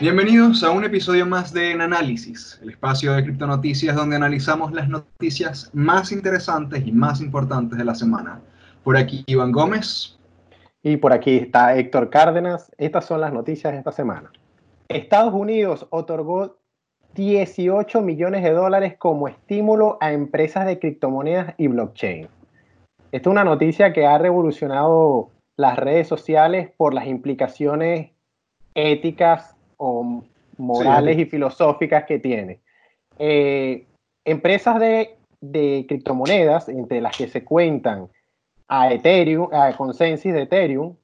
Bienvenidos 0.00 0.62
a 0.62 0.70
un 0.70 0.84
episodio 0.84 1.26
más 1.26 1.52
de 1.52 1.72
En 1.72 1.80
Análisis, 1.80 2.60
el 2.62 2.70
espacio 2.70 3.14
de 3.14 3.24
criptonoticias 3.24 3.96
donde 3.96 4.14
analizamos 4.14 4.70
las 4.72 4.88
noticias 4.88 5.70
más 5.72 6.12
interesantes 6.12 6.86
y 6.86 6.92
más 6.92 7.20
importantes 7.20 7.76
de 7.76 7.84
la 7.84 7.96
semana. 7.96 8.40
Por 8.84 8.96
aquí 8.96 9.24
Iván 9.26 9.50
Gómez. 9.50 10.16
Y 10.84 10.98
por 10.98 11.12
aquí 11.12 11.38
está 11.38 11.76
Héctor 11.76 12.10
Cárdenas. 12.10 12.70
Estas 12.78 13.06
son 13.06 13.20
las 13.20 13.32
noticias 13.32 13.72
de 13.72 13.80
esta 13.80 13.90
semana. 13.90 14.30
Estados 14.86 15.34
Unidos 15.34 15.88
otorgó 15.90 16.58
18 17.14 18.00
millones 18.00 18.44
de 18.44 18.52
dólares 18.52 18.94
como 18.98 19.26
estímulo 19.26 19.98
a 20.00 20.12
empresas 20.12 20.64
de 20.64 20.78
criptomonedas 20.78 21.56
y 21.58 21.66
blockchain. 21.66 22.28
Esta 23.10 23.30
es 23.30 23.32
una 23.32 23.42
noticia 23.42 23.92
que 23.92 24.06
ha 24.06 24.16
revolucionado 24.16 25.30
las 25.56 25.76
redes 25.76 26.06
sociales 26.06 26.70
por 26.76 26.94
las 26.94 27.08
implicaciones 27.08 28.12
éticas 28.76 29.57
o 29.78 30.22
morales 30.58 31.18
y 31.18 31.24
filosóficas 31.24 32.04
que 32.04 32.18
tiene. 32.18 32.60
Eh, 33.18 33.86
empresas 34.24 34.78
de, 34.78 35.16
criptomonedas, 35.88 36.68
entre 36.68 37.00
las 37.00 37.16
que 37.16 37.28
se 37.28 37.44
cuentan 37.44 38.08
a 38.68 38.92
Ethereum, 38.92 39.48
a 39.52 39.72
Consensus 39.76 40.32
de 40.32 40.42
Ethereum, 40.42 40.94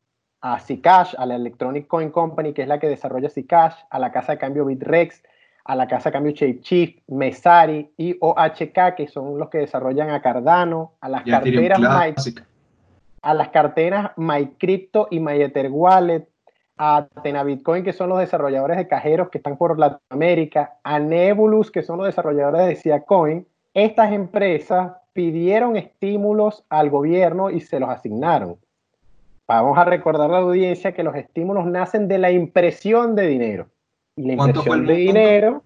a 0.43 0.61
Zcash, 0.61 1.15
a 1.17 1.25
la 1.25 1.37
Electronic 1.37 1.87
Coin 1.87 2.11
Company, 2.11 2.53
que 2.53 2.63
es 2.63 2.69
la 2.69 2.79
que 2.79 2.89
desarrolla 2.89 3.31
Zcash, 3.31 3.75
a 3.89 3.99
la 3.99 4.13
casa 4.13 4.33
de 4.33 4.39
cambio 4.39 4.67
Bitrex, 4.67 5.23
a 5.65 5.75
la 5.75 5.89
casa 5.89 6.11
de 6.11 6.13
cambio 6.13 6.33
Shapeshift, 6.33 6.99
Mesari 7.09 7.91
y 7.97 8.17
OHK, 8.21 8.95
que 8.97 9.09
son 9.09 9.39
los 9.39 9.49
que 9.49 9.59
desarrollan 9.59 10.11
a 10.11 10.21
Cardano, 10.21 10.93
a 11.01 11.09
las 11.09 11.23
carteras 11.23 11.81
a 13.23 13.33
las 13.33 13.49
carteras 13.49 14.11
MyCrypto 14.19 15.09
y 15.11 15.19
MyEtherWallet, 15.19 16.29
a 16.77 16.97
Atena 16.97 17.45
Bitcoin, 17.45 17.85
que 17.85 17.93
son 17.93 18.09
los 18.09 18.19
desarrolladores 18.19 18.77
de 18.77 18.89
cajeros 18.89 19.31
que 19.31 19.39
están 19.39 19.57
por 19.57 19.79
Latinoamérica, 19.79 20.79
a 20.83 20.99
Nebulus, 20.99 21.71
que 21.71 21.83
son 21.83 21.99
los 21.99 22.07
desarrolladores 22.07 22.67
de 22.67 22.77
Siacoin, 22.77 23.47
estas 23.75 24.13
empresas 24.13 24.93
pidieron 25.13 25.77
estímulos 25.77 26.65
al 26.69 26.91
gobierno 26.91 27.51
y 27.51 27.61
se 27.61 27.81
los 27.81 27.89
asignaron. 27.89 28.57
Vamos 29.47 29.77
a 29.77 29.85
recordar 29.85 30.31
a 30.31 30.33
la 30.33 30.39
audiencia 30.39 30.93
que 30.93 31.03
los 31.03 31.15
estímulos 31.15 31.67
nacen 31.67 32.09
de 32.09 32.19
la 32.19 32.31
impresión 32.31 33.15
de 33.15 33.27
dinero. 33.27 33.67
Y 34.17 34.23
la 34.27 34.33
impresión 34.35 34.87
de 34.87 34.95
dinero, 34.95 35.63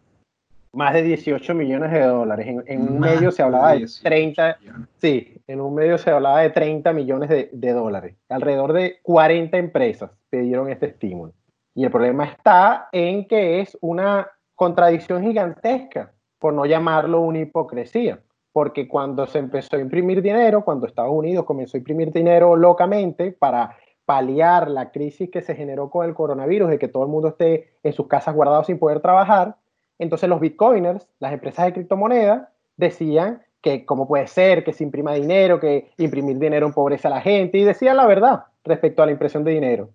más 0.73 0.95
de 0.95 1.03
18 1.03 1.55
millones 1.55 1.93
de 1.93 2.01
dólares. 2.01 2.47
En, 2.67 2.83
un 2.83 3.01
medio 3.01 3.31
se 3.31 3.43
hablaba 3.43 3.75
de 3.75 3.87
30, 4.03 4.59
sí, 4.97 5.41
en 5.47 5.61
un 5.61 5.75
medio 5.75 5.99
se 5.99 6.11
hablaba 6.11 6.41
de 6.41 6.51
30 6.51 6.93
millones 6.93 7.29
de, 7.29 7.51
de 7.53 7.73
dólares. 7.73 8.17
Alrededor 8.29 8.73
de 8.73 8.99
40 9.03 9.57
empresas 9.57 10.11
pidieron 10.31 10.71
este 10.71 10.87
estímulo. 10.87 11.33
Y 11.75 11.85
el 11.85 11.91
problema 11.91 12.25
está 12.25 12.89
en 12.93 13.27
que 13.27 13.61
es 13.61 13.79
una 13.81 14.29
contradicción 14.55 15.23
gigantesca, 15.23 16.13
por 16.39 16.53
no 16.53 16.67
llamarlo 16.67 17.21
una 17.21 17.41
hipocresía. 17.41 18.21
Porque 18.53 18.89
cuando 18.89 19.27
se 19.27 19.39
empezó 19.39 19.77
a 19.77 19.81
imprimir 19.81 20.21
dinero, 20.21 20.65
cuando 20.65 20.87
Estados 20.87 21.13
Unidos 21.13 21.45
comenzó 21.45 21.77
a 21.77 21.79
imprimir 21.79 22.13
dinero 22.13 22.57
locamente 22.57 23.31
para 23.31 23.77
paliar 24.05 24.71
la 24.71 24.91
crisis 24.91 25.31
que 25.31 25.43
se 25.43 25.55
generó 25.55 25.91
con 25.91 26.07
el 26.07 26.15
coronavirus, 26.15 26.71
de 26.71 26.79
que 26.79 26.89
todo 26.89 27.03
el 27.03 27.11
mundo 27.11 27.29
esté 27.29 27.75
en 27.83 27.93
sus 27.93 28.09
casas 28.09 28.35
guardados 28.35 28.67
sin 28.67 28.79
poder 28.79 29.01
trabajar, 29.01 29.57
entonces 29.99 30.29
los 30.29 30.41
bitcoiners, 30.41 31.09
las 31.19 31.33
empresas 31.33 31.67
de 31.67 31.73
criptomonedas, 31.73 32.49
decían 32.77 33.43
que 33.61 33.85
cómo 33.85 34.07
puede 34.07 34.27
ser 34.27 34.65
que 34.65 34.73
se 34.73 34.85
imprima 34.85 35.15
dinero, 35.15 35.59
que 35.59 35.91
imprimir 35.99 36.39
dinero 36.39 36.67
empobrece 36.67 37.09
a 37.09 37.11
la 37.11 37.21
gente, 37.21 37.59
y 37.59 37.65
decían 37.65 37.97
la 37.97 38.07
verdad 38.07 38.45
respecto 38.65 39.03
a 39.03 39.07
la 39.07 39.13
impresión 39.13 39.45
de 39.45 39.53
dinero. 39.53 39.91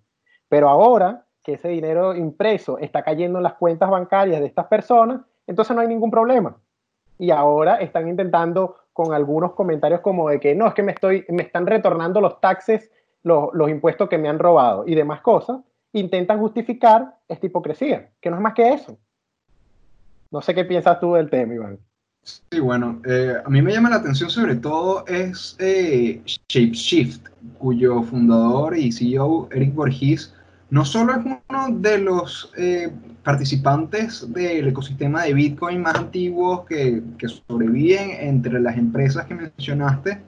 Pero 0.48 0.68
ahora 0.68 1.24
que 1.42 1.54
ese 1.54 1.68
dinero 1.68 2.14
impreso 2.14 2.78
está 2.78 3.02
cayendo 3.02 3.38
en 3.38 3.44
las 3.44 3.54
cuentas 3.54 3.90
bancarias 3.90 4.40
de 4.40 4.46
estas 4.46 4.66
personas, 4.66 5.20
entonces 5.46 5.74
no 5.74 5.82
hay 5.82 5.88
ningún 5.88 6.10
problema. 6.10 6.56
Y 7.18 7.30
ahora 7.30 7.76
están 7.76 8.08
intentando 8.08 8.76
con 8.92 9.12
algunos 9.12 9.52
comentarios 9.52 10.00
como 10.00 10.28
de 10.30 10.40
que 10.40 10.54
no, 10.54 10.66
es 10.66 10.74
que 10.74 10.82
me, 10.82 10.92
estoy, 10.92 11.24
me 11.28 11.42
están 11.42 11.66
retornando 11.66 12.20
los 12.20 12.40
taxes, 12.40 12.90
los, 13.22 13.48
los 13.52 13.68
impuestos 13.68 14.08
que 14.08 14.18
me 14.18 14.28
han 14.28 14.38
robado 14.38 14.84
y 14.86 14.94
demás 14.94 15.20
cosas, 15.20 15.60
intentan 15.92 16.38
justificar 16.38 17.14
esta 17.28 17.46
hipocresía, 17.46 18.10
que 18.20 18.30
no 18.30 18.36
es 18.36 18.42
más 18.42 18.54
que 18.54 18.72
eso. 18.72 18.96
No 20.34 20.40
sé 20.40 20.52
qué 20.52 20.64
piensas 20.64 20.98
tú 20.98 21.14
del 21.14 21.30
tema, 21.30 21.54
Iván. 21.54 21.78
Sí, 22.24 22.58
bueno, 22.58 23.00
eh, 23.06 23.34
a 23.44 23.48
mí 23.48 23.62
me 23.62 23.72
llama 23.72 23.90
la 23.90 23.96
atención 23.96 24.28
sobre 24.28 24.56
todo 24.56 25.06
es 25.06 25.54
eh, 25.60 26.20
Shapeshift, 26.48 27.28
cuyo 27.58 28.02
fundador 28.02 28.76
y 28.76 28.90
CEO 28.90 29.48
Eric 29.52 29.72
Borges 29.74 30.34
no 30.70 30.84
solo 30.84 31.12
es 31.12 31.24
uno 31.24 31.78
de 31.78 31.98
los 31.98 32.52
eh, 32.56 32.90
participantes 33.22 34.26
del 34.32 34.66
ecosistema 34.66 35.22
de 35.22 35.34
Bitcoin 35.34 35.82
más 35.82 35.94
antiguos 35.94 36.64
que, 36.66 37.00
que, 37.16 37.28
sobreviven 37.28 38.10
entre 38.18 38.58
las 38.58 38.76
empresas 38.76 39.26
que 39.26 39.36
mencionaste, 39.36 40.20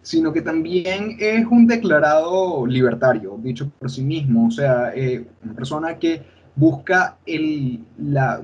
sino 0.00 0.32
que 0.32 0.40
también 0.40 1.18
es 1.20 1.44
un 1.44 1.66
declarado 1.66 2.66
libertario, 2.66 3.38
dicho 3.42 3.70
por 3.78 3.90
sí 3.90 4.02
mismo, 4.02 4.46
o 4.46 4.50
sea, 4.50 4.94
una 5.42 5.54
persona 5.54 5.98
que 5.98 6.22
busca 6.56 7.18
el, 7.26 7.84
la 7.98 8.40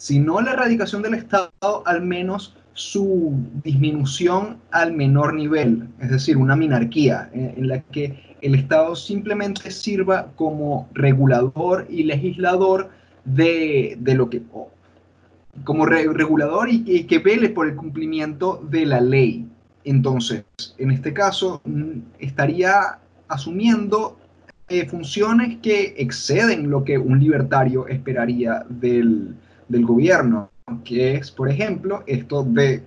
si 0.00 0.18
no 0.18 0.40
la 0.40 0.52
erradicación 0.52 1.02
del 1.02 1.12
Estado, 1.12 1.82
al 1.84 2.00
menos 2.00 2.56
su 2.72 3.34
disminución 3.62 4.56
al 4.70 4.94
menor 4.94 5.34
nivel, 5.34 5.90
es 6.00 6.08
decir, 6.08 6.38
una 6.38 6.56
minarquía 6.56 7.28
eh, 7.34 7.52
en, 7.58 7.68
la 7.68 7.82
que 7.82 8.18
el 8.40 8.54
Estado 8.54 8.96
simplemente 8.96 9.70
sirva 9.70 10.32
como 10.36 10.88
regulador 10.94 11.86
y 11.90 12.04
legislador 12.04 12.88
de, 13.26 13.98
lo 14.06 14.30
que, 14.30 14.40
como 15.64 15.84
regulador 15.84 16.70
y, 16.70 17.04
que 17.04 17.18
vele 17.18 17.50
por 17.50 17.68
el 17.68 17.76
cumplimiento 17.76 18.66
de 18.70 18.86
la 18.86 19.02
ley. 19.02 19.46
Entonces, 19.84 20.44
en 20.78 20.92
este 20.92 21.12
caso, 21.12 21.60
estaría 22.18 23.00
asumiendo 23.28 24.16
eh, 24.70 24.86
funciones 24.86 25.58
que 25.58 25.94
exceden 25.98 26.70
lo 26.70 26.84
que 26.84 26.96
un 26.96 27.20
libertario 27.20 27.86
esperaría 27.86 28.64
del, 28.70 29.34
del 29.70 29.86
gobierno, 29.86 30.50
que 30.84 31.14
es, 31.14 31.30
por 31.30 31.48
ejemplo, 31.48 32.02
esto 32.06 32.42
de 32.42 32.82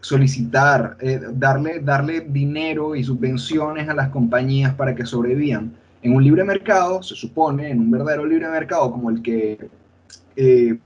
solicitar, 0.00 0.96
eh, 1.00 1.20
darle, 1.32 1.80
darle 1.80 2.20
dinero 2.20 2.94
y 2.94 3.02
subvenciones 3.02 3.88
a 3.88 3.94
las 3.94 4.10
compañías 4.10 4.74
para 4.74 4.94
que 4.94 5.06
sobrevivan. 5.06 5.72
En 6.02 6.14
un 6.14 6.22
libre 6.22 6.44
mercado, 6.44 7.02
se 7.02 7.14
supone, 7.14 7.70
en 7.70 7.80
un 7.80 7.90
verdadero 7.90 8.26
libre 8.26 8.48
mercado 8.48 8.92
como 8.92 9.10
el 9.10 9.22
que 9.22 9.58
eh, 10.36 10.78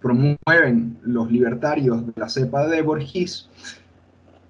promueven 0.00 0.98
los 1.02 1.30
libertarios 1.30 2.06
de 2.06 2.12
la 2.16 2.28
cepa 2.28 2.66
de 2.68 2.82
Borges, 2.82 3.48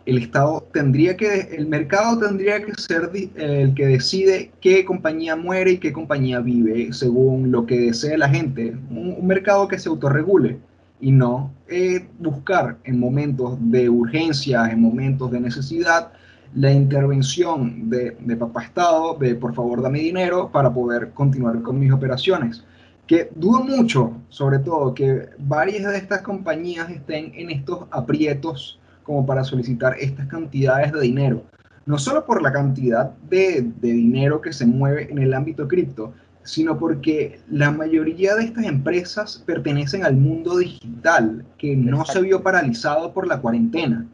el 0.07 0.19
Estado 0.19 0.67
tendría 0.73 1.17
que, 1.17 1.41
el 1.57 1.67
mercado 1.67 2.19
tendría 2.19 2.63
que 2.63 2.75
ser 2.75 3.11
el 3.37 3.75
que 3.75 3.87
decide 3.87 4.51
qué 4.61 4.85
compañía 4.85 5.35
muere 5.35 5.73
y 5.73 5.79
qué 5.79 5.93
compañía 5.93 6.41
vive 6.41 6.93
según 6.93 7.51
lo 7.51 7.65
que 7.65 7.81
desee 7.81 8.19
la 8.19 8.29
gente. 8.29 8.77
Un, 8.91 9.27
mercado 9.27 9.67
que 9.69 9.79
se 9.79 9.89
autorregule 9.89 10.59
y 11.01 11.11
no 11.11 11.53
eh, 11.69 12.07
buscar 12.19 12.77
en 12.85 13.01
momentos 13.01 13.57
de 13.61 13.89
urgencia, 13.89 14.71
en 14.71 14.81
momentos 14.81 15.31
de 15.31 15.41
necesidad, 15.41 16.13
la 16.55 16.71
intervención 16.71 17.89
de, 17.89 18.17
de 18.21 18.37
papá 18.37 18.65
Estado, 18.65 19.15
de 19.15 19.35
por 19.35 19.55
favor 19.55 19.83
dame 19.83 20.01
dinero 20.01 20.51
para 20.53 20.73
poder 20.73 21.11
continuar 21.13 21.63
con 21.63 21.79
mis 21.81 21.93
operaciones. 21.93 22.63
Que 23.07 23.31
dudo 23.35 23.65
mucho, 23.65 24.13
sobre 24.29 24.59
todo, 24.59 24.95
que 24.95 25.29
varias 25.39 25.91
de 25.91 25.99
estas 25.99 26.23
compañías 26.23 26.89
estén 26.91 27.33
en 27.35 27.51
estos 27.51 27.87
aprietos 27.91 28.79
como 29.05 29.25
para 29.25 29.45
solicitar 29.45 29.95
estas 30.01 30.27
cantidades 30.27 30.93
de 30.93 31.01
dinero. 31.01 31.45
No 31.87 31.99
solo 31.99 32.25
por 32.25 32.43
la 32.43 32.53
cantidad 32.53 33.11
de, 33.29 33.71
dinero 33.81 34.41
que 34.41 34.53
se 34.53 34.67
mueve 34.67 35.09
en 35.11 35.19
el 35.19 35.35
ámbito 35.35 35.69
cripto, 35.69 36.13
sino 36.43 36.79
porque 36.79 37.41
la 37.51 37.71
mayoría 37.71 38.35
de 38.35 38.45
estas 38.45 38.65
empresas 38.65 39.43
pertenecen 39.47 40.05
al 40.05 40.17
mundo 40.17 40.59
digital, 40.59 41.45
que 41.59 41.77
no 41.77 42.05
se 42.05 42.21
vio 42.23 42.43
paralizado 42.43 43.13
por 43.13 43.27
la 43.27 43.41
cuarentena. 43.41 44.07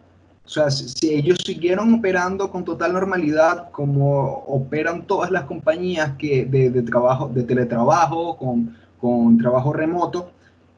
O 0.44 0.48
sea, 0.48 0.70
si, 0.70 1.10
ellos 1.10 1.38
siguieron 1.44 1.94
operando 1.94 2.50
con 2.50 2.64
total 2.64 2.92
normalidad, 2.92 3.70
como 3.70 4.44
operan 4.48 5.06
todas 5.06 5.30
las 5.30 5.44
compañías 5.44 6.16
que 6.18 6.44
de, 6.44 6.82
trabajo, 6.82 7.28
de 7.28 7.44
teletrabajo, 7.44 8.36
con, 8.36 8.76
con 9.00 9.38
trabajo 9.38 9.72
remoto, 9.72 10.32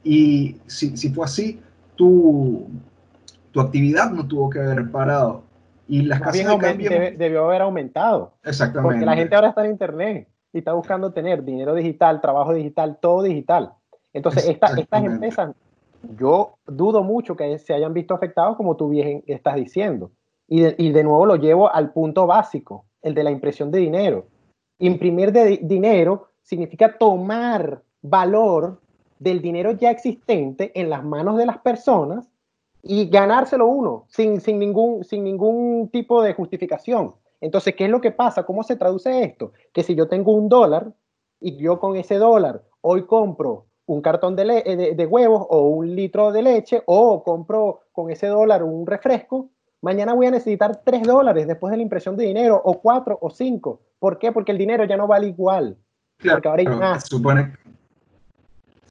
y 0.04 0.56
si, 0.66 0.96
si 0.96 1.10
fue 1.10 1.24
así, 1.24 1.58
tú, 1.96 2.66
tu 3.52 3.60
actividad 3.60 4.10
no 4.10 4.26
tuvo 4.26 4.50
que 4.50 4.58
haber 4.58 4.90
parado. 4.90 5.44
Y 5.86 6.02
las 6.02 6.20
casas 6.20 6.46
de 6.46 6.58
cambio... 6.58 6.90
debió 6.90 7.44
haber 7.44 7.62
aumentado. 7.62 8.32
Exactamente. 8.44 8.82
Porque 8.82 9.06
la 9.06 9.14
gente 9.14 9.34
ahora 9.34 9.48
está 9.48 9.64
en 9.64 9.72
Internet 9.72 10.28
y 10.52 10.58
está 10.58 10.72
buscando 10.72 11.12
tener 11.12 11.44
dinero 11.44 11.74
digital, 11.74 12.20
trabajo 12.20 12.54
digital, 12.54 12.98
todo 13.00 13.22
digital. 13.22 13.72
Entonces, 14.12 14.48
estas 14.48 14.76
empresas, 15.04 15.54
yo 16.18 16.56
dudo 16.66 17.02
mucho 17.02 17.36
que 17.36 17.58
se 17.58 17.74
hayan 17.74 17.94
visto 17.94 18.14
afectados 18.14 18.56
como 18.56 18.76
tú 18.76 18.88
bien 18.88 19.22
estás 19.26 19.56
diciendo. 19.56 20.10
Y 20.48 20.62
de, 20.62 20.74
y 20.78 20.92
de 20.92 21.04
nuevo 21.04 21.26
lo 21.26 21.36
llevo 21.36 21.72
al 21.72 21.92
punto 21.92 22.26
básico, 22.26 22.86
el 23.02 23.14
de 23.14 23.24
la 23.24 23.30
impresión 23.30 23.70
de 23.70 23.78
dinero. 23.78 24.26
Imprimir 24.78 25.32
de 25.32 25.60
dinero 25.62 26.28
significa 26.42 26.96
tomar 26.98 27.82
valor 28.02 28.80
del 29.18 29.40
dinero 29.40 29.72
ya 29.72 29.90
existente 29.90 30.72
en 30.78 30.90
las 30.90 31.04
manos 31.04 31.36
de 31.36 31.46
las 31.46 31.58
personas 31.58 32.31
y 32.82 33.08
ganárselo 33.08 33.66
uno 33.66 34.06
sin, 34.08 34.40
sin, 34.40 34.58
ningún, 34.58 35.04
sin 35.04 35.24
ningún 35.24 35.88
tipo 35.90 36.22
de 36.22 36.34
justificación. 36.34 37.14
Entonces, 37.40 37.74
¿qué 37.74 37.84
es 37.84 37.90
lo 37.90 38.00
que 38.00 38.10
pasa? 38.10 38.44
¿Cómo 38.44 38.62
se 38.62 38.76
traduce 38.76 39.22
esto? 39.22 39.52
Que 39.72 39.82
si 39.82 39.94
yo 39.94 40.08
tengo 40.08 40.32
un 40.32 40.48
dólar 40.48 40.92
y 41.40 41.56
yo 41.56 41.78
con 41.78 41.96
ese 41.96 42.16
dólar 42.16 42.62
hoy 42.80 43.06
compro 43.06 43.66
un 43.86 44.00
cartón 44.00 44.36
de, 44.36 44.62
eh, 44.64 44.94
de, 44.94 45.06
huevos 45.06 45.46
o 45.50 45.68
un 45.68 45.94
litro 45.94 46.30
de 46.30 46.42
leche 46.42 46.82
o 46.86 47.22
compro 47.24 47.80
con 47.92 48.10
ese 48.10 48.28
dólar 48.28 48.62
un 48.62 48.86
refresco, 48.86 49.50
mañana 49.80 50.14
voy 50.14 50.26
a 50.26 50.30
necesitar 50.30 50.82
tres 50.84 51.02
dólares 51.02 51.46
después 51.46 51.70
de 51.72 51.78
la 51.78 51.82
impresión 51.82 52.16
de 52.16 52.24
dinero 52.24 52.60
o 52.64 52.80
cuatro 52.80 53.18
o 53.20 53.30
cinco. 53.30 53.80
¿Por 53.98 54.18
qué? 54.18 54.32
Porque 54.32 54.52
el 54.52 54.58
dinero 54.58 54.84
ya 54.84 54.96
no 54.96 55.06
vale 55.06 55.28
igual. 55.28 55.76
porque 56.22 56.48
ahora 56.48 56.60
hay 56.60 56.68
más. 56.68 57.02
Se 57.02 57.08
supone, 57.08 57.52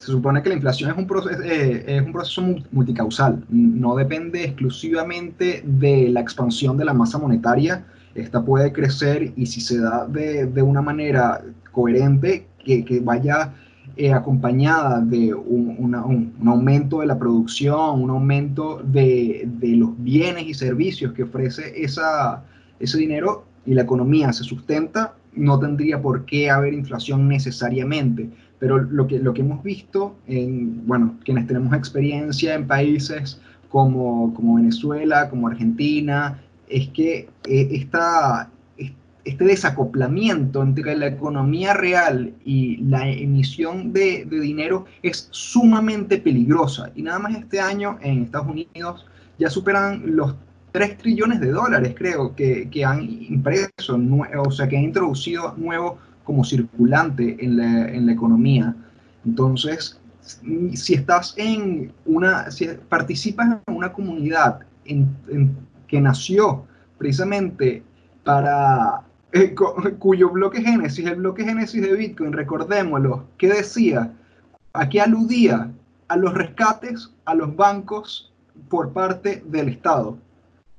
se 0.01 0.07
supone 0.07 0.42
que 0.42 0.50
la 0.50 0.56
inflación 0.56 0.89
es 0.89 0.98
un, 0.98 1.06
proceso, 1.06 1.44
eh, 1.44 1.83
es 1.86 2.01
un 2.01 2.12
proceso 2.12 2.42
multicausal, 2.71 3.45
no 3.50 3.95
depende 3.95 4.44
exclusivamente 4.44 5.63
de 5.63 6.09
la 6.09 6.21
expansión 6.21 6.75
de 6.75 6.86
la 6.86 6.94
masa 6.94 7.19
monetaria, 7.19 7.86
esta 8.15 8.44
puede 8.44 8.74
crecer 8.74 9.31
y 9.36 9.45
si 9.45 9.62
se 9.62 9.80
da 9.80 10.07
de, 10.07 10.48
de 10.48 10.62
una 10.63 10.81
manera 10.81 11.44
coherente, 11.71 12.48
que, 12.65 12.83
que 12.83 13.00
vaya 13.00 13.53
eh, 13.95 14.12
acompañada 14.12 15.01
de 15.01 15.36
un, 15.36 15.77
un, 16.39 16.47
aumento 16.47 17.01
de 17.01 17.06
la 17.06 17.19
producción, 17.19 18.01
un 18.01 18.09
aumento 18.09 18.81
de, 18.83 19.47
de, 19.59 19.75
los 19.75 19.92
bienes 20.01 20.47
y 20.47 20.56
servicios 20.56 21.13
que 21.13 21.24
ofrece 21.24 21.74
esa, 21.75 22.44
ese 22.80 22.97
dinero 22.97 23.45
y 23.68 23.75
la 23.75 23.83
economía 23.83 24.33
se 24.33 24.44
sustenta, 24.44 25.13
no 25.36 25.59
tendría 25.59 26.01
por 26.01 26.25
qué 26.25 26.50
haber 26.50 26.74
inflación 26.74 27.27
necesariamente. 27.27 28.30
Pero 28.62 28.78
lo 28.78 29.08
que, 29.08 29.18
lo 29.18 29.34
que 29.34 29.42
hemos 29.42 29.63
visto, 29.63 30.16
en, 30.28 30.86
bueno, 30.86 31.16
quienes 31.25 31.48
tenemos 31.48 31.74
experiencia 31.74 32.54
en 32.54 32.68
países 32.68 33.42
como, 33.69 34.31
como 34.36 34.58
Venezuela, 34.58 35.31
como 35.31 35.48
Argentina, 35.48 36.40
es 36.69 36.90
que 36.90 37.28
eh, 37.46 37.69
esta, 37.72 38.52
este 39.25 39.44
desacoplamiento 39.46 40.62
entre 40.62 40.96
la 40.96 41.08
economía 41.08 41.74
real 41.74 42.36
y 42.46 42.78
la 42.84 43.10
emisión 43.10 43.94
de, 43.94 44.25
de, 44.25 44.40
dinero 44.40 44.86
es 45.02 45.28
sumamente 45.31 46.19
peligrosa. 46.19 46.92
Y 46.96 47.02
nada 47.02 47.18
más 47.18 47.36
este 47.36 47.60
año 47.60 47.98
en 48.04 48.25
Estados 48.25 48.48
Unidos 48.48 49.07
ya 49.40 49.50
superan 49.50 50.04
los 50.06 50.36
3 50.72 51.00
trillones 51.00 51.40
de 51.40 51.50
dólares, 51.50 51.96
creo, 51.98 52.36
que, 52.36 52.69
que 52.69 52.86
han 52.86 53.02
impreso, 53.02 54.00
o 54.38 54.52
sea, 54.52 54.69
que 54.69 54.78
han 54.78 54.84
introducido 54.84 55.56
nuevo 55.57 55.98
como 56.31 56.45
circulante 56.45 57.36
en 57.44 57.57
la, 57.57 57.89
en 57.89 58.06
la 58.06 58.13
economía. 58.13 58.74
Entonces, 59.25 60.00
si 60.22 60.94
estás 60.94 61.33
en 61.36 61.92
una, 62.06 62.50
si 62.51 62.69
participas 62.88 63.60
en 63.68 63.75
una 63.75 63.92
comunidad 63.92 64.62
en, 64.86 65.13
que 65.89 66.00
nació 66.00 66.63
precisamente 66.98 67.83
para 68.24 69.01
eh, 69.33 69.54
cuyo 70.00 70.30
bloque 70.30 70.62
génesis, 70.62 71.06
el 71.06 71.18
bloque 71.18 71.44
génesis 71.44 71.81
de 71.81 71.94
Bitcoin, 71.98 72.31
recordémoslo, 72.31 73.25
¿qué 73.38 73.50
decía? 73.50 74.13
Aquí 74.72 75.00
aludía 75.00 75.69
a 76.07 76.16
los 76.16 76.33
rescates 76.33 77.12
a 77.25 77.36
los 77.36 77.54
bancos 77.57 78.31
por 78.69 78.94
parte 78.94 79.44
del 79.48 79.68
Estado. 79.68 80.18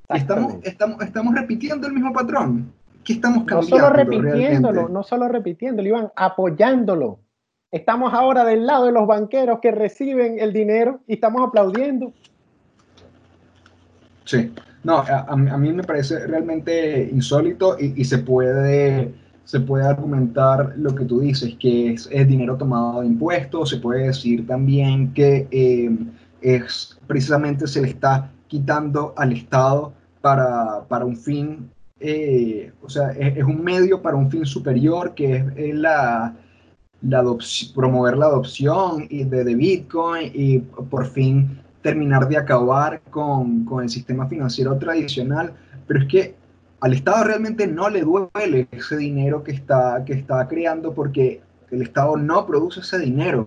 Estamos, 0.09 0.55
estamos, 0.63 1.03
estamos 1.03 1.35
repitiendo 1.35 1.87
el 1.87 1.93
mismo 1.93 2.15
patrón. 2.15 2.73
¿Qué 3.05 3.15
estamos 3.15 3.45
cambiando? 3.45 3.77
No 3.77 3.83
solo 3.83 3.93
repitiéndolo, 3.93 4.89
no 4.89 5.03
solo 5.03 5.29
repitiéndolo, 5.29 5.89
iban 5.89 6.13
apoyándolo. 6.17 7.21
Estamos 7.71 8.13
ahora 8.13 8.45
del 8.45 8.67
lado 8.67 8.87
de 8.87 8.93
los 8.93 9.07
banqueros 9.07 9.61
que 9.61 9.71
reciben 9.71 10.39
el 10.39 10.53
dinero 10.53 11.01
y 11.07 11.15
estamos 11.15 11.47
aplaudiendo. 11.49 12.13
Sí, 14.25 14.53
no, 14.85 14.99
a, 14.99 15.37
mí 15.37 15.73
me 15.73 15.83
parece 15.83 16.27
realmente 16.27 17.09
insólito 17.13 17.77
y, 17.79 18.05
se, 18.05 18.19
puede, 18.19 19.15
se 19.45 19.61
puede 19.61 19.87
argumentar 19.87 20.75
lo 20.77 20.95
que 20.95 21.05
tú 21.05 21.21
dices, 21.21 21.57
que 21.59 21.95
es, 21.95 22.09
dinero 22.29 22.57
tomado 22.57 23.01
de 23.01 23.07
impuestos, 23.07 23.71
se 23.71 23.79
puede 23.79 24.07
decir 24.09 24.47
también 24.47 25.13
que 25.15 25.49
eh, 25.51 25.97
es 26.41 26.99
precisamente 27.07 27.67
se 27.67 27.81
le 27.81 27.89
está 27.89 28.31
quitando 28.49 29.15
al 29.17 29.33
Estado 29.33 29.93
para, 30.21 30.85
para 30.89 31.05
un 31.05 31.17
fin 31.17 31.71
eh, 32.05 32.73
o 32.83 32.89
sea, 32.89 33.11
es, 33.13 33.45
un 33.45 33.63
medio 33.63 34.03
para 34.03 34.17
un 34.17 34.31
fin 34.31 34.45
superior 34.45 35.15
que 35.15 35.45
es, 35.57 35.75
la, 35.75 36.35
la 37.01 37.37
promover 37.75 38.17
la 38.17 38.27
adopción 38.27 39.07
de, 39.09 39.45
de, 39.45 39.55
Bitcoin 39.55 40.33
y 40.35 40.59
por 40.59 41.07
fin 41.07 41.61
terminar 41.81 42.29
de 42.29 42.37
acabar 42.37 43.01
con, 43.11 43.65
con, 43.65 43.85
el 43.85 43.89
sistema 43.89 44.27
financiero 44.27 44.77
tradicional. 44.79 45.53
Pero 45.87 46.01
es 46.01 46.07
que 46.07 46.35
al 46.81 46.93
Estado 46.93 47.23
realmente 47.23 47.69
no 47.69 47.89
le 47.89 48.01
duele 48.01 48.67
ese 48.73 48.97
dinero 48.97 49.45
que 49.45 49.53
está, 49.53 50.05
que 50.05 50.15
está 50.15 50.49
creando 50.49 50.93
porque 50.93 51.41
el 51.71 51.83
Estado 51.83 52.17
no 52.17 52.45
produce 52.47 52.81
ese 52.81 52.99
dinero. 52.99 53.47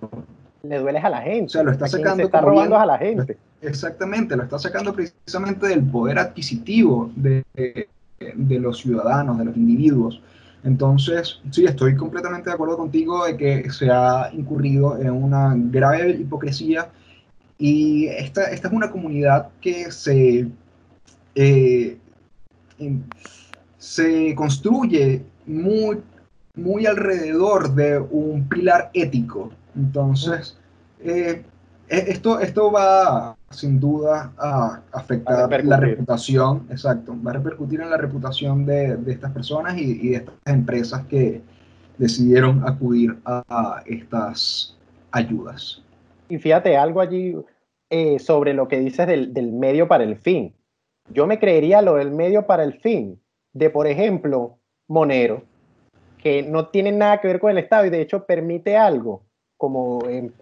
Le 0.63 0.79
duele 0.79 0.99
a 0.99 1.09
la 1.09 1.21
gente. 1.21 1.45
O 1.45 1.49
sea, 1.49 1.63
lo 1.63 1.71
está 1.71 1.87
sacando. 1.87 2.23
está 2.23 2.39
robando 2.39 2.77
a 2.77 2.85
la 2.85 2.97
gente. 2.97 3.37
Exactamente, 3.61 4.35
lo 4.35 4.43
está 4.43 4.59
sacando 4.59 4.93
precisamente 4.93 5.67
del 5.67 5.83
poder 5.83 6.19
adquisitivo 6.19 7.11
de, 7.15 7.43
de 7.53 7.89
los 8.19 8.79
ciudadanos, 8.79 9.37
de 9.37 9.45
los 9.45 9.57
individuos. 9.57 10.21
Entonces, 10.63 11.41
sí, 11.51 11.65
estoy 11.65 11.95
completamente 11.95 12.49
de 12.49 12.55
acuerdo 12.55 12.77
contigo 12.77 13.25
de 13.25 13.37
que 13.37 13.71
se 13.71 13.89
ha 13.91 14.31
incurrido 14.33 14.99
en 14.99 15.11
una 15.11 15.53
grave 15.55 16.11
hipocresía 16.11 16.89
y 17.57 18.07
esta, 18.07 18.45
esta 18.45 18.67
es 18.67 18.73
una 18.73 18.89
comunidad 18.89 19.49
que 19.61 19.91
se, 19.91 20.47
eh, 21.35 21.97
se 23.77 24.35
construye 24.35 25.23
muy, 25.45 26.01
muy 26.55 26.85
alrededor 26.85 27.73
de 27.75 27.99
un 27.99 28.47
pilar 28.49 28.89
ético. 28.93 29.51
Entonces, 29.75 30.57
eh, 30.99 31.43
esto, 31.87 32.39
esto 32.39 32.71
va 32.71 33.37
sin 33.51 33.79
duda 33.79 34.33
a 34.37 34.81
afectar 34.91 35.63
la 35.63 35.77
reputación, 35.77 36.67
exacto, 36.69 37.15
va 37.25 37.31
a 37.31 37.35
repercutir 37.35 37.81
en 37.81 37.89
la 37.89 37.97
reputación 37.97 38.65
de, 38.65 38.97
de 38.97 39.11
estas 39.11 39.31
personas 39.31 39.77
y, 39.77 40.09
de 40.09 40.15
estas 40.17 40.35
empresas 40.45 41.05
que 41.05 41.41
decidieron 41.97 42.67
acudir 42.67 43.17
a, 43.25 43.81
estas 43.85 44.77
ayudas. 45.11 45.81
Y 46.27 46.37
fíjate 46.37 46.75
algo 46.75 47.01
allí 47.01 47.35
eh, 47.89 48.19
sobre 48.19 48.53
lo 48.53 48.67
que 48.67 48.79
dices 48.79 49.07
del, 49.07 49.33
del 49.33 49.51
medio 49.53 49.87
para 49.87 50.03
el 50.03 50.17
fin. 50.17 50.53
Yo 51.09 51.27
me 51.27 51.39
creería 51.39 51.81
lo 51.81 51.95
del 51.95 52.11
medio 52.11 52.47
para 52.47 52.63
el 52.63 52.73
fin, 52.79 53.21
de 53.53 53.69
por 53.69 53.87
ejemplo, 53.87 54.57
Monero, 54.87 55.43
que 56.17 56.41
no 56.41 56.67
tiene 56.69 56.91
nada 56.91 57.21
que 57.21 57.27
ver 57.27 57.39
con 57.39 57.51
el 57.51 57.59
Estado 57.59 57.85
y 57.85 57.91
de 57.91 58.01
hecho 58.01 58.25
permite 58.25 58.75
algo, 58.75 59.21
como 59.57 59.99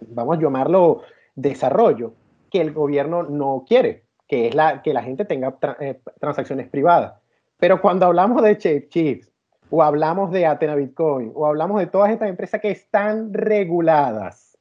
vamos 0.08 0.38
a 0.38 0.40
llamarlo 0.40 1.02
desarrollo, 1.34 2.14
que 2.50 2.60
el 2.60 2.72
gobierno 2.72 3.22
no 3.22 3.64
quiere, 3.66 4.04
que 4.28 4.48
es 4.48 4.54
la, 4.54 4.82
que 4.82 4.94
la 4.94 5.02
gente 5.02 5.24
tenga 5.24 5.56
eh, 5.80 6.00
transacciones 6.20 6.68
privadas. 6.68 7.20
Pero 7.58 7.80
cuando 7.80 8.06
hablamos 8.06 8.42
de 8.42 8.58
Chips 8.88 9.30
o 9.70 9.82
hablamos 9.82 10.30
de 10.30 10.46
Athena 10.46 10.74
Bitcoin 10.74 11.32
o 11.34 11.46
hablamos 11.46 11.80
de 11.80 11.86
todas 11.86 12.10
estas 12.10 12.28
empresas 12.28 12.60
que 12.60 12.70
están 12.70 13.32
reguladas, 13.32 14.56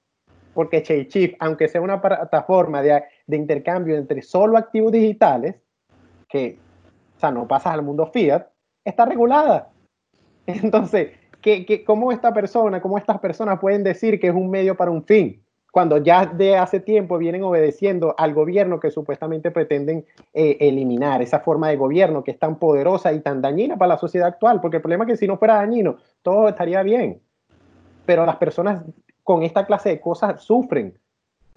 porque 0.54 0.84
Chip, 0.84 1.36
aunque 1.40 1.68
sea 1.68 1.82
una 1.82 2.02
plataforma 2.02 2.82
de, 2.82 3.04
de, 3.26 3.38
intercambio 3.38 3.98
entre 3.98 4.22
solo 4.22 4.58
activos 4.58 4.92
digitales, 4.92 5.56
que 6.30 6.60
o 7.18 7.20
sea, 7.20 7.32
no 7.32 7.48
pasas 7.48 7.74
al 7.74 7.84
mundo 7.84 8.08
fiat, 8.08 8.48
está 8.84 9.06
regulada. 9.06 9.72
Entonces, 10.46 11.12
¿qué, 11.42 11.66
qué, 11.66 11.84
cómo 11.84 12.12
esta 12.12 12.34
persona, 12.34 12.82
cómo 12.82 12.98
estas 12.98 13.20
personas 13.20 13.60
pueden 13.60 13.84
decir 13.84 14.20
que 14.20 14.28
es 14.28 14.34
un 14.34 14.50
medio 14.50 14.76
para 14.76 14.92
un 14.92 15.04
fin? 15.04 15.43
Cuando 15.74 15.98
ya 15.98 16.28
de 16.28 16.56
hace 16.56 16.80
tiempo 16.80 17.18
vienen 17.18 17.42
obedeciendo 17.42 18.14
al 18.16 18.36
gobierno 18.36 18.80
que 18.80 18.92
supuestamente 18.92 19.50
pretenden 19.50 20.06
eh, 20.32 20.58
eliminar, 20.60 21.24
esa 21.24 21.40
forma 21.40 21.70
de 21.70 21.78
gobierno 21.78 22.24
que 22.24 22.30
es 22.30 22.38
tan 22.38 22.60
poderosa 22.60 23.12
y 23.12 23.22
tan 23.22 23.42
dañina 23.42 23.76
para 23.76 23.96
la 23.96 23.98
sociedad 23.98 24.28
actual, 24.28 24.62
porque 24.62 24.78
el 24.78 24.84
problema 24.84 25.06
es 25.06 25.10
que 25.10 25.18
si 25.18 25.26
no 25.26 25.40
fuera 25.40 25.56
dañino, 25.56 25.98
todo 26.22 26.48
estaría 26.48 26.84
bien. 26.84 27.24
Pero 28.06 28.24
las 28.24 28.36
personas 28.36 28.84
con 29.24 29.42
esta 29.42 29.66
clase 29.66 29.90
de 29.90 30.00
cosas 30.00 30.44
sufren, 30.44 31.00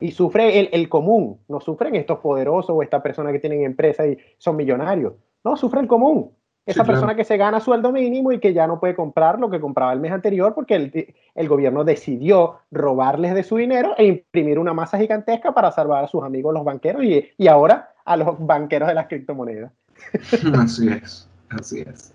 y 0.01 0.13
sufre 0.13 0.75
el, 0.75 0.89
común, 0.89 1.39
no 1.47 1.61
sufren 1.61 1.95
estos 1.95 2.21
poderosos 2.21 2.71
o 2.71 2.83
estas 2.83 3.03
personas 3.03 3.35
que 3.35 3.39
tienen 3.39 3.65
empresas 3.65 4.07
y 4.07 4.17
son 4.39 4.57
millonarios, 4.57 5.13
no, 5.45 5.59
sufre 5.59 5.81
el 5.81 5.89
común. 5.89 6.33
Esa 6.67 6.85
persona 6.85 7.15
que 7.15 7.23
se 7.23 7.37
gana 7.37 7.61
sueldo 7.61 7.93
mínimo 7.93 8.33
y 8.33 8.41
que 8.41 8.53
ya 8.53 8.67
no 8.67 8.81
puede 8.81 8.97
comprar 8.97 9.39
lo 9.39 9.49
que 9.49 9.61
compraba 9.61 9.93
el 9.93 10.01
mes 10.01 10.11
anterior 10.11 10.53
porque 10.53 10.75
el, 10.75 11.15
el, 11.37 11.49
gobierno 11.49 11.85
decidió 11.85 12.59
robarles 12.73 13.35
de 13.35 13.45
su 13.45 13.57
dinero 13.57 13.95
e 13.97 14.07
imprimir 14.07 14.59
una 14.59 14.75
masa 14.75 14.99
gigantesca 14.99 15.55
para 15.55 15.71
salvar 15.71 16.05
a 16.05 16.09
sus 16.09 16.25
amigos 16.25 16.53
los 16.53 16.65
banqueros 16.65 17.05
y, 17.05 17.25
y 17.39 17.47
ahora 17.47 17.91
a 18.05 18.17
los 18.17 18.45
banqueros 18.45 18.89
de 18.89 18.95
las 18.95 19.07
criptomonedas. 19.07 19.71
Así 20.59 20.89
es, 20.89 21.29
así 21.49 21.81
es. 21.81 22.13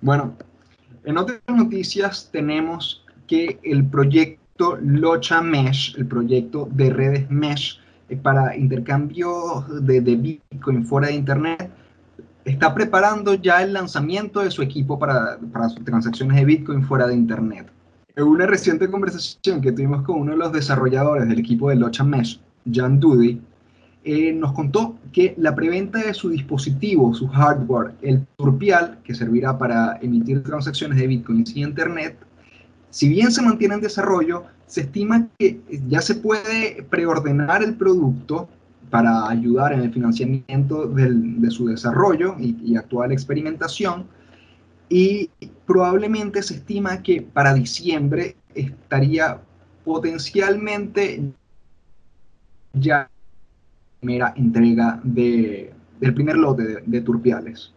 Bueno, 0.00 0.32
en 1.04 1.18
otras 1.18 1.40
noticias 1.48 2.28
tenemos 2.32 3.04
que 3.26 3.58
el 3.62 3.84
proyecto 3.84 4.78
Locha 4.80 5.42
Mesh, 5.42 5.96
el 5.98 6.06
proyecto 6.06 6.68
de 6.70 6.90
redes 6.90 7.30
Mesh 7.30 7.80
eh, 8.08 8.16
para 8.16 8.56
intercambio 8.56 9.64
de, 9.82 10.00
de 10.00 10.16
Bitcoin 10.16 10.84
fuera 10.84 11.08
de 11.08 11.14
Internet, 11.14 11.70
está 12.50 12.74
preparando 12.74 13.34
ya 13.34 13.62
el 13.62 13.72
lanzamiento 13.72 14.40
de 14.40 14.50
su 14.50 14.62
equipo 14.62 14.98
para, 14.98 15.38
para 15.52 15.68
sus 15.68 15.84
transacciones 15.84 16.36
de 16.36 16.44
Bitcoin 16.44 16.82
fuera 16.82 17.06
de 17.06 17.14
Internet. 17.14 17.66
En 18.16 18.24
una 18.24 18.46
reciente 18.46 18.90
conversación 18.90 19.60
que 19.60 19.72
tuvimos 19.72 20.02
con 20.02 20.20
uno 20.20 20.32
de 20.32 20.38
los 20.38 20.52
desarrolladores 20.52 21.28
del 21.28 21.38
equipo 21.38 21.68
de 21.68 21.76
Locha 21.76 22.04
Mesh, 22.04 22.40
Jan 22.70 22.98
Dudy, 22.98 23.40
eh, 24.04 24.32
nos 24.32 24.52
contó 24.52 24.96
que 25.12 25.34
la 25.36 25.54
preventa 25.54 25.98
de 25.98 26.14
su 26.14 26.30
dispositivo, 26.30 27.14
su 27.14 27.28
hardware, 27.28 27.92
el 28.02 28.26
Turpial, 28.36 28.98
que 29.04 29.14
servirá 29.14 29.58
para 29.58 29.98
emitir 30.00 30.42
transacciones 30.42 30.98
de 30.98 31.06
Bitcoin 31.06 31.44
y 31.46 31.62
Internet, 31.62 32.16
si 32.90 33.08
bien 33.08 33.30
se 33.30 33.42
mantiene 33.42 33.74
en 33.74 33.80
desarrollo, 33.80 34.44
se 34.66 34.82
estima 34.82 35.28
que 35.38 35.60
ya 35.88 36.00
se 36.00 36.14
puede 36.14 36.82
preordenar 36.88 37.62
el 37.62 37.74
producto 37.74 38.48
para 38.90 39.28
ayudar 39.28 39.72
en 39.72 39.80
el 39.80 39.92
financiamiento 39.92 40.86
de 40.86 41.50
su 41.50 41.68
desarrollo 41.68 42.36
y, 42.38 42.56
y 42.64 42.76
actual 42.76 43.12
experimentación. 43.12 44.06
Y 44.88 45.30
probablemente 45.66 46.42
se 46.42 46.54
estima 46.54 47.02
que 47.02 47.22
para 47.22 47.52
diciembre 47.54 48.36
estaría 48.54 49.40
potencialmente 49.84 51.32
ya 52.72 53.10
primera 54.00 54.32
entrega 54.36 55.00
de, 55.02 55.72
del 56.00 56.14
primer 56.14 56.36
lote 56.36 56.82
de, 56.84 57.00
turpiales. 57.00 57.72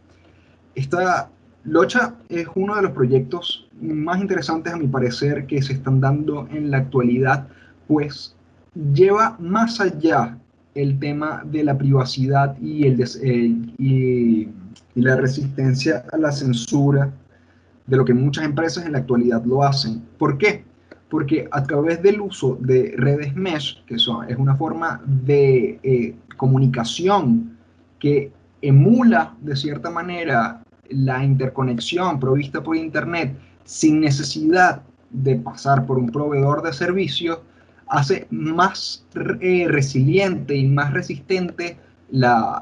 Esta 0.75 1.29
Locha 1.63 2.15
es 2.29 2.47
uno 2.55 2.75
de 2.75 2.81
los 2.81 2.91
proyectos 2.91 3.67
más 3.81 4.19
interesantes 4.19 4.73
a 4.73 4.77
mi 4.77 4.87
parecer 4.87 5.45
que 5.45 5.61
se 5.61 5.73
están 5.73 6.01
dando 6.01 6.47
en 6.51 6.71
la 6.71 6.77
actualidad, 6.77 7.47
pues 7.87 8.35
lleva 8.93 9.37
más 9.39 9.79
allá 9.79 10.37
el 10.75 10.99
tema 10.99 11.43
de 11.45 11.63
la 11.63 11.77
privacidad 11.77 12.57
y, 12.59 12.87
la 14.93 15.15
resistencia 15.15 16.03
a 16.11 16.17
la 16.17 16.31
censura 16.31 17.11
de 17.87 17.97
lo 17.97 18.03
que 18.03 18.13
muchas 18.13 18.43
empresas 18.43 18.85
en 18.85 18.91
la 18.91 18.99
actualidad 18.99 19.43
lo 19.45 19.63
hacen. 19.63 20.01
¿Por 20.17 20.37
qué? 20.37 20.65
porque 21.11 21.49
a 21.51 21.61
través 21.63 22.01
del 22.01 22.21
uso 22.21 22.57
de 22.61 22.93
redes 22.97 23.35
mesh, 23.35 23.83
que 23.85 23.99
son, 23.99 24.29
es 24.29 24.37
una 24.37 24.55
forma 24.55 25.01
de 25.05 25.77
eh, 25.83 26.15
comunicación 26.37 27.57
que 27.99 28.31
emula 28.61 29.35
de 29.41 29.57
cierta 29.57 29.89
manera 29.89 30.63
la 30.89 31.23
interconexión 31.23 32.17
provista 32.17 32.63
por 32.63 32.77
Internet 32.77 33.37
sin 33.65 33.99
necesidad 33.99 34.83
de 35.09 35.35
pasar 35.35 35.85
por 35.85 35.97
un 35.97 36.09
proveedor 36.09 36.63
de 36.63 36.71
servicios, 36.71 37.39
hace 37.91 38.25
más 38.31 39.05
eh, 39.41 39.67
resiliente 39.67 40.55
y 40.55 40.65
más 40.65 40.93
resistente 40.93 41.77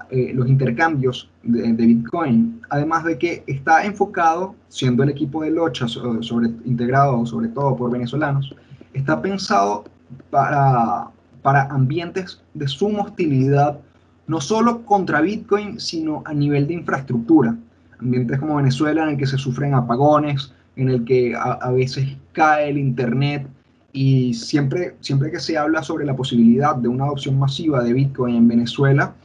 eh, 0.09 0.31
los 0.33 0.47
intercambios 0.47 1.29
de, 1.43 1.71
Bitcoin, 1.71 2.61
además 2.69 3.03
de 3.03 3.17
que 3.17 3.43
está 3.47 3.85
enfocado, 3.85 4.55
siendo 4.67 5.03
el 5.03 5.09
equipo 5.09 5.43
de 5.43 5.51
Locha 5.51 5.87
sobre, 5.87 6.47
integrado 6.65 7.25
sobre 7.25 7.47
todo 7.49 7.75
por 7.75 7.91
venezolanos, 7.91 8.55
está 8.93 9.21
pensado 9.21 9.85
para, 10.31 11.09
para 11.43 11.63
ambientes 11.65 12.41
de 12.55 12.67
suma 12.67 13.03
hostilidad, 13.03 13.79
no 14.25 14.41
solo 14.41 14.83
contra 14.83 15.21
Bitcoin, 15.21 15.79
sino 15.79 16.23
a 16.25 16.33
nivel 16.33 16.67
de 16.67 16.73
infraestructura. 16.73 17.55
Ambientes 17.99 18.39
como 18.39 18.55
Venezuela 18.55 19.03
en 19.03 19.09
el 19.09 19.17
que 19.17 19.27
se 19.27 19.37
sufren 19.37 19.75
apagones, 19.75 20.53
en 20.75 20.89
el 20.89 21.05
que 21.05 21.35
a, 21.35 21.53
a 21.53 21.71
veces 21.71 22.17
cae 22.33 22.69
el 22.69 22.77
Internet, 22.79 23.47
y 23.91 24.33
siempre, 24.33 24.95
siempre 24.99 25.31
que 25.31 25.39
se 25.39 25.57
habla 25.57 25.83
sobre 25.83 26.05
la 26.05 26.15
posibilidad 26.15 26.75
de 26.75 26.87
una 26.87 27.05
adopción 27.05 27.39
masiva 27.39 27.83
de 27.83 27.93
Bitcoin 27.93 28.35
en 28.35 28.47
Venezuela, 28.47 29.15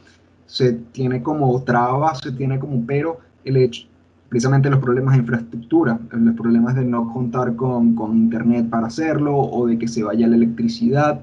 se 0.47 0.73
tiene 0.73 1.21
como 1.21 1.61
traba, 1.63 2.15
se 2.15 2.31
tiene 2.31 2.59
como 2.59 2.85
pero 2.85 3.19
el 3.43 3.57
hecho, 3.57 3.87
precisamente 4.29 4.69
los 4.69 4.79
problemas 4.79 5.13
de 5.13 5.21
infraestructura, 5.21 5.99
los 6.11 6.35
problemas 6.35 6.75
de 6.75 6.85
no 6.85 7.11
contar 7.13 7.55
con, 7.55 7.95
con 7.95 8.17
internet 8.17 8.69
para 8.69 8.87
hacerlo 8.87 9.37
o 9.37 9.67
de 9.67 9.77
que 9.77 9.87
se 9.87 10.03
vaya 10.03 10.27
la 10.27 10.35
electricidad. 10.35 11.21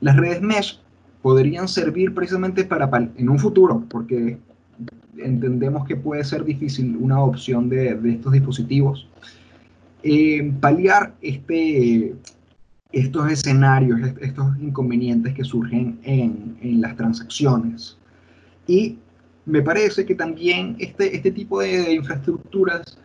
Las 0.00 0.16
redes 0.16 0.42
mesh 0.42 0.80
podrían 1.22 1.68
servir 1.68 2.14
precisamente 2.14 2.64
para, 2.64 2.90
en 3.16 3.28
un 3.28 3.38
futuro, 3.38 3.84
porque 3.88 4.38
entendemos 5.18 5.86
que 5.86 5.96
puede 5.96 6.24
ser 6.24 6.44
difícil 6.44 6.96
una 6.96 7.16
adopción 7.16 7.68
de, 7.68 7.94
de 7.94 8.10
estos 8.12 8.32
dispositivos, 8.32 9.08
eh, 10.02 10.52
paliar 10.60 11.14
este, 11.22 12.14
estos 12.94 13.30
escenarios, 13.30 14.00
estos 14.20 14.56
inconvenientes 14.60 15.34
que 15.34 15.44
surgen 15.44 15.98
en, 16.04 16.56
en 16.60 16.80
las 16.80 16.96
transacciones. 16.96 17.98
Y 18.66 18.98
me 19.46 19.62
parece 19.62 20.06
que 20.06 20.14
también 20.14 20.76
este, 20.78 21.14
este 21.14 21.30
tipo 21.30 21.60
de, 21.60 21.94
infraestructuras 21.94 22.98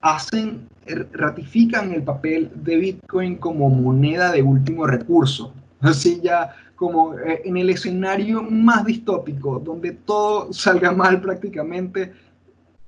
hacen, 0.00 0.68
er, 0.86 1.08
ratifican 1.12 1.92
el 1.92 2.02
papel 2.02 2.50
de 2.54 2.76
Bitcoin 2.76 3.36
como 3.36 3.68
moneda 3.68 4.32
de 4.32 4.42
último 4.42 4.86
recurso. 4.86 5.52
Así 5.80 6.20
ya 6.22 6.54
como 6.76 7.18
eh, 7.18 7.42
en 7.44 7.56
el 7.56 7.70
escenario 7.70 8.42
más 8.42 8.86
distópico, 8.86 9.58
donde 9.58 9.92
todo 9.92 10.52
salga 10.52 10.92
mal 10.92 11.20
prácticamente, 11.20 12.12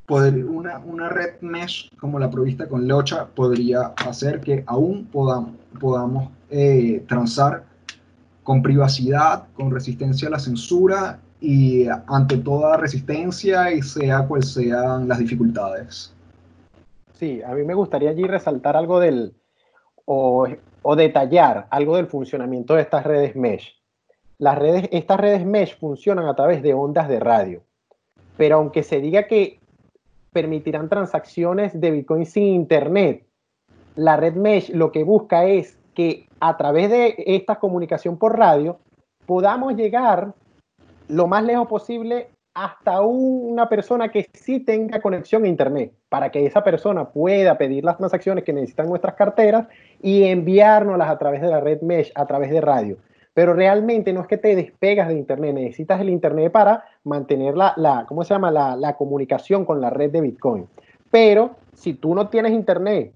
poder, 0.06 0.44
una, 0.44 0.78
una 0.78 1.08
red 1.08 1.40
mesh 1.40 1.90
como 1.96 2.18
la 2.18 2.30
provista 2.30 2.68
con 2.68 2.86
Locha 2.86 3.26
podría 3.26 3.92
hacer 4.06 4.40
que 4.40 4.64
aún 4.66 5.06
podamos, 5.06 5.52
podamos 5.80 6.30
eh, 6.50 7.04
transar 7.08 7.64
con 8.42 8.62
privacidad, 8.62 9.44
con 9.54 9.70
resistencia 9.70 10.28
a 10.28 10.32
la 10.32 10.38
censura 10.38 11.20
y 11.40 11.86
ante 12.06 12.36
toda 12.38 12.76
resistencia 12.76 13.72
y 13.72 13.82
sea 13.82 14.26
cual 14.26 14.42
sean 14.42 15.08
las 15.08 15.18
dificultades. 15.18 16.12
Sí, 17.14 17.40
a 17.42 17.54
mí 17.54 17.64
me 17.64 17.74
gustaría 17.74 18.10
allí 18.10 18.24
resaltar 18.24 18.76
algo 18.76 18.98
del, 18.98 19.34
o, 20.04 20.48
o, 20.82 20.96
detallar 20.96 21.68
algo 21.70 21.96
del 21.96 22.06
funcionamiento 22.06 22.74
de 22.74 22.82
estas 22.82 23.04
redes 23.04 23.36
mesh. 23.36 23.76
Las 24.38 24.58
redes, 24.58 24.88
estas 24.90 25.20
redes 25.20 25.46
mesh 25.46 25.78
funcionan 25.78 26.26
a 26.26 26.34
través 26.34 26.62
de 26.62 26.74
ondas 26.74 27.08
de 27.08 27.20
radio, 27.20 27.62
pero 28.36 28.56
aunque 28.56 28.82
se 28.82 29.00
diga 29.00 29.28
que 29.28 29.60
permitirán 30.32 30.88
transacciones 30.88 31.78
de 31.78 31.90
Bitcoin 31.90 32.26
sin 32.26 32.44
Internet, 32.44 33.24
la 33.94 34.16
red 34.16 34.34
mesh 34.34 34.70
lo 34.70 34.90
que 34.90 35.04
busca 35.04 35.44
es 35.44 35.78
que 35.94 36.26
a 36.40 36.56
través 36.56 36.90
de 36.90 37.14
esta 37.26 37.56
comunicación 37.56 38.16
por 38.18 38.38
radio 38.38 38.78
podamos 39.26 39.76
llegar 39.76 40.32
lo 41.08 41.26
más 41.26 41.44
lejos 41.44 41.68
posible 41.68 42.28
hasta 42.54 43.00
una 43.00 43.68
persona 43.68 44.10
que 44.10 44.28
sí 44.34 44.60
tenga 44.60 45.00
conexión 45.00 45.44
a 45.44 45.48
Internet, 45.48 45.92
para 46.08 46.30
que 46.30 46.44
esa 46.44 46.62
persona 46.62 47.08
pueda 47.08 47.56
pedir 47.56 47.84
las 47.84 47.96
transacciones 47.96 48.44
que 48.44 48.52
necesitan 48.52 48.88
nuestras 48.88 49.14
carteras 49.14 49.68
y 50.02 50.24
enviárnoslas 50.24 51.08
a 51.08 51.18
través 51.18 51.40
de 51.40 51.48
la 51.48 51.60
red 51.60 51.80
Mesh, 51.80 52.12
a 52.14 52.26
través 52.26 52.50
de 52.50 52.60
radio. 52.60 52.98
Pero 53.34 53.54
realmente 53.54 54.12
no 54.12 54.20
es 54.20 54.26
que 54.26 54.36
te 54.36 54.54
despegas 54.54 55.08
de 55.08 55.14
Internet, 55.14 55.54
necesitas 55.54 56.00
el 56.00 56.10
Internet 56.10 56.52
para 56.52 56.84
mantener 57.04 57.56
la, 57.56 57.72
la 57.76 58.04
¿cómo 58.06 58.24
se 58.24 58.34
llama? 58.34 58.50
La, 58.50 58.76
la 58.76 58.96
comunicación 58.96 59.64
con 59.64 59.80
la 59.80 59.90
red 59.90 60.10
de 60.10 60.20
Bitcoin. 60.20 60.66
Pero 61.10 61.56
si 61.74 61.94
tú 61.94 62.14
no 62.14 62.28
tienes 62.28 62.52
Internet 62.52 63.12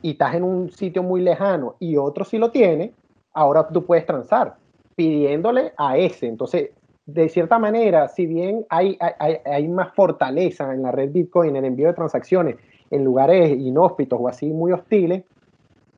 y 0.00 0.12
estás 0.12 0.34
en 0.34 0.42
un 0.42 0.70
sitio 0.70 1.02
muy 1.02 1.20
lejano 1.20 1.76
y 1.78 1.96
otro 1.96 2.24
sí 2.24 2.38
lo 2.38 2.50
tiene, 2.50 2.92
ahora 3.32 3.68
tú 3.68 3.84
puedes 3.84 4.06
transar 4.06 4.56
pidiéndole 4.94 5.72
a 5.76 5.96
ese. 5.96 6.26
Entonces, 6.26 6.70
de 7.06 7.28
cierta 7.28 7.58
manera, 7.58 8.08
si 8.08 8.26
bien 8.26 8.64
hay, 8.68 8.98
hay, 9.18 9.68
más 9.68 9.92
fortaleza 9.94 10.72
en 10.72 10.82
la 10.82 10.92
red 10.92 11.10
Bitcoin 11.10 11.50
en 11.50 11.56
el 11.56 11.64
envío 11.66 11.88
de 11.88 11.94
transacciones 11.94 12.56
en 12.90 13.04
lugares 13.04 13.50
inhóspitos 13.50 14.18
o 14.20 14.28
así 14.28 14.46
muy 14.46 14.72
hostiles, 14.72 15.24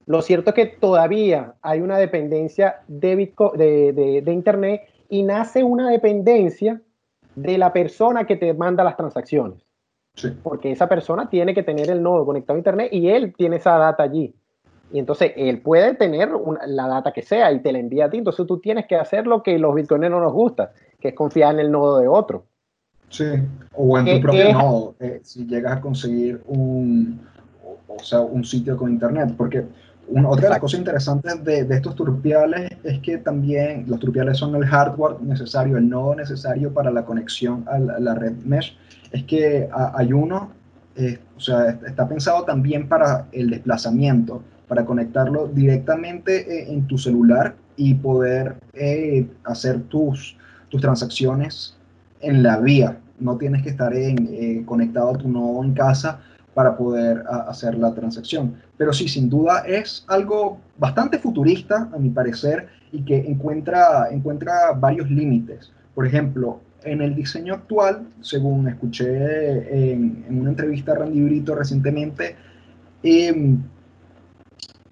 lo 0.07 0.23
cierto 0.23 0.51
es 0.51 0.55
que 0.55 0.67
todavía 0.67 1.55
hay 1.63 1.81
una 1.81 1.99
dependencia 1.99 2.83
de, 2.89 3.17
Bitcoin, 3.17 3.59
de, 3.59 4.23
de, 4.23 4.33
Internet 4.33 4.83
y 5.09 5.23
nace 5.23 5.65
una 5.65 5.91
dependencia 5.91 6.81
de 7.35 7.59
la 7.59 7.73
persona 7.73 8.27
que 8.27 8.37
te 8.37 8.53
manda 8.55 8.85
las 8.85 8.97
transacciones. 8.97 9.59
Porque 10.43 10.71
esa 10.71 10.89
persona 10.89 11.29
tiene 11.29 11.55
que 11.55 11.65
tener 11.65 11.91
el 11.91 12.03
nodo 12.03 12.25
conectado 12.25 12.55
a 12.57 12.59
Internet 12.59 12.89
y 12.93 13.09
él 13.09 13.35
tiene 13.37 13.57
esa 13.57 13.77
data 13.79 14.05
allí. 14.05 14.35
Y 14.93 15.01
entonces 15.01 15.33
él 15.37 15.61
puede 15.61 15.95
tener 15.95 16.31
la 16.67 16.87
data 16.87 17.13
que 17.13 17.23
sea 17.23 17.51
y 17.51 17.61
te 17.61 17.73
la 17.73 17.79
envía 17.79 18.05
a 18.05 18.11
ti. 18.11 18.19
Entonces 18.19 18.47
tú 18.47 18.61
tienes 18.61 18.87
que 18.87 18.95
hacer 18.95 19.27
lo 19.27 19.43
que 19.43 19.59
los 19.59 19.75
bitcoiners 19.75 20.13
no 20.13 20.21
nos 20.21 20.33
gusta, 20.33 20.73
que 21.01 21.09
es 21.09 21.15
confiar 21.15 21.55
en 21.55 21.61
el 21.61 21.73
nodo 21.73 21.99
de 21.99 22.07
otro. 22.07 22.45
Sí, 23.09 23.25
o 23.73 23.99
en 23.99 24.05
tu 24.07 24.21
propio 24.21 24.53
nodo, 24.53 24.95
eh, 25.01 25.21
si 25.25 25.47
llegas 25.47 25.79
a 25.79 25.81
conseguir 25.81 26.41
un, 26.47 27.21
o, 27.89 27.99
sea, 27.99 28.21
un 28.21 28.45
sitio 28.45 28.77
con 28.77 28.93
internet, 28.93 29.35
porque 29.37 29.65
una, 30.09 30.29
otra 30.29 30.45
de 30.45 30.51
las 30.51 30.59
cosas 30.59 30.79
interesantes 30.79 31.45
de, 31.45 31.65
de, 31.65 31.75
estos 31.77 31.95
turpiales 31.95 32.71
es 32.83 32.99
que 33.01 33.19
también 33.19 33.85
los 33.87 33.99
turpiales 34.01 34.39
son 34.39 34.55
el 34.55 34.67
hardware 34.67 35.21
necesario, 35.23 35.77
el 35.77 35.89
nodo 35.89 36.15
necesario 36.15 36.73
para 36.73 36.91
la 36.91 37.05
conexión 37.05 37.65
a 37.67 37.79
la, 37.79 38.15
red 38.15 38.35
mesh, 38.45 38.77
es 39.13 39.25
que 39.25 39.69
hay 39.73 40.13
uno 40.13 40.51
o 41.37 41.41
sea, 41.41 41.71
está 41.87 42.09
pensado 42.09 42.45
también 42.45 42.89
para 42.89 43.27
el 43.33 43.51
desplazamiento, 43.51 44.43
para 44.69 44.85
conectarlo 44.85 45.49
directamente 45.49 46.41
eh, 46.41 46.73
en 46.73 46.87
tu 46.87 46.99
celular 46.99 47.57
y 47.77 47.95
poder 47.95 48.57
eh, 48.73 49.27
hacer 49.45 49.83
tus, 49.83 50.37
tus 50.69 50.81
transacciones 50.81 51.77
en 52.21 52.43
la 52.43 52.59
vía. 52.59 52.99
No 53.19 53.37
tienes 53.37 53.63
que 53.63 53.71
estar 53.71 53.95
en, 53.95 54.29
eh, 54.31 54.63
conectado 54.65 55.11
a 55.11 55.19
tu 55.19 55.29
nodo 55.29 55.63
en 55.65 55.75
casa 55.75 56.21
para 56.55 56.77
poder 56.77 57.25
hacer 57.49 57.77
la 57.77 57.93
transacción. 57.93 58.55
Pero 58.77 58.93
sí, 58.93 59.09
sin 59.09 59.29
duda 59.29 59.65
es 59.67 60.05
algo 60.09 60.59
bastante 60.79 61.19
futurista, 61.19 61.91
a 61.93 61.99
mi 61.99 62.11
parecer, 62.11 62.69
y 62.93 63.05
que 63.05 63.17
encuentra, 63.19 64.09
encuentra 64.11 64.73
varios 64.77 65.11
límites. 65.11 65.73
Por 65.95 66.07
ejemplo, 66.07 66.61
en 66.85 67.03
el 67.03 67.15
diseño 67.15 67.55
actual, 67.55 68.07
según 68.21 68.69
escuché 68.69 69.93
en, 69.93 70.25
una 70.29 70.51
entrevista 70.51 70.93
a 70.93 70.97
Randy 70.97 71.23
Brito 71.23 71.55
recientemente, 71.55 72.37
em, 73.03 73.59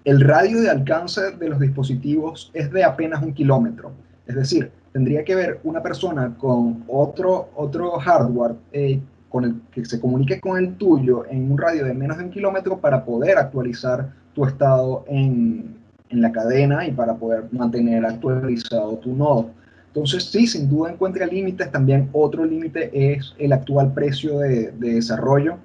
el 0.03 0.19
radio 0.19 0.61
de 0.61 0.69
alcance 0.69 1.31
de 1.31 1.49
los 1.49 1.59
dispositivos 1.59 2.51
es 2.53 2.71
de 2.71 2.83
apenas 2.83 3.23
un 3.23 3.33
kilómetro. 3.33 3.91
Es 4.27 4.35
decir, 4.35 4.71
tendría 4.91 5.23
que 5.23 5.35
ver 5.35 5.59
una 5.63 5.81
persona 5.81 6.35
con 6.37 6.83
otro, 6.87 7.49
otro 7.55 7.91
hardware 7.99 8.55
eh, 8.71 8.99
con 9.33 9.45
el 9.45 9.61
que 9.71 9.83
se 9.83 9.99
comunique 9.99 10.39
con 10.39 10.59
el 10.59 10.75
tuyo 10.75 11.25
en 11.27 11.51
un 11.51 11.57
radio 11.57 11.85
de 11.85 11.95
menos 11.95 12.19
de 12.19 12.25
un 12.25 12.29
kilómetro 12.29 12.77
para 12.77 13.03
poder 13.03 13.39
actualizar 13.39 14.13
tu 14.35 14.45
estado 14.45 15.05
en, 15.07 15.75
en 16.09 16.21
la 16.21 16.31
cadena 16.31 16.85
y 16.87 16.91
para 16.91 17.15
poder 17.15 17.45
mantener 17.51 18.05
actualizado 18.05 18.95
tu 18.99 19.15
nodo. 19.15 19.49
Entonces, 19.87 20.25
sí, 20.25 20.45
sin 20.45 20.69
duda 20.69 20.91
encuentra 20.91 21.25
límites. 21.25 21.71
También 21.71 22.09
otro 22.13 22.45
límite 22.45 22.91
es 22.93 23.33
el 23.39 23.53
actual 23.53 23.91
precio 23.91 24.37
de, 24.37 24.71
de 24.71 24.93
desarrollo, 24.93 25.57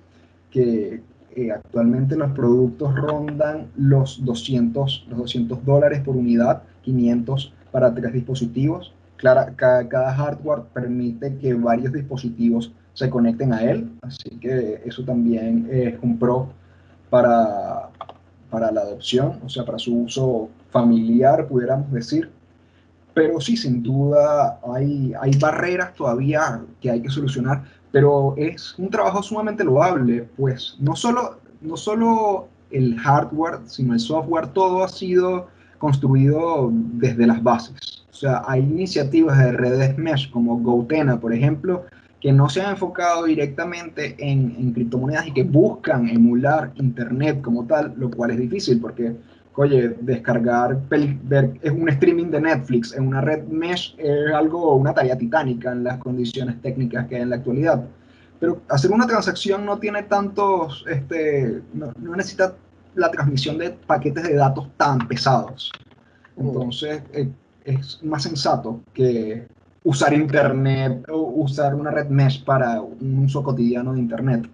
que 0.50 1.02
eh, 1.36 1.52
actualmente 1.52 2.16
los 2.16 2.30
productos 2.30 2.94
rondan 2.94 3.68
los 3.76 4.24
200, 4.24 5.08
los 5.10 5.18
200 5.18 5.62
dólares 5.66 6.00
por 6.00 6.16
unidad, 6.16 6.62
500 6.84 7.52
para 7.70 7.94
tres 7.94 8.14
dispositivos. 8.14 8.94
Claro, 9.18 9.52
cada, 9.56 10.14
hardware 10.14 10.62
permite 10.72 11.36
que 11.36 11.52
varios 11.52 11.92
dispositivos 11.92 12.72
se 12.98 13.08
conecten 13.08 13.52
a 13.52 13.62
él, 13.62 13.90
así 14.02 14.30
que 14.40 14.82
eso 14.84 15.04
también 15.04 15.68
es 15.70 15.94
un 16.02 16.18
pro 16.18 16.48
para, 17.10 17.90
para 18.50 18.72
la 18.72 18.80
adopción, 18.80 19.38
o 19.44 19.48
sea, 19.48 19.64
para 19.64 19.78
su 19.78 20.02
uso 20.02 20.48
familiar, 20.70 21.46
pudiéramos 21.46 21.92
decir. 21.92 22.30
Pero 23.14 23.40
sí, 23.40 23.56
sin 23.56 23.82
duda 23.82 24.58
hay, 24.74 25.12
hay 25.20 25.30
barreras 25.38 25.94
todavía 25.94 26.60
que 26.80 26.90
hay 26.90 27.00
que 27.00 27.08
solucionar 27.08 27.62
pero 27.90 28.34
es 28.36 28.74
un 28.78 28.90
trabajo 28.90 29.22
sumamente 29.22 29.64
loable, 29.64 30.28
pues 30.36 30.76
no 30.78 30.94
solo, 30.94 31.38
no 31.60 31.76
solo 31.76 32.48
el 32.70 32.98
hardware, 32.98 33.60
sino 33.66 33.94
el 33.94 34.00
software, 34.00 34.48
todo 34.48 34.84
ha 34.84 34.88
sido 34.88 35.48
construido 35.78 36.70
desde 36.72 37.26
las 37.26 37.42
bases. 37.42 38.04
O 38.10 38.14
sea, 38.14 38.42
hay 38.46 38.60
iniciativas 38.60 39.38
de 39.38 39.52
redes 39.52 39.96
mesh 39.96 40.30
como 40.30 40.58
Goutena, 40.58 41.18
por 41.20 41.32
ejemplo, 41.32 41.84
que 42.20 42.32
no 42.32 42.48
se 42.48 42.60
han 42.60 42.72
enfocado 42.72 43.24
directamente 43.24 44.16
en, 44.18 44.56
en 44.58 44.72
criptomonedas 44.72 45.28
y 45.28 45.32
que 45.32 45.44
buscan 45.44 46.08
emular 46.08 46.72
Internet 46.76 47.40
como 47.42 47.64
tal, 47.66 47.94
lo 47.96 48.10
cual 48.10 48.32
es 48.32 48.38
difícil 48.38 48.80
porque 48.80 49.14
oye, 49.58 49.88
descargar 50.00 50.78
ver, 50.88 51.58
es 51.62 51.72
un 51.72 51.88
streaming 51.88 52.30
de 52.30 52.40
Netflix 52.40 52.94
en 52.94 53.08
una 53.08 53.20
red 53.20 53.42
mesh 53.48 53.96
es 53.98 54.32
algo, 54.32 54.76
una 54.76 54.94
tarea 54.94 55.18
titánica 55.18 55.72
en 55.72 55.82
las 55.82 55.98
condiciones 55.98 56.62
técnicas 56.62 57.08
que 57.08 57.16
hay 57.16 57.22
en 57.22 57.30
la 57.30 57.36
actualidad. 57.36 57.84
Pero 58.38 58.62
hacer 58.68 58.92
una 58.92 59.04
transacción 59.08 59.66
no 59.66 59.78
tiene 59.80 60.04
tantos, 60.04 60.84
este, 60.88 61.60
no, 61.74 61.92
necesita 62.14 62.54
la 62.94 63.10
transmisión 63.10 63.58
de 63.58 63.70
paquetes 63.70 64.22
de 64.22 64.34
datos 64.36 64.68
tan 64.76 65.08
pesados. 65.08 65.72
Entonces, 66.36 67.02
eh, 67.12 67.28
es 67.64 68.00
más 68.04 68.22
sensato 68.22 68.80
que 68.94 69.48
usar 69.88 70.12
Internet 70.12 71.08
o 71.08 71.16
usar 71.16 71.74
una 71.74 71.90
red 71.90 72.08
mesh 72.08 72.44
para 72.44 72.82
un 72.82 73.24
uso 73.24 73.42
cotidiano 73.42 73.94
de 73.94 74.00
Internet. 74.00 74.46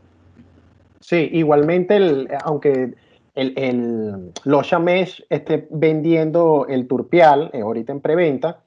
Sí, 1.00 1.28
igualmente, 1.32 1.96
el, 1.96 2.28
aunque 2.44 2.94
el, 3.34 3.52
el 3.56 4.32
Locha 4.44 4.78
Mesh 4.78 5.24
esté 5.28 5.66
vendiendo 5.70 6.66
el 6.68 6.86
Turpial 6.86 7.50
eh, 7.52 7.62
ahorita 7.62 7.92
en 7.92 8.00
preventa, 8.00 8.60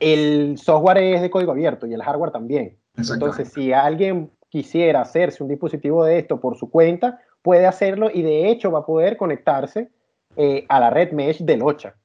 el 0.00 0.56
software 0.56 0.98
es 0.98 1.20
de 1.20 1.28
código 1.28 1.52
abierto 1.52 1.86
y 1.86 1.92
el 1.92 2.02
hardware 2.02 2.30
también. 2.30 2.78
Entonces, 2.96 3.52
si 3.52 3.74
alguien 3.74 4.30
quisiera 4.48 5.02
hacerse 5.02 5.42
un 5.42 5.50
dispositivo 5.50 6.06
de 6.06 6.18
esto 6.18 6.40
por 6.40 6.56
su 6.56 6.70
cuenta, 6.70 7.20
puede 7.42 7.66
hacerlo 7.66 8.10
y 8.12 8.22
de 8.22 8.48
hecho 8.48 8.70
va 8.70 8.78
a 8.78 8.86
poder 8.86 9.18
conectarse 9.18 9.90
eh, 10.36 10.64
a 10.70 10.80
la 10.80 10.88
red 10.88 11.12
mesh 11.12 11.42
de 11.42 11.58
Locha. 11.58 11.96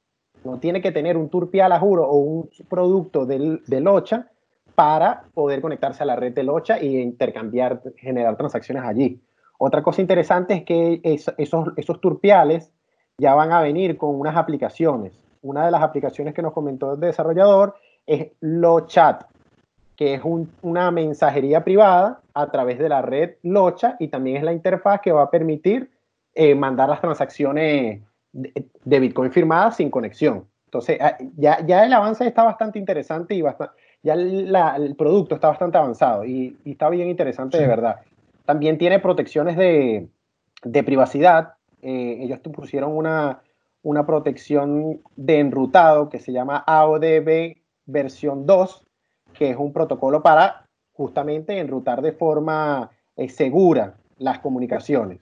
No 0.44 0.58
tiene 0.58 0.82
que 0.82 0.92
tener 0.92 1.16
un 1.16 1.28
Turpial, 1.28 1.72
a 1.72 1.78
juro, 1.78 2.08
o 2.08 2.16
un 2.16 2.50
producto 2.68 3.26
del, 3.26 3.62
de 3.66 3.80
Locha 3.80 4.28
para 4.74 5.24
poder 5.34 5.60
conectarse 5.60 6.02
a 6.02 6.06
la 6.06 6.16
red 6.16 6.32
de 6.32 6.42
Locha 6.42 6.78
e 6.78 6.86
intercambiar, 6.86 7.80
generar 7.96 8.36
transacciones 8.36 8.84
allí. 8.84 9.20
Otra 9.58 9.82
cosa 9.82 10.00
interesante 10.00 10.54
es 10.54 10.64
que 10.64 11.00
esos, 11.04 11.68
esos 11.76 12.00
turpiales 12.00 12.70
ya 13.18 13.34
van 13.34 13.52
a 13.52 13.60
venir 13.60 13.96
con 13.96 14.18
unas 14.18 14.36
aplicaciones. 14.36 15.12
Una 15.42 15.64
de 15.64 15.70
las 15.70 15.82
aplicaciones 15.82 16.34
que 16.34 16.42
nos 16.42 16.52
comentó 16.52 16.94
el 16.94 17.00
desarrollador 17.00 17.74
es 18.06 18.32
LoChat, 18.40 19.24
que 19.96 20.14
es 20.14 20.22
una 20.62 20.90
mensajería 20.90 21.62
privada 21.62 22.20
a 22.34 22.50
través 22.50 22.78
de 22.78 22.88
la 22.88 23.02
red 23.02 23.34
Locha 23.42 23.96
y 23.98 24.08
también 24.08 24.38
es 24.38 24.42
la 24.42 24.52
interfaz 24.52 25.00
que 25.00 25.12
va 25.12 25.22
a 25.22 25.30
permitir 25.30 25.90
eh, 26.34 26.54
mandar 26.54 26.88
las 26.88 27.00
transacciones 27.00 28.00
de, 28.32 29.00
Bitcoin 29.00 29.30
firmadas 29.30 29.76
sin 29.76 29.90
conexión. 29.90 30.46
Entonces, 30.66 30.98
ah, 31.00 31.16
ya, 31.36 31.64
ya 31.66 31.84
el 31.84 31.92
avance 31.92 32.26
está 32.26 32.44
bastante 32.44 32.78
interesante 32.78 33.34
y 33.34 33.42
ya 34.02 34.14
el 34.14 34.96
producto 34.96 35.34
está 35.34 35.48
bastante 35.48 35.78
avanzado 35.78 36.24
y, 36.24 36.56
está 36.64 36.88
bien 36.88 37.08
interesante 37.08 37.58
de 37.58 37.66
verdad. 37.66 38.00
También 38.44 38.78
tiene 38.78 38.98
protecciones 38.98 39.56
de, 39.56 40.08
privacidad. 40.84 41.54
Eh, 41.82 42.18
ellos 42.20 42.40
pusieron 42.40 42.96
una, 42.96 43.42
una 43.82 44.06
protección 44.06 45.00
de 45.16 45.40
enrutado 45.40 46.08
que 46.08 46.20
se 46.20 46.32
llama 46.32 46.64
AODB 46.66 47.56
versión 47.86 48.46
2, 48.46 48.84
que 49.34 49.50
es 49.50 49.56
un 49.56 49.72
protocolo 49.72 50.22
para 50.22 50.66
justamente 50.92 51.58
enrutar 51.58 52.02
de 52.02 52.12
forma 52.12 52.90
eh, 53.16 53.28
segura 53.28 53.96
las 54.18 54.38
comunicaciones. 54.38 55.20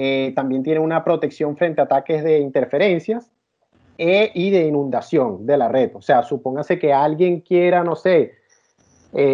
Eh, 0.00 0.32
también 0.36 0.62
tiene 0.62 0.80
una 0.80 1.02
protección 1.02 1.56
frente 1.56 1.80
a 1.80 1.84
ataques 1.84 2.22
de 2.22 2.38
interferencias 2.38 3.30
y 4.00 4.50
de 4.50 4.64
inundación 4.64 5.44
de 5.44 5.56
la 5.56 5.66
red. 5.66 5.90
O 5.94 6.02
sea, 6.02 6.22
supóngase 6.22 6.78
que 6.78 6.92
alguien 6.92 7.40
quiera, 7.40 7.82
no 7.82 7.96
sé, 7.96 8.34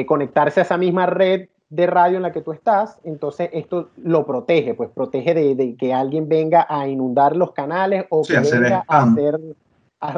conectarse 0.06 0.60
a 0.60 0.62
esa 0.62 0.78
misma 0.78 1.04
red 1.04 1.48
de 1.74 1.86
radio 1.86 2.16
en 2.16 2.22
la 2.22 2.32
que 2.32 2.40
tú 2.40 2.52
estás, 2.52 3.00
entonces 3.02 3.50
esto 3.52 3.90
lo 3.96 4.24
protege, 4.24 4.74
pues 4.74 4.90
protege 4.90 5.34
de, 5.34 5.76
que 5.76 5.92
alguien 5.92 6.28
venga 6.28 6.66
a 6.68 6.86
inundar 6.86 7.34
los 7.34 7.52
canales 7.52 8.06
o 8.10 8.22
que 8.22 8.38
venga 8.38 8.84
a 8.86 9.02
hacer, 9.02 9.40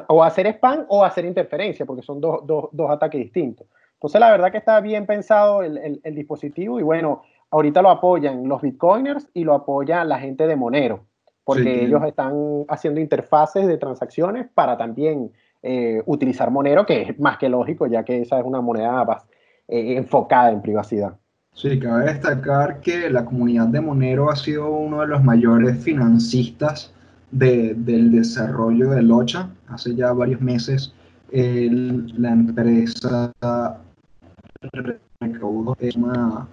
o 0.09 0.23
hacer 0.23 0.47
spam 0.49 0.85
o 0.89 1.03
hacer 1.03 1.25
interferencia, 1.25 1.87
porque 1.87 2.03
son 2.03 2.21
dos, 2.21 2.91
ataques 2.91 3.21
distintos. 3.21 3.67
Entonces 3.95 4.21
la 4.21 4.31
verdad 4.31 4.53
que 4.53 4.59
está 4.59 4.81
bien 4.81 5.07
pensado 5.07 5.63
el, 5.63 6.01
dispositivo 6.15 6.79
y 6.79 6.83
bueno, 6.83 7.23
ahorita 7.51 7.83
lo 7.83 7.91
apoyan 7.91 8.49
los 8.49 8.63
bitcoiners 8.63 9.29
y 9.35 9.45
lo 9.45 9.55
apoya 9.55 10.05
la 10.05 10.19
gente 10.19 10.47
de 10.47 10.57
Monero, 10.57 11.07
porque 11.45 11.85
ellos 11.85 12.03
están 12.05 12.65
haciendo 12.69 13.01
interfaces 13.01 13.67
de 13.67 13.79
transacciones 13.79 14.49
para 14.53 14.77
también 14.77 15.33
eh, 15.63 16.03
utilizar 16.07 16.51
Monero, 16.51 16.87
que 16.87 17.03
es 17.03 17.21
más 17.21 17.39
que 17.39 17.49
lógico, 17.49 17.87
ya 17.87 18.05
que 18.05 18.23
esa 18.23 18.39
es 18.39 18.45
una 18.45 18.61
moneda 18.61 19.25
eh, 19.69 19.97
enfocada 19.97 20.51
en 20.51 20.63
privacidad. 20.63 21.17
Sí, 21.55 21.79
cabe 21.79 22.05
destacar 22.05 22.81
que 22.81 23.09
la 23.09 23.25
comunidad 23.25 23.69
de 23.69 23.81
Monero 23.81 24.31
ha 24.31 24.37
sido 24.37 24.71
uno 24.71 25.01
de 25.01 25.07
los 25.07 25.25
mayores 25.25 25.83
financistas 25.83 26.93
del 27.31 28.13
desarrollo 28.13 28.91
de 28.91 29.03
Locha. 29.03 29.49
Hace 29.69 29.95
ya 29.95 30.13
varios 30.13 30.41
meses 30.41 30.95
la 31.33 32.31
empresa 32.31 33.33
recaudó 35.21 35.77
una 35.97 36.47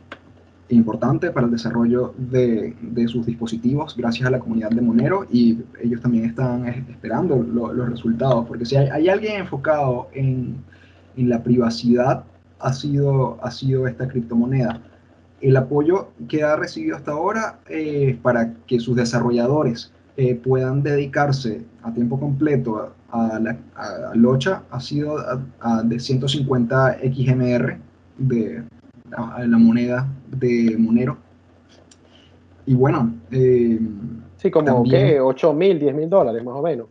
importante 0.75 1.31
para 1.31 1.45
el 1.45 1.51
desarrollo 1.51 2.13
de, 2.17 2.75
sus 3.07 3.25
dispositivos 3.25 3.95
gracias 3.97 4.27
a 4.27 4.31
la 4.31 4.39
comunidad 4.39 4.69
de 4.69 4.81
Monero 4.81 5.25
y 5.31 5.59
ellos 5.81 6.01
también 6.01 6.25
están 6.25 6.65
esperando 6.67 7.37
los 7.37 7.89
resultados, 7.89 8.45
porque 8.47 8.65
si 8.65 8.75
hay, 8.75 9.07
alguien 9.07 9.41
enfocado 9.41 10.09
en, 10.13 10.57
en, 11.17 11.29
la 11.29 11.43
privacidad, 11.43 12.23
ha 12.59 12.73
sido, 12.73 13.37
ha 13.41 13.51
sido 13.51 13.87
esta 13.87 14.07
criptomoneda. 14.07 14.81
El 15.41 15.57
apoyo 15.57 16.09
que 16.29 16.43
ha 16.43 16.55
recibido 16.55 16.95
hasta 16.95 17.11
ahora 17.11 17.59
eh, 17.67 18.17
para 18.21 18.53
que 18.65 18.79
sus 18.79 18.95
desarrolladores 18.95 19.91
eh, 20.15 20.35
puedan 20.35 20.83
dedicarse 20.83 21.65
a 21.81 21.91
tiempo 21.91 22.19
completo 22.19 22.93
a, 23.11 23.39
la, 23.39 23.57
Locha 24.13 24.63
ha 24.71 24.79
sido 24.79 25.17
de 25.83 25.99
150 25.99 26.97
XMR 26.99 27.77
de 28.17 28.63
la 29.47 29.57
moneda 29.57 30.07
de 30.27 30.75
Monero. 30.77 31.17
y 32.65 32.73
bueno. 32.73 33.13
Eh, 33.31 33.79
sí, 34.37 34.51
como 34.51 34.83
que 34.83 35.19
8 35.19 35.53
mil, 35.53 35.79
10 35.79 35.95
mil 35.95 36.09
dólares 36.09 36.43
más 36.43 36.55
o 36.55 36.61
menos. 36.61 36.87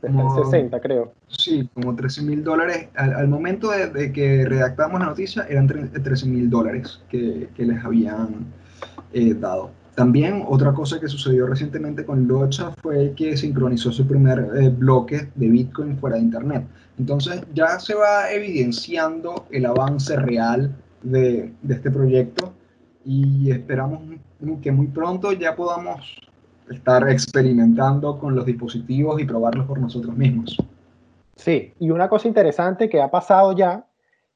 Como, 0.00 0.44
60, 0.44 0.80
creo. 0.80 1.12
Sí, 1.28 1.68
como 1.74 1.94
13 1.94 2.22
mil 2.22 2.42
dólares. 2.42 2.88
Al, 2.94 3.28
momento 3.28 3.70
de, 3.70 4.12
que 4.12 4.46
redactamos 4.46 4.98
la 4.98 5.06
noticia, 5.06 5.46
eran 5.48 5.66
13 5.66 6.26
mil 6.26 6.48
dólares 6.48 7.02
que, 7.10 7.48
les 7.56 7.84
habían 7.84 8.46
eh, 9.12 9.34
dado. 9.34 9.70
También 9.94 10.44
otra 10.48 10.72
cosa 10.72 10.98
que 10.98 11.08
sucedió 11.08 11.46
recientemente 11.46 12.06
con 12.06 12.26
Locha 12.26 12.70
fue 12.80 13.12
que 13.14 13.36
sincronizó 13.36 13.92
su 13.92 14.06
primer 14.06 14.48
eh, 14.56 14.70
bloque 14.70 15.28
de 15.34 15.48
Bitcoin 15.48 15.98
fuera 15.98 16.16
de 16.16 16.22
Internet. 16.22 16.64
Entonces 16.98 17.42
ya 17.52 17.78
se 17.78 17.94
va 17.94 18.30
evidenciando 18.30 19.46
el 19.50 19.66
avance 19.66 20.16
real 20.16 20.74
de, 21.02 21.52
este 21.68 21.90
proyecto 21.90 22.52
y 23.04 23.50
esperamos 23.50 24.00
que 24.62 24.72
muy 24.72 24.86
pronto 24.88 25.32
ya 25.32 25.54
podamos 25.56 26.20
estar 26.70 27.08
experimentando 27.08 28.18
con 28.18 28.34
los 28.34 28.46
dispositivos 28.46 29.20
y 29.20 29.24
probarlos 29.24 29.66
por 29.66 29.80
nosotros 29.80 30.16
mismos. 30.16 30.56
Sí, 31.36 31.72
y 31.78 31.90
una 31.90 32.08
cosa 32.08 32.28
interesante 32.28 32.88
que 32.88 33.00
ha 33.00 33.10
pasado 33.10 33.52
ya 33.52 33.86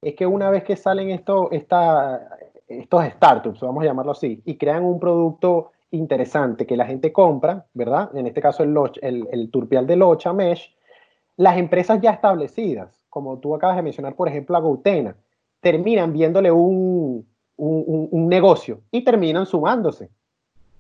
es 0.01 0.15
que 0.15 0.27
una 0.27 0.51
vez 0.51 0.65
que 0.65 0.77
salen 0.77 1.11
esto, 1.11 1.51
esta, 1.51 2.29
estos 2.67 3.05
startups, 3.05 3.61
vamos 3.61 3.83
a 3.83 3.87
llamarlo 3.87 4.13
así, 4.13 4.43
y 4.45 4.57
crean 4.57 4.85
un 4.85 4.99
producto 4.99 5.73
interesante 5.91 6.67
que 6.67 6.77
la 6.77 6.87
gente 6.87 7.13
compra, 7.13 7.67
¿verdad? 7.75 8.11
En 8.17 8.27
este 8.27 8.41
caso 8.41 8.63
el, 8.63 9.29
el, 9.31 9.51
turpial 9.51 9.87
de 9.87 9.97
Locha 9.97 10.33
Mesh, 10.33 10.75
las 11.37 11.57
empresas 11.57 12.01
ya 12.01 12.11
establecidas, 12.11 13.05
como 13.09 13.39
tú 13.39 13.55
acabas 13.55 13.77
de 13.77 13.83
mencionar, 13.83 14.15
por 14.15 14.29
ejemplo, 14.29 14.57
a 14.57 14.61
terminan 15.65 16.13
viéndole 16.13 16.53
un, 16.53 17.27
un, 17.57 18.09
un, 18.11 18.29
negocio 18.29 18.83
y 18.91 19.03
terminan 19.03 19.47
sumándose 19.47 20.11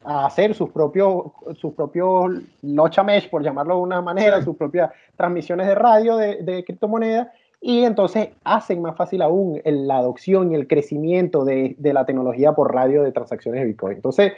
a 0.04 0.26
hacer 0.26 0.54
sus 0.54 0.68
propios, 0.68 1.32
sus 1.54 1.72
propios 1.72 2.34
Locha 2.60 3.02
Mesh, 3.02 3.30
por 3.30 3.42
llamarlo 3.42 3.76
de 3.76 3.80
una 3.80 4.02
manera, 4.02 4.42
sus 4.42 4.56
propias 4.56 4.90
transmisiones 5.16 5.66
de 5.68 5.74
radio 5.74 6.18
de, 6.18 6.42
de 6.42 6.62
criptomonedas 6.64 7.28
y 7.62 7.84
entonces 7.84 8.28
hacen 8.44 8.82
más 8.82 8.94
fácil 8.94 9.22
aún 9.22 9.58
la 9.64 9.96
adopción 9.96 10.52
y 10.52 10.54
el 10.54 10.68
crecimiento 10.68 11.46
de, 11.46 11.74
de, 11.78 11.92
la 11.94 12.04
tecnología 12.04 12.52
por 12.52 12.74
radio 12.74 13.02
de 13.02 13.12
transacciones 13.12 13.62
de 13.62 13.68
Bitcoin. 13.68 13.96
Entonces, 13.96 14.34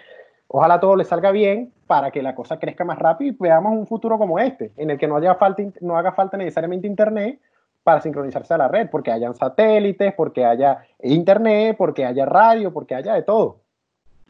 ojalá 0.47 0.79
todo 0.79 0.95
le 0.95 1.05
salga 1.05 1.33
bien 1.33 1.73
para 1.89 2.13
que 2.13 2.23
la 2.23 2.37
cosa 2.37 2.61
crezca 2.61 2.85
más 2.85 3.01
rápido 3.01 3.33
y 3.33 3.37
veamos 3.37 3.73
un 3.73 3.89
futuro 3.89 4.17
como 4.17 4.39
este, 4.39 4.71
en 4.77 4.91
el 4.91 4.99
que 4.99 5.09
no, 5.09 5.17
haya 5.17 5.35
falta, 5.35 5.65
no 5.81 5.97
haga 5.97 6.13
falta 6.13 6.37
necesariamente 6.37 6.87
Internet 6.87 7.41
para 7.87 8.01
sincronizarse 8.01 8.53
a 8.53 8.59
la 8.59 8.67
red, 8.67 8.91
porque 8.91 9.13
hayan 9.13 9.37
satélites, 9.37 10.13
porque 10.15 10.45
haya 10.45 10.85
Internet, 11.03 11.77
porque 11.79 12.05
haya 12.05 12.27
radio, 12.27 12.73
porque 12.73 12.97
haya 12.97 13.15
de 13.15 13.23
todo. 13.23 13.61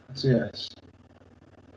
Así 0.07 0.29
es. 0.29 0.69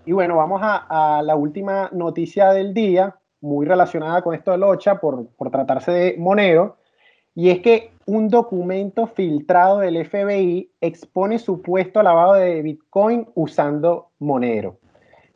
Y 0.04 0.12
bueno, 0.12 0.36
vamos 0.36 0.60
a, 0.62 1.16
a 1.16 1.22
la 1.22 1.36
última 1.36 1.88
noticia 1.92 2.50
del 2.52 2.74
día, 2.74 3.16
muy 3.40 3.64
relacionada 3.64 4.20
con 4.20 4.34
esto 4.34 4.50
de 4.50 4.58
Locha, 4.58 5.00
por, 5.00 5.26
por 5.28 5.50
tratarse 5.50 5.90
de 5.90 6.16
Monero 6.18 6.76
y 7.34 7.50
es 7.50 7.60
que 7.60 7.92
un 8.06 8.28
documento 8.28 9.06
filtrado 9.06 9.78
del 9.78 10.04
FBI 10.04 10.72
expone 10.80 11.38
supuesto 11.38 12.02
lavado 12.02 12.34
de 12.34 12.60
Bitcoin 12.60 13.28
usando 13.34 14.10
Monero. 14.18 14.78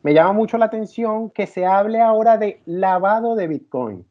Me 0.03 0.13
llama 0.13 0.33
mucho 0.33 0.57
la 0.57 0.65
atención 0.65 1.31
que 1.31 1.47
se 1.47 1.65
hable 1.65 2.01
ahora 2.01 2.37
de 2.37 2.61
lavado 2.65 3.35
de 3.35 3.47
Bitcoin. 3.47 4.05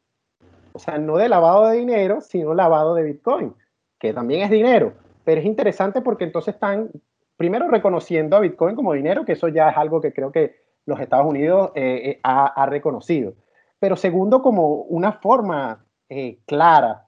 O 0.75 0.79
sea, 0.79 0.99
no 0.99 1.17
de 1.17 1.29
lavado 1.29 1.69
de 1.69 1.79
dinero, 1.79 2.21
sino 2.21 2.53
lavado 2.53 2.95
de 2.95 3.05
Bitcoin, 3.05 3.55
que 3.99 4.13
también 4.13 4.43
es 4.43 4.51
dinero. 4.51 4.93
Pero 5.25 5.41
es 5.41 5.47
interesante 5.47 6.03
porque 6.03 6.25
entonces 6.25 6.55
están, 6.55 6.91
primero, 7.37 7.69
reconociendo 7.69 8.37
a 8.37 8.41
Bitcoin 8.41 8.77
como 8.77 8.93
dinero, 8.93 9.25
que 9.25 9.33
eso 9.33 9.49
ya 9.49 9.71
es 9.71 9.77
algo 9.77 10.01
que 10.01 10.13
creo 10.13 10.33
que 10.33 10.57
los 10.85 11.01
Estados 11.01 11.27
Unidos 11.27 11.71
eh, 11.75 12.11
eh, 12.11 12.21
ha, 12.23 12.67
reconocido. 12.67 13.35
Pero 13.79 13.97
segundo, 13.97 14.43
como 14.43 14.83
una 14.83 15.13
forma 15.13 15.87
eh, 16.09 16.41
clara 16.47 17.05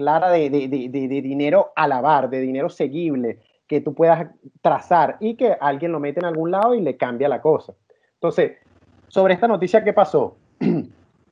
clara 0.00 0.30
de, 0.30 0.48
dinero 0.48 1.72
a 1.76 1.86
lavar, 1.86 2.30
de 2.30 2.40
dinero 2.40 2.70
seguible, 2.70 3.40
que 3.66 3.82
tú 3.82 3.92
puedas 3.92 4.28
trazar 4.62 5.18
y 5.20 5.36
que 5.36 5.54
alguien 5.60 5.92
lo 5.92 6.00
mete 6.00 6.20
en 6.20 6.24
algún 6.24 6.50
lado 6.50 6.74
y 6.74 6.80
le 6.80 6.96
cambia 6.96 7.28
la 7.28 7.42
cosa. 7.42 7.74
Entonces, 8.14 8.52
sobre 9.08 9.34
esta 9.34 9.46
noticia, 9.46 9.84
¿qué 9.84 9.92
pasó? 9.92 10.38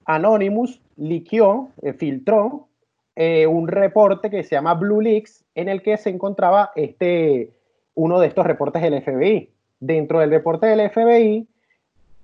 Anonymous 0.09 0.81
liqueó, 0.97 1.68
eh, 1.83 1.92
filtró 1.92 2.66
eh, 3.14 3.47
un 3.47 3.68
reporte 3.68 4.31
que 4.31 4.42
se 4.42 4.55
llama 4.55 4.75
Blue 4.75 5.03
Leaks, 5.03 5.44
en 5.55 5.68
el 5.68 5.83
que 5.83 5.97
se 5.99 6.11
encontraba 6.11 6.71
este, 6.75 7.53
uno 7.94 8.18
de 8.18 8.29
estos 8.29 8.47
reportes 8.47 8.83
del 8.83 9.03
FBI. 9.03 9.51
Dentro 9.81 10.21
del 10.21 10.31
reporte 10.31 10.66
del 10.66 10.90
FBI 10.90 11.47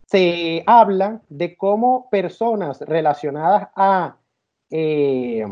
se 0.07 0.65
habla 0.67 1.21
de 1.29 1.57
cómo 1.57 2.09
personas 2.11 2.81
relacionadas 2.81 3.69
a 3.77 4.17
eh, 4.71 5.45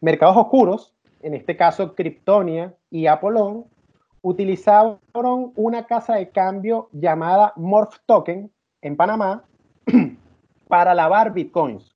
mercados 0.00 0.36
oscuros, 0.36 0.92
en 1.22 1.34
este 1.34 1.56
caso 1.56 1.94
Kryptonia 1.94 2.74
y 2.90 3.06
Apolón, 3.06 3.64
utilizaron 4.22 4.98
una 5.56 5.86
casa 5.86 6.16
de 6.16 6.28
cambio 6.28 6.90
llamada 6.92 7.54
Morph 7.56 7.96
Token 8.04 8.50
en 8.82 8.96
Panamá 8.96 9.44
para 10.70 10.94
lavar 10.94 11.34
bitcoins. 11.34 11.94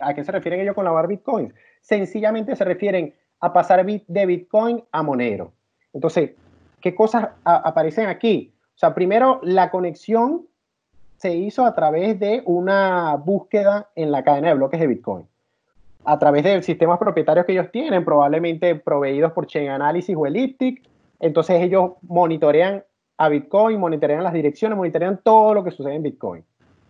¿A 0.00 0.14
qué 0.14 0.24
se 0.24 0.32
refieren 0.32 0.60
ellos 0.60 0.74
con 0.74 0.84
lavar 0.84 1.06
bitcoins? 1.06 1.54
Sencillamente 1.80 2.56
se 2.56 2.64
refieren 2.64 3.14
a 3.38 3.52
pasar 3.52 3.86
de 3.86 4.26
bitcoin 4.26 4.82
a 4.90 5.04
Monero. 5.04 5.52
Entonces, 5.92 6.32
¿qué 6.80 6.96
cosas 6.96 7.28
aparecen 7.44 8.08
aquí? 8.08 8.52
O 8.74 8.78
sea, 8.78 8.92
primero, 8.94 9.38
la 9.44 9.70
conexión 9.70 10.46
se 11.18 11.36
hizo 11.36 11.64
a 11.64 11.74
través 11.74 12.18
de 12.18 12.42
una 12.46 13.14
búsqueda 13.14 13.90
en 13.94 14.10
la 14.10 14.24
cadena 14.24 14.48
de 14.48 14.54
bloques 14.54 14.80
de 14.80 14.88
bitcoin 14.88 15.28
a 16.06 16.18
través 16.18 16.44
de 16.44 16.62
sistemas 16.62 16.98
propietarios 16.98 17.44
que 17.44 17.52
ellos 17.52 17.70
tienen, 17.72 18.04
probablemente 18.04 18.76
proveídos 18.76 19.32
por 19.32 19.46
Chain 19.46 19.70
Analysis 19.70 20.16
o 20.16 20.24
Elliptic. 20.24 20.82
Entonces 21.18 21.60
ellos 21.60 21.92
monitorean 22.02 22.84
a 23.18 23.28
Bitcoin, 23.28 23.80
monitorean 23.80 24.22
las 24.22 24.32
direcciones, 24.32 24.76
monitorean 24.76 25.20
todo 25.22 25.52
lo 25.52 25.64
que 25.64 25.72
sucede 25.72 25.94
en 25.94 26.04
Bitcoin. 26.04 26.44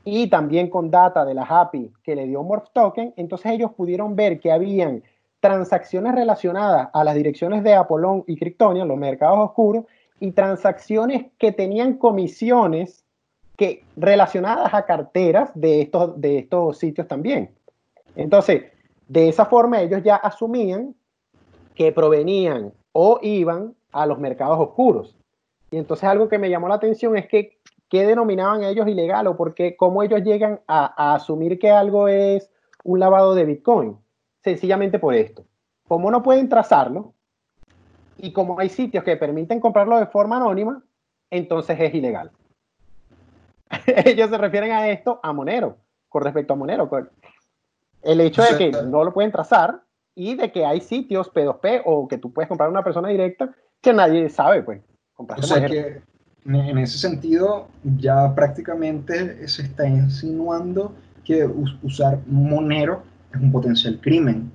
Y 0.09 0.29
también 0.29 0.71
con 0.71 0.89
data 0.89 1.25
de 1.25 1.35
la 1.35 1.43
API 1.43 1.93
que 2.05 2.15
le 2.15 2.29
dio 2.29 2.45
Morph 2.45 2.69
Token, 2.73 3.13
entonces 3.17 3.51
ellos 3.51 3.73
pudieron 3.73 4.15
ver 4.15 4.39
que 4.39 4.53
habían 4.53 5.03
transacciones 5.41 6.15
relacionadas 6.15 6.91
a 6.93 7.03
las 7.03 7.17
direcciones 7.17 7.65
de 7.65 7.75
Apolón 7.75 8.23
y 8.29 8.37
Kryptonia, 8.37 8.85
los 8.85 8.97
mercados 8.99 9.41
oscuros, 9.41 9.85
y 10.21 10.31
transacciones 10.31 11.27
que 11.39 11.51
tenían 11.51 11.95
comisiones 11.95 13.05
que, 13.57 13.83
relacionadas 13.97 14.73
a 14.75 14.87
carteras 14.87 15.51
de 15.57 15.83
estos, 15.83 16.21
de 16.21 16.39
estos 16.39 16.79
sitios 16.79 17.09
también. 17.09 17.51
Entonces, 18.15 18.63
de 19.09 19.29
esa 19.29 19.47
forma 19.47 19.81
ellos 19.81 20.05
ya 20.05 20.15
asumían 20.15 20.95
que 21.75 21.91
provenían 21.91 22.73
o 22.93 23.19
iban 23.23 23.75
a 23.91 24.07
los 24.07 24.21
mercados 24.21 24.61
oscuros. 24.61 25.17
Y 25.73 25.79
entonces 25.79 26.09
algo 26.09 26.29
que 26.29 26.39
me 26.39 26.49
llamó 26.49 26.69
la 26.69 26.77
atención 26.77 27.17
es 27.19 27.27
que 27.27 27.56
qué 27.89 28.07
denominaban 28.07 28.63
ellos 28.65 28.89
ilegal 28.89 29.27
o 29.27 29.37
porque 29.37 29.77
cómo 29.77 30.03
ellos 30.03 30.23
llegan 30.23 30.61
a, 30.67 31.15
asumir 31.15 31.59
que 31.59 31.71
algo 31.71 32.09
es 32.09 32.51
un 32.85 33.01
lavado 33.01 33.35
de 33.35 33.45
Bitcoin. 33.45 33.99
Sencillamente 34.43 34.99
por 34.99 35.15
esto. 35.15 35.45
Como 35.89 36.11
no 36.11 36.23
pueden 36.23 36.49
trazarlo 36.49 37.15
y 38.19 38.33
como 38.33 38.59
hay 38.59 38.69
sitios 38.69 39.05
que 39.05 39.17
permiten 39.17 39.61
comprarlo 39.61 39.99
de 39.99 40.07
forma 40.07 40.37
anónima, 40.37 40.83
entonces 41.31 41.79
es 41.81 41.95
ilegal. 41.95 42.31
ellos 43.87 44.31
se 44.31 44.39
refieren 44.39 44.73
a 44.73 44.89
esto 44.89 45.21
a 45.23 45.33
Monero, 45.33 45.77
con 46.09 46.23
respecto 46.23 46.53
a 46.53 46.57
Monero. 46.57 46.89
El 48.03 48.21
hecho 48.21 48.43
de 48.43 48.57
que 48.57 48.71
no 48.83 49.05
lo 49.05 49.13
pueden 49.13 49.33
trazar 49.33 49.83
y 50.15 50.35
de 50.35 50.53
que 50.53 50.65
hay 50.65 50.81
sitios 50.81 51.33
P2P 51.33 51.83
o 51.85 52.07
que 52.09 52.19
tú 52.19 52.33
puedes 52.33 52.49
comprar 52.49 52.71
una 52.71 52.85
persona 52.85 53.09
directa 53.09 53.53
que 53.81 53.93
nadie 53.93 54.29
sabe, 54.29 54.63
pues. 54.63 54.81
O 55.17 55.43
sea 55.43 55.67
que 55.67 56.03
en 56.49 56.79
ese 56.79 56.99
sentido 56.99 57.69
ya 57.99 58.35
prácticamente 58.35 59.49
se 59.49 59.63
está 59.63 59.87
insinuando 59.87 60.95
que 61.25 61.45
usar 61.83 62.21
Monero 62.27 63.03
es 63.35 63.41
un 63.41 63.51
potencial 63.51 64.01
crimen, 64.01 64.51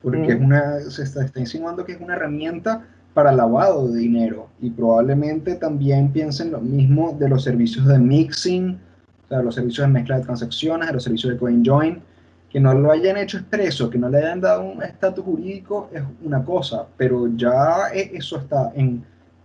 porque 0.00 0.32
es 0.32 0.40
una, 0.40 0.78
se 0.80 1.02
está, 1.02 1.24
está, 1.24 1.40
insinuando 1.40 1.84
que 1.84 1.92
es 1.92 2.00
una 2.00 2.14
herramienta 2.14 2.84
para 3.12 3.32
lavado 3.32 3.88
de 3.88 4.00
dinero 4.00 4.48
y 4.60 4.70
probablemente 4.70 5.56
también 5.56 6.12
piensen 6.12 6.52
lo 6.52 6.60
mismo 6.60 7.16
de 7.18 7.28
los 7.28 7.42
servicios 7.42 7.86
de 7.86 7.98
mixing, 7.98 8.78
o 9.24 9.28
sea, 9.28 9.42
los 9.42 9.56
servicios 9.56 9.86
de 9.86 9.92
mezcla 9.92 10.18
de 10.18 10.24
transacciones, 10.24 10.86
de 10.86 10.94
los 10.94 11.04
servicios 11.04 11.32
de 11.32 11.38
CoinJoin, 11.38 12.00
que 12.48 12.60
no 12.60 12.74
lo 12.74 12.92
hayan 12.92 13.16
hecho 13.16 13.38
expreso, 13.38 13.90
que 13.90 13.98
no 13.98 14.08
le 14.08 14.18
hayan 14.18 14.40
dado 14.40 14.62
un 14.62 14.82
estatus 14.82 15.24
jurídico 15.24 15.88
es 15.92 16.02
una 16.22 16.44
cosa, 16.44 16.86
pero 16.96 17.26
ya 17.34 17.88
e, 17.92 18.12
eso 18.14 18.38
está 18.38 18.72
en 18.74 19.02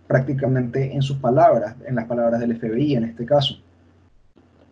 prácticamente 0.08 0.92
en 0.92 1.02
sus 1.02 1.18
palabras, 1.18 1.76
en 1.86 1.94
las 1.94 2.06
palabras 2.06 2.40
del 2.40 2.58
FBI 2.58 2.96
en 2.96 3.04
este 3.04 3.24
caso. 3.24 3.56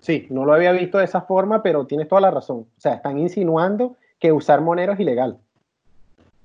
Sí, 0.00 0.26
no 0.30 0.44
lo 0.44 0.54
había 0.54 0.72
visto 0.72 0.98
de 0.98 1.04
esa 1.04 1.20
forma, 1.20 1.62
pero 1.62 1.86
tienes 1.86 2.08
toda 2.08 2.20
la 2.20 2.30
razón. 2.30 2.58
O 2.58 2.80
sea, 2.80 2.94
están 2.94 3.18
insinuando 3.18 3.96
que 4.18 4.32
usar 4.32 4.60
Monero 4.60 4.94
es 4.94 5.00
ilegal. 5.00 5.38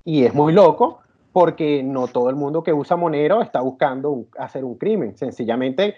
Y 0.04 0.24
es 0.24 0.34
muy 0.34 0.52
loco 0.52 1.00
porque 1.32 1.82
no 1.82 2.06
todo 2.08 2.28
el 2.28 2.36
mundo 2.36 2.62
que 2.62 2.72
usa 2.72 2.96
Monero 2.96 3.40
está 3.40 3.60
buscando 3.60 4.26
hacer 4.36 4.64
un 4.64 4.76
crimen. 4.76 5.16
Sencillamente 5.16 5.94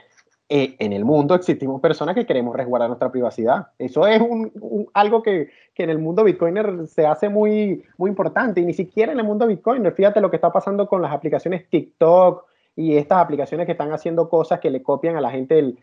eh, 0.48 0.76
en 0.78 0.92
el 0.92 1.04
mundo 1.04 1.34
existimos 1.34 1.80
personas 1.80 2.14
que 2.14 2.26
queremos 2.26 2.54
resguardar 2.54 2.88
nuestra 2.88 3.10
privacidad. 3.10 3.68
Eso 3.78 4.06
es 4.06 4.20
un, 4.20 4.52
algo 4.92 5.22
que, 5.22 5.48
en 5.76 5.90
el 5.90 5.98
mundo 5.98 6.22
Bitcoiner 6.22 6.86
se 6.86 7.06
hace 7.06 7.28
muy, 7.28 7.82
muy 7.96 8.10
importante 8.10 8.60
y 8.60 8.66
ni 8.66 8.74
siquiera 8.74 9.12
en 9.12 9.18
el 9.18 9.24
mundo 9.24 9.46
Bitcoiner. 9.46 9.92
Fíjate 9.94 10.20
lo 10.20 10.30
que 10.30 10.36
está 10.36 10.52
pasando 10.52 10.86
con 10.86 11.00
las 11.02 11.12
aplicaciones 11.12 11.68
TikTok 11.70 12.44
y 12.76 12.96
estas 12.96 13.18
aplicaciones 13.18 13.66
que 13.66 13.72
están 13.72 13.92
haciendo 13.92 14.28
cosas 14.28 14.60
que 14.60 14.70
le 14.70 14.82
copian 14.82 15.16
a 15.16 15.20
la 15.20 15.30
gente 15.30 15.58
el, 15.58 15.78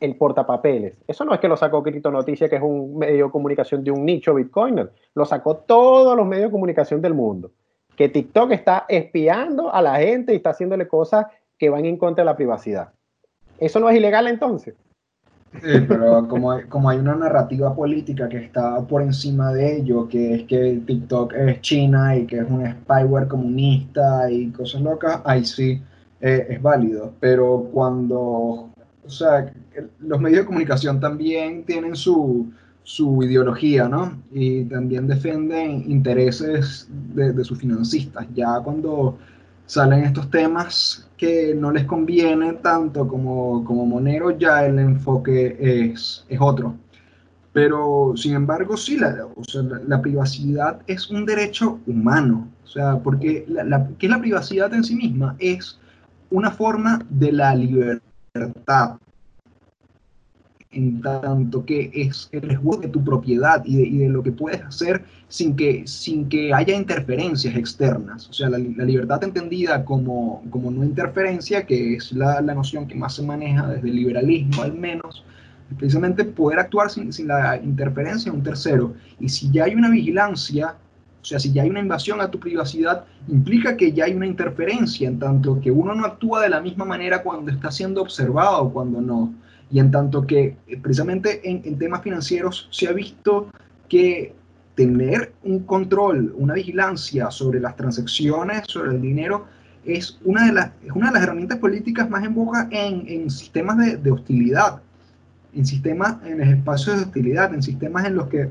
el 0.00 0.16
portapapeles. 0.16 0.98
Eso 1.06 1.24
no 1.24 1.32
es 1.32 1.40
que 1.40 1.48
lo 1.48 1.56
sacó 1.56 1.82
Cripto 1.82 2.10
Noticia, 2.10 2.48
que 2.48 2.56
es 2.56 2.62
un 2.62 2.98
medio 2.98 3.26
de 3.26 3.30
comunicación 3.32 3.82
de 3.82 3.90
un 3.90 4.04
nicho 4.04 4.34
Bitcoiner. 4.34 4.92
Lo 5.14 5.24
sacó 5.24 5.56
todos 5.56 6.16
los 6.16 6.26
medios 6.26 6.46
de 6.46 6.52
comunicación 6.52 7.00
del 7.00 7.14
mundo. 7.14 7.50
Que 7.96 8.08
TikTok 8.08 8.52
está 8.52 8.84
espiando 8.88 9.72
a 9.72 9.82
la 9.82 9.96
gente 9.96 10.32
y 10.32 10.36
está 10.36 10.50
haciéndole 10.50 10.86
cosas 10.86 11.26
que 11.58 11.70
van 11.70 11.84
en 11.84 11.96
contra 11.96 12.22
de 12.22 12.26
la 12.26 12.36
privacidad. 12.36 12.90
¿Eso 13.58 13.80
no 13.80 13.88
es 13.88 13.96
ilegal 13.96 14.28
entonces? 14.28 14.74
Sí, 15.52 15.80
pero 15.88 16.28
como 16.28 16.52
hay, 16.52 16.64
como 16.64 16.90
hay 16.90 16.98
una 16.98 17.14
narrativa 17.14 17.74
política 17.74 18.28
que 18.28 18.36
está 18.36 18.80
por 18.86 19.02
encima 19.02 19.52
de 19.52 19.78
ello, 19.78 20.06
que 20.06 20.34
es 20.34 20.42
que 20.44 20.82
TikTok 20.86 21.32
es 21.34 21.60
China 21.62 22.16
y 22.16 22.26
que 22.26 22.38
es 22.38 22.50
un 22.50 22.64
spyware 22.70 23.26
comunista 23.28 24.30
y 24.30 24.50
cosas 24.50 24.82
locas, 24.82 25.20
ahí 25.24 25.44
sí 25.44 25.82
eh, 26.20 26.46
es 26.50 26.62
válido. 26.62 27.14
Pero 27.18 27.68
cuando, 27.72 28.18
o 28.18 29.08
sea, 29.10 29.52
los 30.00 30.20
medios 30.20 30.40
de 30.40 30.46
comunicación 30.46 31.00
también 31.00 31.64
tienen 31.64 31.96
su, 31.96 32.52
su 32.82 33.22
ideología, 33.22 33.88
¿no? 33.88 34.22
Y 34.30 34.64
también 34.64 35.06
defienden 35.06 35.90
intereses 35.90 36.88
de, 37.14 37.32
de 37.32 37.44
sus 37.44 37.58
financistas. 37.58 38.26
Ya 38.34 38.60
cuando 38.62 39.18
salen 39.68 40.04
estos 40.04 40.30
temas 40.30 41.06
que 41.18 41.54
no 41.54 41.70
les 41.70 41.84
conviene 41.84 42.54
tanto 42.54 43.06
como, 43.06 43.62
como 43.64 43.84
Monero, 43.84 44.30
ya 44.30 44.64
el 44.64 44.78
enfoque 44.78 45.56
es, 45.60 46.24
es 46.26 46.38
otro. 46.40 46.74
Pero, 47.52 48.14
sin 48.16 48.34
embargo, 48.34 48.76
sí, 48.78 48.96
la, 48.96 49.26
o 49.34 49.44
sea, 49.44 49.62
la, 49.62 50.00
privacidad 50.00 50.80
es 50.86 51.10
un 51.10 51.26
derecho 51.26 51.80
humano. 51.86 52.48
O 52.64 52.66
sea, 52.66 52.98
porque 52.98 53.44
la, 53.46 53.88
¿qué 53.98 54.06
es 54.06 54.10
la 54.10 54.20
privacidad 54.20 54.72
en 54.72 54.84
sí 54.84 54.94
misma? 54.94 55.36
Es 55.38 55.78
una 56.30 56.50
forma 56.50 57.04
de 57.10 57.32
la 57.32 57.54
libertad 57.54 58.96
en 60.70 61.00
tanto 61.00 61.64
que 61.64 61.90
es 61.94 62.28
el 62.32 62.42
resguardo 62.42 62.82
de 62.82 62.88
tu 62.88 63.02
propiedad 63.02 63.62
y 63.64 63.98
de, 63.98 64.08
lo 64.08 64.22
que 64.22 64.32
puedes 64.32 64.62
hacer 64.62 65.02
sin 65.28 65.56
que, 65.56 65.86
sin 65.86 66.28
que 66.28 66.52
haya 66.52 66.76
interferencias 66.76 67.56
externas. 67.56 68.28
O 68.28 68.32
sea, 68.32 68.50
la, 68.50 68.58
libertad 68.58 69.24
entendida 69.24 69.84
como, 69.84 70.42
como, 70.50 70.70
no 70.70 70.84
interferencia, 70.84 71.64
que 71.64 71.94
es 71.94 72.12
la, 72.12 72.40
la, 72.40 72.54
noción 72.54 72.86
que 72.86 72.94
más 72.94 73.14
se 73.14 73.22
maneja 73.22 73.66
desde 73.66 73.88
el 73.88 73.96
liberalismo 73.96 74.62
al 74.62 74.74
menos, 74.74 75.24
precisamente 75.78 76.24
poder 76.24 76.58
actuar 76.58 76.90
sin, 76.90 77.12
sin 77.12 77.28
la 77.28 77.56
interferencia 77.56 78.30
de 78.30 78.38
un 78.38 78.44
tercero. 78.44 78.94
Y 79.18 79.28
si 79.28 79.50
ya 79.50 79.64
hay 79.64 79.74
una 79.74 79.90
vigilancia, 79.90 80.76
o 81.20 81.24
sea, 81.24 81.38
si 81.38 81.52
ya 81.52 81.62
hay 81.62 81.70
una 81.70 81.80
invasión 81.80 82.20
a 82.20 82.30
tu 82.30 82.38
privacidad, 82.38 83.04
implica 83.26 83.76
que 83.76 83.92
ya 83.92 84.04
hay 84.04 84.14
una 84.14 84.26
interferencia, 84.26 85.08
en 85.08 85.18
tanto 85.18 85.60
que 85.60 85.70
uno 85.70 85.94
no 85.94 86.06
actúa 86.06 86.42
de 86.42 86.50
la 86.50 86.60
misma 86.60 86.84
manera 86.84 87.22
cuando 87.22 87.50
está 87.50 87.70
siendo 87.70 88.02
observado 88.02 88.62
o 88.64 88.72
cuando 88.72 89.00
no. 89.00 89.34
Y 89.70 89.80
en 89.80 89.90
tanto 89.90 90.26
que 90.26 90.56
eh, 90.66 90.76
precisamente 90.80 91.40
en, 91.48 91.78
temas 91.78 92.02
financieros 92.02 92.68
se 92.70 92.88
ha 92.88 92.92
visto 92.92 93.50
que 93.88 94.34
tener 94.74 95.32
un 95.42 95.60
control, 95.60 96.34
una 96.36 96.54
vigilancia 96.54 97.30
sobre 97.30 97.60
las 97.60 97.76
transacciones, 97.76 98.62
sobre 98.66 98.92
el 98.92 99.02
dinero, 99.02 99.46
es 99.84 100.18
una 100.24 100.46
de 100.46 100.52
las, 100.52 100.70
es 100.84 100.92
una 100.92 101.08
de 101.08 101.14
las 101.14 101.22
herramientas 101.22 101.58
políticas 101.58 102.08
más 102.08 102.24
en 102.24 102.34
en, 102.70 103.08
en 103.08 103.30
sistemas 103.30 103.78
de, 103.78 103.96
de, 103.96 104.10
hostilidad, 104.10 104.80
en 105.54 105.66
sistemas, 105.66 106.16
en 106.24 106.40
espacios 106.40 106.98
de 106.98 107.02
hostilidad, 107.04 107.52
en 107.54 107.62
sistemas 107.62 108.06
en 108.06 108.16
los 108.16 108.28
que 108.28 108.50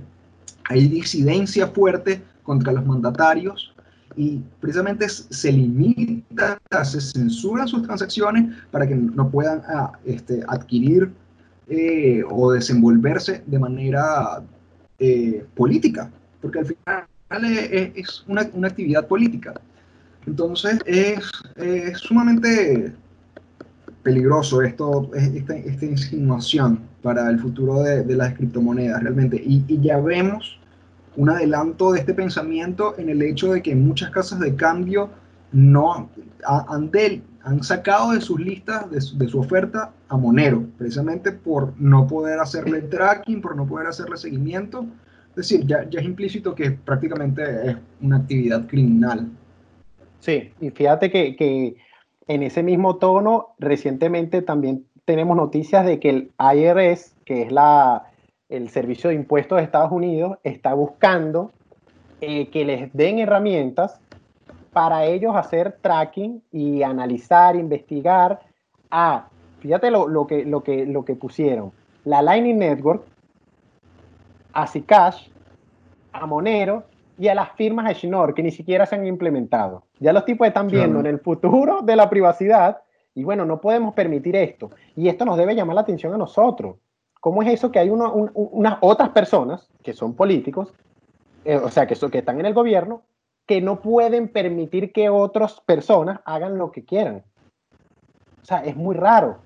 hay 0.69 0.87
disidencia 0.87 1.67
fuerte 1.67 2.21
contra 2.43 2.73
los 2.73 2.85
mandatarios, 2.85 3.73
y 4.17 4.43
precisamente 4.59 5.07
se 5.07 5.51
limita, 5.51 6.59
se 6.83 6.99
censuran 6.99 7.67
sus 7.67 7.83
transacciones 7.83 8.53
para 8.71 8.87
que 8.87 8.95
no 8.95 9.29
puedan 9.29 9.61
ah, 9.67 9.91
este, 10.05 10.43
adquirir 10.47 11.11
eh, 11.69 12.23
o 12.29 12.51
desenvolverse 12.51 13.43
de 13.45 13.59
manera 13.59 14.43
eh, 14.99 15.45
política, 15.55 16.09
porque 16.41 16.59
al 16.59 16.65
final 16.65 17.07
es, 17.95 18.23
una, 18.27 18.49
una, 18.53 18.67
actividad 18.67 19.07
política. 19.07 19.53
Entonces 20.25 20.79
es, 20.85 21.29
sumamente 21.99 22.93
peligroso 24.01 24.61
esto, 24.61 25.11
esta, 25.13 25.85
insinuación 25.85 26.79
para 27.03 27.29
el 27.29 27.39
futuro 27.39 27.83
de, 27.83 28.15
las 28.15 28.33
criptomonedas 28.33 29.03
realmente. 29.03 29.41
Y 29.45 29.79
ya 29.81 29.99
vemos 29.99 30.59
un 31.17 31.29
adelanto 31.29 31.91
de 31.91 31.99
este 31.99 32.13
pensamiento 32.13 32.95
en 32.97 33.09
el 33.09 33.21
hecho 33.21 33.51
de 33.51 33.61
que 33.61 33.75
muchas 33.75 34.11
casas 34.11 34.39
de 34.39 34.55
cambio 34.55 35.09
no 35.51 35.93
han, 35.93 36.09
han 37.43 37.63
sacado 37.63 38.11
de 38.11 38.21
sus 38.21 38.39
listas, 38.39 38.89
de 38.89 39.27
su, 39.27 39.39
oferta 39.39 39.91
a 40.09 40.17
Monero, 40.17 40.63
precisamente 40.77 41.31
por 41.31 41.73
no 41.79 42.07
poder 42.07 42.39
hacerle 42.39 42.83
tracking, 42.83 43.41
por 43.41 43.55
no 43.55 43.65
poder 43.65 43.87
hacerle 43.87 44.17
seguimiento. 44.17 44.85
Es 45.31 45.35
decir, 45.35 45.65
ya, 45.65 45.89
ya 45.89 45.99
es 45.99 46.05
implícito 46.05 46.53
que 46.53 46.71
prácticamente 46.71 47.43
es 47.69 47.77
una 48.01 48.17
actividad 48.17 48.67
criminal. 48.67 49.27
Sí, 50.19 50.51
y 50.59 50.69
fíjate 50.69 51.09
que, 51.09 51.35
que 51.35 51.77
en 52.27 52.43
ese 52.43 52.61
mismo 52.61 52.97
tono, 52.97 53.55
recientemente 53.59 54.41
también 54.41 54.85
tenemos 55.05 55.35
noticias 55.37 55.85
de 55.85 55.99
que 55.99 56.09
el 56.09 56.31
IRS, 56.37 57.15
que 57.23 57.43
es 57.43 57.51
la, 57.51 58.11
el 58.49 58.69
Servicio 58.69 59.09
de 59.09 59.15
Impuestos 59.15 59.57
de 59.57 59.63
Estados 59.63 59.91
Unidos 59.91 60.37
está 60.43 60.73
buscando 60.73 61.51
eh, 62.21 62.49
que 62.49 62.65
les 62.65 62.93
den 62.93 63.19
herramientas 63.19 63.99
para 64.71 65.05
ellos 65.05 65.35
hacer 65.35 65.77
tracking 65.81 66.43
y 66.51 66.83
analizar, 66.83 67.55
investigar 67.55 68.39
a, 68.89 69.27
fíjate 69.59 69.91
lo, 69.91 70.27
que, 70.27 70.45
lo, 70.45 70.63
que, 70.63 70.85
lo 70.85 71.03
que 71.03 71.15
pusieron, 71.15 71.71
la 72.05 72.21
Lightning 72.21 72.59
Network, 72.59 73.03
a 74.53 74.65
Zcash, 74.65 75.29
a 76.13 76.25
Monero 76.25 76.83
y 77.19 77.27
a 77.27 77.35
las 77.35 77.51
firmas 77.53 77.87
de 77.87 77.95
Schnorr 77.95 78.33
que 78.33 78.43
ni 78.43 78.51
siquiera 78.51 78.85
se 78.85 78.95
han 78.95 79.05
implementado. 79.05 79.83
Ya 79.99 80.13
los 80.13 80.25
tipos 80.25 80.47
están 80.47 80.67
viendo 80.67 80.99
en 80.99 81.05
el 81.05 81.19
futuro 81.19 81.81
de 81.81 81.95
la 81.95 82.09
privacidad 82.09 82.81
y 83.13 83.23
bueno, 83.23 83.45
no 83.45 83.59
podemos 83.59 83.93
permitir 83.93 84.35
esto. 84.35 84.69
Y 84.95 85.09
esto 85.09 85.25
nos 85.25 85.37
debe 85.37 85.55
llamar 85.55 85.75
la 85.75 85.81
atención 85.81 86.13
a 86.13 86.17
nosotros. 86.17 86.77
¿Cómo 87.19 87.41
es 87.41 87.49
eso 87.49 87.71
que 87.71 87.79
hay 87.79 87.89
unas 87.89 88.77
otras 88.81 89.09
personas 89.09 89.69
que 89.83 89.93
son 89.93 90.13
políticos, 90.13 90.73
eh, 91.45 91.57
o 91.57 91.69
sea, 91.69 91.87
que, 91.87 91.95
que 91.95 92.17
están 92.19 92.39
en 92.39 92.45
el 92.45 92.53
gobierno, 92.53 93.01
que 93.45 93.61
no 93.61 93.81
pueden 93.81 94.27
permitir 94.27 94.91
que 94.91 95.09
otras 95.09 95.61
personas 95.61 96.19
hagan 96.25 96.57
lo 96.57 96.71
que 96.71 96.85
quieran? 96.85 97.23
O 98.41 98.45
sea, 98.45 98.63
es 98.63 98.75
muy 98.75 98.95
raro. 98.95 99.37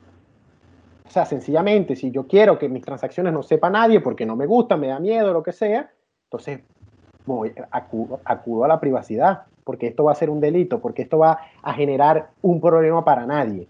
O 1.07 1.09
sea, 1.09 1.25
sencillamente, 1.25 1.95
si 1.95 2.11
yo 2.11 2.27
quiero 2.27 2.57
que 2.57 2.69
mis 2.69 2.83
transacciones 2.83 3.33
no 3.33 3.43
sepa 3.43 3.69
nadie 3.69 3.99
porque 3.99 4.25
no 4.25 4.35
me 4.35 4.45
gusta, 4.45 4.77
me 4.77 4.87
da 4.87 4.99
miedo, 4.99 5.33
lo 5.33 5.43
que 5.43 5.51
sea, 5.51 5.91
entonces 6.25 6.61
voy, 7.25 7.53
acudo, 7.71 8.19
acudo 8.23 8.63
a 8.63 8.67
la 8.67 8.79
privacidad, 8.79 9.43
porque 9.63 9.87
esto 9.87 10.05
va 10.05 10.13
a 10.13 10.15
ser 10.15 10.29
un 10.29 10.39
delito, 10.39 10.79
porque 10.79 11.01
esto 11.01 11.17
va 11.17 11.39
a 11.61 11.73
generar 11.73 12.29
un 12.41 12.61
problema 12.61 13.03
para 13.03 13.25
nadie. 13.25 13.67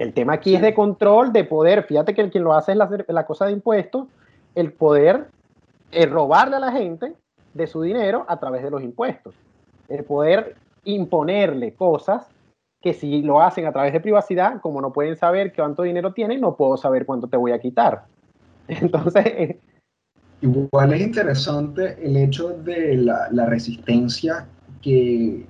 El 0.00 0.14
tema 0.14 0.32
aquí 0.32 0.54
es 0.54 0.62
de 0.62 0.72
control, 0.72 1.30
de 1.30 1.44
poder. 1.44 1.82
Fíjate 1.82 2.14
que 2.14 2.22
el 2.22 2.30
quien 2.30 2.42
lo 2.42 2.54
hace 2.54 2.72
es 2.72 2.78
la, 3.06 3.26
cosa 3.26 3.44
de 3.44 3.52
impuestos, 3.52 4.08
el 4.54 4.72
poder 4.72 5.28
el 5.92 6.10
robarle 6.10 6.56
a 6.56 6.60
la 6.60 6.72
gente 6.72 7.12
de 7.52 7.66
su 7.66 7.82
dinero 7.82 8.24
a 8.26 8.40
través 8.40 8.62
de 8.62 8.70
los 8.70 8.82
impuestos. 8.82 9.34
El 9.90 10.04
poder 10.04 10.56
imponerle 10.84 11.74
cosas 11.74 12.26
que 12.80 12.94
si 12.94 13.20
lo 13.20 13.42
hacen 13.42 13.66
a 13.66 13.72
través 13.72 13.92
de 13.92 14.00
privacidad, 14.00 14.62
como 14.62 14.80
no 14.80 14.90
pueden 14.90 15.16
saber 15.16 15.52
cuánto 15.54 15.82
dinero 15.82 16.14
tienen, 16.14 16.40
no 16.40 16.56
puedo 16.56 16.78
saber 16.78 17.04
cuánto 17.04 17.26
te 17.26 17.36
voy 17.36 17.52
a 17.52 17.60
quitar. 17.60 18.04
Entonces... 18.68 19.56
Igual 20.40 20.94
es 20.94 21.02
interesante 21.02 21.98
el 22.02 22.16
hecho 22.16 22.48
de 22.48 22.96
la, 22.96 23.28
la 23.32 23.44
resistencia 23.44 24.46
que 24.80 25.44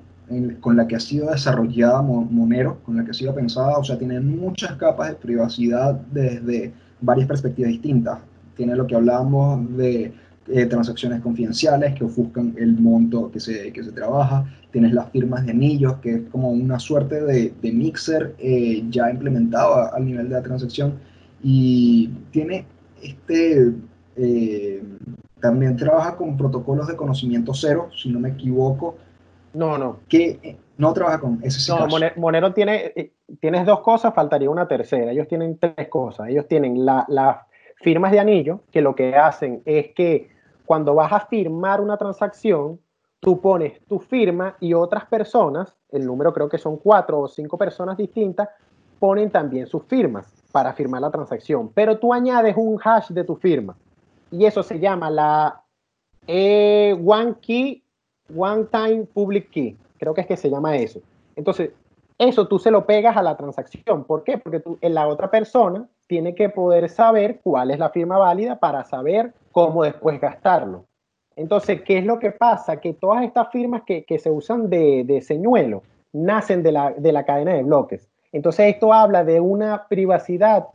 con 0.60 0.76
la 0.76 0.86
que 0.86 0.96
ha 0.96 1.00
sido 1.00 1.30
desarrollada 1.30 2.02
Monero, 2.02 2.78
con 2.84 2.96
la 2.96 3.04
que 3.04 3.10
ha 3.10 3.14
sido 3.14 3.34
pensada, 3.34 3.78
o 3.78 3.84
sea, 3.84 3.98
tiene 3.98 4.20
muchas 4.20 4.76
capas 4.76 5.08
de 5.08 5.14
privacidad 5.16 5.94
desde 6.12 6.72
varias 7.00 7.26
perspectivas 7.26 7.72
distintas. 7.72 8.18
Tiene 8.56 8.76
lo 8.76 8.86
que 8.86 8.94
hablábamos 8.94 9.76
de 9.76 10.12
eh, 10.48 10.66
transacciones 10.66 11.20
confidenciales 11.20 11.94
que 11.94 12.04
ofuscan 12.04 12.54
el 12.58 12.76
monto 12.76 13.30
que 13.30 13.40
se, 13.40 13.72
que 13.72 13.82
se 13.82 13.92
trabaja. 13.92 14.44
Tienes 14.70 14.92
las 14.92 15.10
firmas 15.10 15.44
de 15.44 15.50
anillos, 15.50 15.94
que 15.96 16.14
es 16.14 16.22
como 16.30 16.50
una 16.50 16.78
suerte 16.78 17.22
de, 17.22 17.52
de 17.60 17.72
mixer 17.72 18.34
eh, 18.38 18.84
ya 18.88 19.10
implementado 19.10 19.92
al 19.92 20.04
nivel 20.04 20.28
de 20.28 20.34
la 20.34 20.42
transacción. 20.42 20.94
Y 21.42 22.10
tiene 22.30 22.66
este... 23.02 23.72
Eh, 24.16 24.82
también 25.40 25.74
trabaja 25.76 26.16
con 26.16 26.36
protocolos 26.36 26.86
de 26.86 26.96
conocimiento 26.96 27.54
cero, 27.54 27.88
si 27.96 28.10
no 28.10 28.20
me 28.20 28.28
equivoco, 28.28 28.98
no, 29.52 29.78
no. 29.78 30.00
Que 30.08 30.56
no 30.76 30.92
trabaja 30.92 31.20
con 31.20 31.40
ese 31.42 31.72
No, 31.72 31.86
Monero, 32.16 32.52
tiene, 32.54 32.92
eh, 32.96 33.12
tienes 33.40 33.66
dos 33.66 33.80
cosas, 33.80 34.14
faltaría 34.14 34.50
una 34.50 34.68
tercera. 34.68 35.12
Ellos 35.12 35.28
tienen 35.28 35.58
tres 35.58 35.88
cosas. 35.88 36.28
Ellos 36.28 36.46
tienen 36.48 36.84
las 36.84 37.38
firmas 37.76 38.12
de 38.12 38.20
anillo, 38.20 38.60
que 38.70 38.80
lo 38.80 38.94
que 38.94 39.14
hacen 39.16 39.62
es 39.64 39.92
que 39.94 40.28
cuando 40.64 40.94
vas 40.94 41.12
a 41.12 41.20
firmar 41.20 41.80
una 41.80 41.96
transacción, 41.96 42.78
tú 43.18 43.40
pones 43.40 43.80
tu 43.86 43.98
firma 43.98 44.56
y 44.60 44.74
otras 44.74 45.04
personas, 45.06 45.74
el 45.90 46.06
número 46.06 46.32
creo 46.32 46.48
que 46.48 46.58
son 46.58 46.76
cuatro 46.76 47.20
o 47.20 47.28
cinco 47.28 47.58
personas 47.58 47.96
distintas, 47.96 48.48
ponen 48.98 49.30
también 49.30 49.66
sus 49.66 49.84
firmas 49.84 50.32
para 50.52 50.72
firmar 50.72 51.00
la 51.00 51.10
transacción. 51.10 51.70
Pero 51.74 51.98
tú 51.98 52.12
añades 52.12 52.54
un 52.56 52.78
hash 52.82 53.08
de 53.08 53.24
tu 53.24 53.36
firma 53.36 53.76
y 54.30 54.44
eso 54.44 54.62
se 54.62 54.78
llama 54.78 55.10
la 55.10 55.62
eh, 56.26 56.96
One 57.04 57.34
Key, 57.40 57.82
One 58.36 58.64
Time 58.70 59.06
Public 59.12 59.50
Key. 59.50 59.76
Creo 59.98 60.14
que 60.14 60.22
es 60.22 60.26
que 60.26 60.36
se 60.36 60.50
llama 60.50 60.76
eso. 60.76 61.00
Entonces, 61.36 61.70
eso 62.18 62.46
tú 62.46 62.58
se 62.58 62.70
lo 62.70 62.84
pegas 62.84 63.16
a 63.16 63.22
la 63.22 63.36
transacción. 63.36 64.04
¿Por 64.04 64.24
qué? 64.24 64.36
Porque 64.36 64.60
tú, 64.60 64.78
la 64.82 65.08
otra 65.08 65.30
persona 65.30 65.88
tiene 66.06 66.34
que 66.34 66.50
poder 66.50 66.88
saber 66.90 67.40
cuál 67.42 67.70
es 67.70 67.78
la 67.78 67.90
firma 67.90 68.18
válida 68.18 68.58
para 68.58 68.84
saber 68.84 69.32
cómo 69.52 69.84
después 69.84 70.20
gastarlo. 70.20 70.84
Entonces, 71.36 71.80
¿qué 71.82 71.98
es 71.98 72.04
lo 72.04 72.18
que 72.18 72.32
pasa? 72.32 72.78
Que 72.78 72.92
todas 72.92 73.24
estas 73.24 73.48
firmas 73.50 73.82
que, 73.86 74.04
se 74.18 74.30
usan 74.30 74.68
de, 74.68 75.04
de, 75.04 75.22
señuelo 75.22 75.82
nacen 76.12 76.62
de 76.62 76.72
la, 76.72 76.92
de 76.92 77.12
la 77.12 77.24
cadena 77.24 77.54
de 77.54 77.62
bloques. 77.62 78.06
Entonces, 78.32 78.74
esto 78.74 78.92
habla 78.92 79.24
de 79.24 79.40
una 79.40 79.86
privacidad 79.88 80.66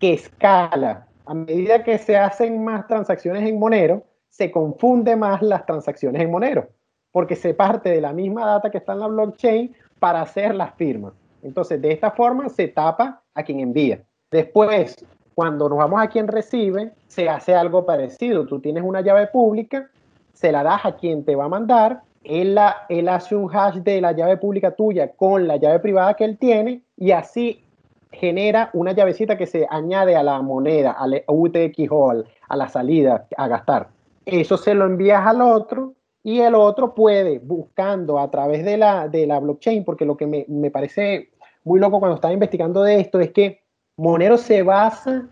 que 0.00 0.14
escala. 0.14 1.06
A 1.26 1.34
medida 1.34 1.84
que 1.84 1.98
se 1.98 2.16
hacen 2.16 2.64
más 2.64 2.86
transacciones 2.88 3.48
en 3.48 3.58
Monero, 3.58 4.02
se 4.36 4.50
confunde 4.50 5.14
más 5.14 5.42
las 5.42 5.64
transacciones 5.64 6.20
en 6.20 6.30
Monero, 6.32 6.68
porque 7.12 7.36
se 7.36 7.54
parte 7.54 7.90
de 7.90 8.00
la 8.00 8.12
misma 8.12 8.44
data 8.44 8.68
que 8.68 8.78
está 8.78 8.92
en 8.92 8.98
la 8.98 9.06
blockchain 9.06 9.72
para 10.00 10.22
hacer 10.22 10.56
las 10.56 10.74
firmas. 10.74 11.12
Entonces, 11.42 11.80
de 11.80 11.92
esta 11.92 12.10
forma 12.10 12.48
se 12.48 12.66
tapa 12.66 13.22
a 13.32 13.44
quien 13.44 13.60
envía. 13.60 14.02
Después, 14.32 14.96
cuando 15.36 15.68
nos 15.68 15.78
vamos 15.78 16.02
a 16.02 16.08
quien 16.08 16.26
recibe, 16.26 16.90
se 17.06 17.28
hace 17.28 17.54
algo 17.54 17.86
parecido. 17.86 18.44
Tú 18.44 18.58
tienes 18.58 18.82
una 18.82 19.02
llave 19.02 19.28
pública, 19.28 19.88
se 20.32 20.50
la 20.50 20.64
das 20.64 20.84
a 20.84 20.96
quien 20.96 21.24
te 21.24 21.36
va 21.36 21.44
a 21.44 21.48
mandar, 21.48 22.00
él, 22.24 22.56
la, 22.56 22.86
él 22.88 23.08
hace 23.08 23.36
un 23.36 23.48
hash 23.54 23.76
de 23.76 24.00
la 24.00 24.10
llave 24.10 24.36
pública 24.38 24.72
tuya 24.72 25.12
con 25.12 25.46
la 25.46 25.58
llave 25.58 25.78
privada 25.78 26.14
que 26.14 26.24
él 26.24 26.38
tiene 26.38 26.82
y 26.96 27.12
así 27.12 27.62
genera 28.10 28.70
una 28.72 28.92
llavecita 28.92 29.38
que 29.38 29.46
se 29.46 29.64
añade 29.70 30.16
a 30.16 30.24
la 30.24 30.42
moneda, 30.42 30.90
al 30.90 31.22
UTX 31.28 31.86
o 31.90 32.10
a 32.48 32.56
la 32.56 32.68
salida 32.68 33.28
a 33.36 33.46
gastar. 33.46 33.94
Eso 34.26 34.56
se 34.56 34.74
lo 34.74 34.86
envías 34.86 35.26
al 35.26 35.42
otro 35.42 35.94
y 36.22 36.40
el 36.40 36.54
otro 36.54 36.94
puede, 36.94 37.38
buscando 37.38 38.18
a 38.18 38.30
través 38.30 38.64
de 38.64 38.78
la, 38.78 39.08
de 39.08 39.26
la 39.26 39.40
blockchain, 39.40 39.84
porque 39.84 40.06
lo 40.06 40.16
que 40.16 40.26
me, 40.26 40.46
me 40.48 40.70
parece 40.70 41.30
muy 41.64 41.78
loco 41.78 41.98
cuando 42.00 42.16
estaba 42.16 42.32
investigando 42.32 42.82
de 42.82 43.00
esto 43.00 43.20
es 43.20 43.30
que 43.32 43.62
Monero 43.96 44.36
se 44.38 44.62
basa 44.62 45.26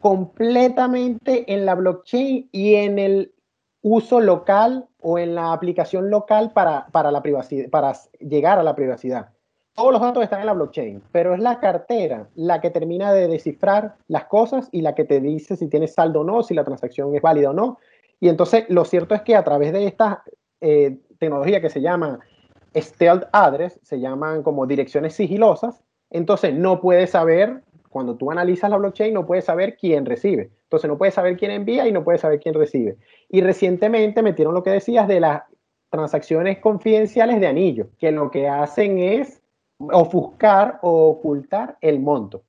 completamente 0.00 1.52
en 1.52 1.66
la 1.66 1.74
blockchain 1.74 2.48
y 2.52 2.74
en 2.74 2.98
el 2.98 3.34
uso 3.82 4.20
local 4.20 4.88
o 5.00 5.18
en 5.18 5.34
la 5.34 5.52
aplicación 5.52 6.10
local 6.10 6.52
para, 6.52 6.86
para, 6.88 7.10
la 7.10 7.22
privacidad, 7.22 7.68
para 7.70 7.92
llegar 8.20 8.58
a 8.58 8.62
la 8.62 8.74
privacidad. 8.74 9.30
Todos 9.74 9.92
los 9.92 10.00
datos 10.00 10.24
están 10.24 10.40
en 10.40 10.46
la 10.46 10.54
blockchain, 10.54 11.02
pero 11.12 11.34
es 11.34 11.40
la 11.40 11.60
cartera 11.60 12.28
la 12.34 12.60
que 12.60 12.70
termina 12.70 13.12
de 13.12 13.28
descifrar 13.28 13.94
las 14.08 14.24
cosas 14.24 14.68
y 14.72 14.82
la 14.82 14.94
que 14.94 15.04
te 15.04 15.20
dice 15.20 15.56
si 15.56 15.68
tienes 15.68 15.94
saldo 15.94 16.22
o 16.22 16.24
no, 16.24 16.42
si 16.42 16.54
la 16.54 16.64
transacción 16.64 17.14
es 17.14 17.22
válida 17.22 17.50
o 17.50 17.52
no. 17.52 17.78
Y 18.20 18.28
entonces 18.28 18.64
lo 18.68 18.84
cierto 18.84 19.14
es 19.14 19.22
que 19.22 19.36
a 19.36 19.44
través 19.44 19.72
de 19.72 19.86
esta 19.86 20.22
eh, 20.60 20.98
tecnología 21.18 21.60
que 21.60 21.70
se 21.70 21.80
llama 21.80 22.20
Stealth 22.76 23.24
Address, 23.32 23.78
se 23.82 24.00
llaman 24.00 24.42
como 24.42 24.66
direcciones 24.66 25.14
sigilosas, 25.14 25.82
entonces 26.10 26.54
no 26.54 26.80
puedes 26.80 27.10
saber, 27.10 27.62
cuando 27.90 28.16
tú 28.16 28.30
analizas 28.30 28.70
la 28.70 28.76
blockchain, 28.76 29.14
no 29.14 29.26
puedes 29.26 29.44
saber 29.44 29.76
quién 29.76 30.06
recibe. 30.06 30.50
Entonces 30.64 30.88
no 30.88 30.98
puedes 30.98 31.14
saber 31.14 31.36
quién 31.36 31.50
envía 31.50 31.86
y 31.86 31.92
no 31.92 32.04
puedes 32.04 32.20
saber 32.20 32.40
quién 32.40 32.54
recibe. 32.54 32.96
Y 33.28 33.40
recientemente 33.40 34.22
metieron 34.22 34.54
lo 34.54 34.62
que 34.62 34.70
decías 34.70 35.08
de 35.08 35.20
las 35.20 35.42
transacciones 35.90 36.58
confidenciales 36.58 37.40
de 37.40 37.46
anillo, 37.46 37.88
que 37.98 38.12
lo 38.12 38.30
que 38.30 38.48
hacen 38.48 38.98
es 38.98 39.40
ofuscar 39.78 40.78
o 40.82 41.08
ocultar 41.08 41.78
el 41.80 42.00
monto. 42.00 42.42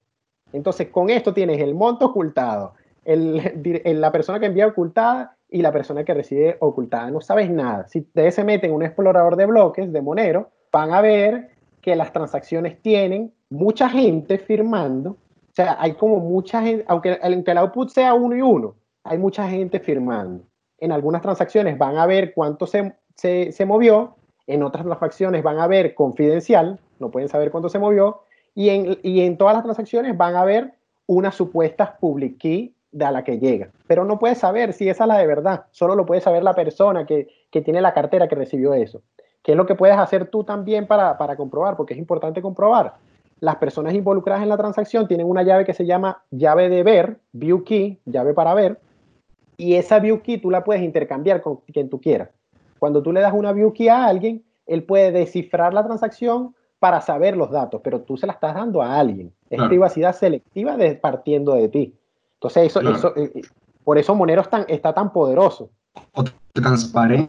Entonces 0.51 0.89
con 0.89 1.09
esto 1.09 1.33
tienes 1.33 1.61
el 1.61 1.75
monto 1.75 2.07
ocultado, 2.07 2.73
el, 3.05 3.81
la 4.01 4.11
persona 4.11 4.39
que 4.39 4.47
envía 4.47 4.67
ocultada 4.67 5.37
y 5.49 5.61
la 5.61 5.71
persona 5.71 6.03
que 6.03 6.13
recibe 6.13 6.57
ocultada. 6.59 7.09
No 7.11 7.21
sabes 7.21 7.49
nada. 7.49 7.87
Si 7.87 7.99
ustedes 7.99 8.35
se 8.35 8.43
meten 8.43 8.69
en 8.69 8.75
un 8.75 8.83
explorador 8.83 9.35
de 9.35 9.45
bloques 9.45 9.91
de 9.91 10.01
Monero, 10.01 10.49
van 10.71 10.93
a 10.93 11.01
ver 11.01 11.49
que 11.81 11.95
las 11.95 12.13
transacciones 12.13 12.81
tienen 12.81 13.33
mucha 13.49 13.89
gente 13.89 14.37
firmando. 14.37 15.11
O 15.11 15.53
sea, 15.53 15.77
hay 15.79 15.93
como 15.93 16.19
mucha 16.19 16.61
gente, 16.61 16.85
aunque, 16.87 17.19
aunque 17.21 17.51
el 17.51 17.57
output 17.57 17.89
sea 17.89 18.13
uno 18.13 18.35
y 18.35 18.41
uno, 18.41 18.75
hay 19.03 19.17
mucha 19.17 19.49
gente 19.49 19.79
firmando. 19.79 20.43
En 20.77 20.91
algunas 20.91 21.21
transacciones 21.21 21.77
van 21.77 21.97
a 21.97 22.05
ver 22.05 22.33
cuánto 22.33 22.67
se, 22.67 22.93
se, 23.15 23.51
se 23.51 23.65
movió, 23.65 24.15
en 24.47 24.63
otras 24.63 24.85
transacciones 24.85 25.43
van 25.43 25.59
a 25.59 25.67
ver 25.67 25.93
confidencial, 25.95 26.79
no 26.99 27.11
pueden 27.11 27.29
saber 27.29 27.51
cuánto 27.51 27.69
se 27.69 27.79
movió, 27.79 28.21
y 28.55 28.69
en, 28.69 28.97
y 29.03 29.21
en 29.21 29.37
todas 29.37 29.53
las 29.53 29.63
transacciones 29.63 30.15
van 30.15 30.35
a 30.35 30.45
ver 30.45 30.73
unas 31.07 31.35
supuestas 31.35 31.91
public 31.99 32.37
key 32.37 32.73
de 32.91 33.05
a 33.05 33.11
la 33.11 33.23
que 33.23 33.39
llega. 33.39 33.69
Pero 33.87 34.05
no 34.05 34.19
puedes 34.19 34.37
saber 34.37 34.73
si 34.73 34.89
esa 34.89 35.03
es 35.03 35.07
la 35.07 35.17
de 35.17 35.27
verdad, 35.27 35.65
solo 35.71 35.95
lo 35.95 36.05
puede 36.05 36.21
saber 36.21 36.43
la 36.43 36.53
persona 36.53 37.05
que, 37.05 37.27
tiene 37.51 37.81
la 37.81 37.93
cartera 37.93 38.27
que 38.27 38.35
recibió 38.35 38.73
eso. 38.73 39.01
¿Qué 39.43 39.51
es 39.51 39.57
lo 39.57 39.65
que 39.65 39.75
puedes 39.75 39.97
hacer 39.97 40.27
tú 40.27 40.43
también 40.43 40.87
para, 40.87 41.15
comprobar? 41.37 41.77
Porque 41.77 41.93
es 41.93 41.99
importante 41.99 42.41
comprobar. 42.41 42.95
Las 43.39 43.55
personas 43.55 43.93
involucradas 43.93 44.43
en 44.43 44.49
la 44.49 44.57
transacción 44.57 45.07
tienen 45.07 45.27
una 45.27 45.43
llave 45.43 45.65
que 45.65 45.73
se 45.73 45.85
llama 45.85 46.23
llave 46.29 46.69
de 46.69 46.83
ver, 46.83 47.19
view 47.31 47.63
key, 47.63 47.99
llave 48.05 48.33
para 48.33 48.53
ver, 48.53 48.79
y 49.55 49.75
esa 49.75 49.99
view 49.99 50.21
key 50.21 50.37
tú 50.37 50.51
la 50.51 50.63
puedes 50.63 50.83
intercambiar 50.83 51.41
con 51.41 51.57
quien 51.57 51.89
tú 51.89 52.01
quieras. 52.01 52.29
Cuando 52.79 53.01
tú 53.01 53.11
le 53.11 53.21
das 53.21 53.33
una 53.33 53.51
view 53.51 53.73
key 53.73 53.87
a 53.87 54.05
alguien, 54.05 54.43
él 54.65 54.83
puede 54.83 55.11
descifrar 55.11 55.73
la 55.73 55.83
transacción 55.83 56.55
para 56.79 57.01
saber 57.01 57.35
los 57.35 57.51
datos, 57.51 57.81
pero 57.83 58.01
tú 58.01 58.17
se 58.17 58.25
la 58.25 58.33
estás 58.33 58.55
dando 58.55 58.81
a 58.81 58.97
alguien. 58.97 59.33
Es 59.49 59.61
privacidad 59.63 60.15
selectiva 60.15 60.77
de, 60.77 60.95
partiendo 60.95 61.55
de 61.55 61.67
ti. 61.67 61.93
Entonces, 62.41 62.67
eso, 62.67 62.79
eso 62.81 63.13
eh, 63.17 63.31
eh, 63.35 63.41
por 63.83 63.97
eso 63.97 64.15
Monero 64.15 64.43
está 64.67 64.93
tan 64.93 65.11
poderoso. 65.11 65.69
Transparencia 66.53 67.27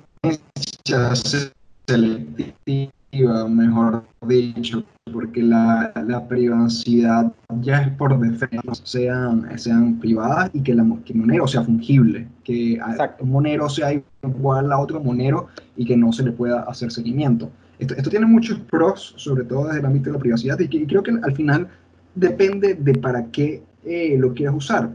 selectiva, 1.87 3.49
mejor 3.49 4.05
dicho, 4.25 4.85
porque 5.12 5.42
la, 5.42 5.92
la, 6.07 6.29
privacidad 6.29 7.33
ya 7.61 7.83
es 7.83 7.88
por 7.96 8.20
defecto, 8.20 8.73
sean, 8.75 9.59
sean 9.59 9.99
privadas 9.99 10.51
y 10.53 10.62
que, 10.62 10.75
la, 10.75 10.87
que 11.05 11.14
Monero 11.14 11.49
sea 11.49 11.62
fungible, 11.62 12.29
que 12.44 12.79
un 13.18 13.31
Monero 13.31 13.68
sea 13.68 14.01
igual 14.23 14.70
a 14.70 14.79
otro 14.79 15.01
Monero 15.01 15.49
y 15.77 15.85
que 15.85 15.96
no 15.96 16.12
se 16.12 16.23
le 16.23 16.31
pueda 16.31 16.61
hacer 16.62 16.92
seguimiento. 16.92 17.51
Esto, 17.81 17.94
esto 17.94 18.11
tiene 18.11 18.27
muchos 18.27 18.61
pros, 18.61 19.14
sobre 19.16 19.42
todo 19.42 19.66
desde 19.66 19.81
el 19.81 19.87
ámbito 19.87 20.11
de 20.11 20.12
la 20.12 20.20
privacidad, 20.20 20.59
y, 20.61 20.68
que, 20.68 20.87
creo 20.87 21.03
que 21.03 21.18
al 21.20 21.35
final 21.35 21.68
depende 22.14 22.75
de 22.75 22.94
para 22.94 23.25
qué 23.27 23.62
eh, 23.85 24.16
lo 24.19 24.35
quieras 24.35 24.55
usar 24.57 24.90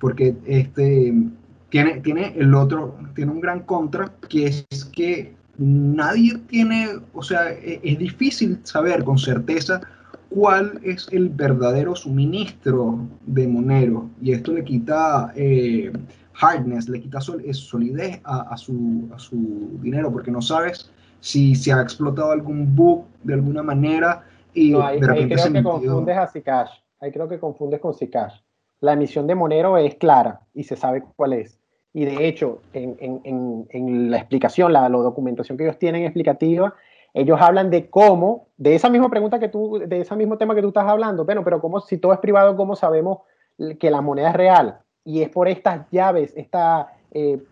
porque 0.00 0.34
este, 0.46 1.14
tiene, 1.68 2.00
tiene 2.00 2.34
el 2.36 2.54
otro, 2.54 2.96
tiene 3.14 3.30
un 3.30 3.40
gran 3.40 3.60
contra, 3.60 4.12
que 4.28 4.46
es 4.46 4.84
que 4.86 5.34
nadie 5.58 6.38
tiene, 6.48 6.88
o 7.12 7.22
sea, 7.22 7.52
e, 7.52 7.80
es, 7.84 7.98
difícil 7.98 8.58
saber 8.64 9.04
con 9.04 9.18
certeza 9.18 9.80
cuál 10.30 10.80
es 10.82 11.06
el 11.12 11.28
verdadero 11.28 11.94
suministro 11.94 13.06
de 13.26 13.46
Monero. 13.46 14.08
Y 14.22 14.32
esto 14.32 14.52
le 14.52 14.64
quita 14.64 15.32
eh, 15.36 15.92
hardness, 16.32 16.88
le 16.88 17.00
quita 17.00 17.20
solidez 17.20 18.20
a, 18.24 18.56
su, 18.56 19.08
a, 19.14 19.18
su, 19.18 19.78
dinero, 19.82 20.10
porque 20.10 20.30
no 20.30 20.40
sabes 20.40 20.90
si 21.20 21.54
se 21.54 21.72
ha 21.72 21.82
explotado 21.82 22.32
algún 22.32 22.74
bug 22.74 23.04
de 23.22 23.34
alguna 23.34 23.62
manera. 23.62 24.24
Y 24.54 24.74
ahí, 24.74 24.98
creo 24.98 25.28
que 25.28 25.62
confundes 25.62 26.16
a 26.16 26.26
Zcash. 26.26 26.70
Ahí 27.00 27.10
creo 27.12 27.28
que 27.28 27.38
confundes 27.38 27.80
con 27.80 27.94
Zcash 27.94 28.40
la 28.80 28.94
emisión 28.94 29.26
de 29.26 29.34
Monero 29.34 29.76
es 29.76 29.94
clara 29.96 30.40
y 30.54 30.64
se 30.64 30.76
sabe 30.76 31.04
cuál 31.16 31.34
es. 31.34 31.58
Y 31.92 32.04
de 32.04 32.26
hecho, 32.26 32.60
en, 32.72 34.10
la 34.10 34.16
explicación, 34.16 34.72
la, 34.72 34.88
documentación 34.88 35.58
que 35.58 35.64
ellos 35.64 35.78
tienen 35.78 36.04
explicativa, 36.04 36.74
ellos 37.12 37.40
hablan 37.40 37.70
de 37.70 37.90
cómo, 37.90 38.46
de 38.56 38.76
esa 38.76 38.88
misma 38.88 39.10
pregunta 39.10 39.40
que 39.40 39.48
tú, 39.48 39.82
de 39.84 40.00
ese 40.00 40.14
mismo 40.16 40.38
tema 40.38 40.54
que 40.54 40.62
tú 40.62 40.68
estás 40.68 40.86
hablando, 40.86 41.24
bueno, 41.24 41.42
pero 41.42 41.60
cómo, 41.60 41.80
si 41.80 41.98
todo 41.98 42.12
es 42.12 42.20
privado, 42.20 42.56
¿cómo 42.56 42.76
sabemos 42.76 43.18
que 43.78 43.90
la 43.90 44.00
moneda 44.00 44.30
es 44.30 44.36
real? 44.36 44.78
Y 45.04 45.22
es 45.22 45.28
por 45.28 45.48
estas 45.48 45.90
llaves, 45.90 46.32
esta 46.36 46.94
eh, 47.10 47.42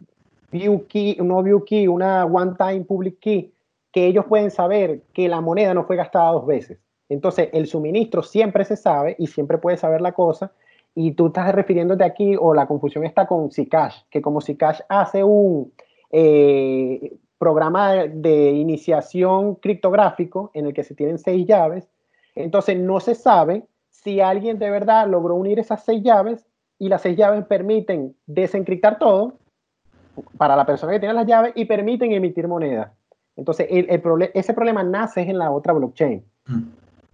view 0.53 0.87
key, 0.87 1.17
no 1.21 1.43
view 1.43 1.65
key, 1.65 1.89
una 1.89 2.25
one-time 2.25 2.85
public 2.85 3.19
key, 3.19 3.53
que 3.91 4.07
ellos 4.07 4.25
pueden 4.27 4.53
saber 4.53 5.03
que 5.13 5.29
la 5.29 5.41
moneda 5.41 5.75
no 5.75 5.85
fue 5.85 5.97
gastada 5.97 6.31
dos 6.31 6.47
veces. 6.47 6.79
Entonces, 7.09 7.49
el 7.53 7.67
suministro 7.67 8.23
siempre 8.23 8.65
se 8.65 8.77
sabe 8.77 9.17
y 9.19 9.27
siempre 9.29 9.59
puede 9.59 9.77
saber 9.77 10.01
la 10.01 10.13
cosa, 10.13 10.53
y 10.95 11.13
tú 11.13 11.29
estás 11.29 11.55
refiriéndote 11.55 12.05
aquí, 12.05 12.37
o 12.39 12.55
la 12.55 12.67
confusión 12.67 13.05
está 13.05 13.27
con 13.27 13.51
Zcash, 13.51 14.03
que 14.11 14.21
como 14.21 14.41
Zcash 14.41 14.81
hace 14.89 15.23
un 15.23 15.73
eh, 16.11 17.17
programa 17.39 17.93
de, 17.93 18.51
iniciación 18.51 19.55
criptográfico 19.57 20.51
en 20.55 20.67
el 20.67 20.75
que 20.75 20.85
se 20.85 20.95
tienen 20.95 21.19
seis 21.19 21.47
llaves, 21.47 21.89
Entonces 22.35 22.79
no 22.79 23.01
se 23.01 23.15
sabe 23.15 23.65
si 23.91 24.21
alguien 24.21 24.59
de 24.59 24.71
verdad 24.71 25.09
logró 25.09 25.35
unir 25.35 25.59
esas 25.59 25.85
seis 25.85 26.03
llaves 26.03 26.47
y 26.79 26.89
las 26.89 27.03
seis 27.03 27.17
llaves 27.17 27.45
permiten 27.47 28.15
desencriptar 28.27 28.99
todo 28.99 29.35
para 30.37 30.57
la 30.57 30.65
persona 30.67 30.93
que 30.93 31.01
tiene 31.01 31.15
las 31.15 31.27
llaves 31.27 31.53
y 31.55 31.65
permiten 31.65 32.13
emitir 32.13 32.47
moneda. 32.49 32.93
Entonces, 33.37 33.67
el, 33.71 33.89
ese 34.35 34.55
problema 34.55 34.83
nace 34.83 35.23
en 35.23 35.39
la 35.39 35.51
otra 35.51 35.73
blockchain. 35.73 36.25
Mm. 36.47 36.63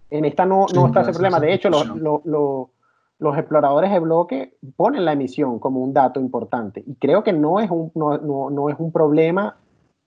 En 0.09 0.25
esta 0.25 0.45
no, 0.45 0.65
no 0.73 0.87
está 0.87 1.01
ese 1.01 1.11
problema. 1.11 1.39
De 1.39 1.53
hecho, 1.53 1.69
los, 1.69 3.37
exploradores 3.37 3.91
de 3.91 3.99
bloque 3.99 4.57
ponen 4.75 5.05
la 5.05 5.13
emisión 5.13 5.59
como 5.59 5.81
un 5.81 5.93
dato 5.93 6.19
importante. 6.19 6.83
Y 6.85 6.95
creo 6.95 7.23
que 7.23 7.33
no 7.33 7.59
es 7.59 7.69
un, 7.71 7.91
no, 7.95 8.69
es 8.69 8.75
un 8.77 8.91
problema 8.91 9.57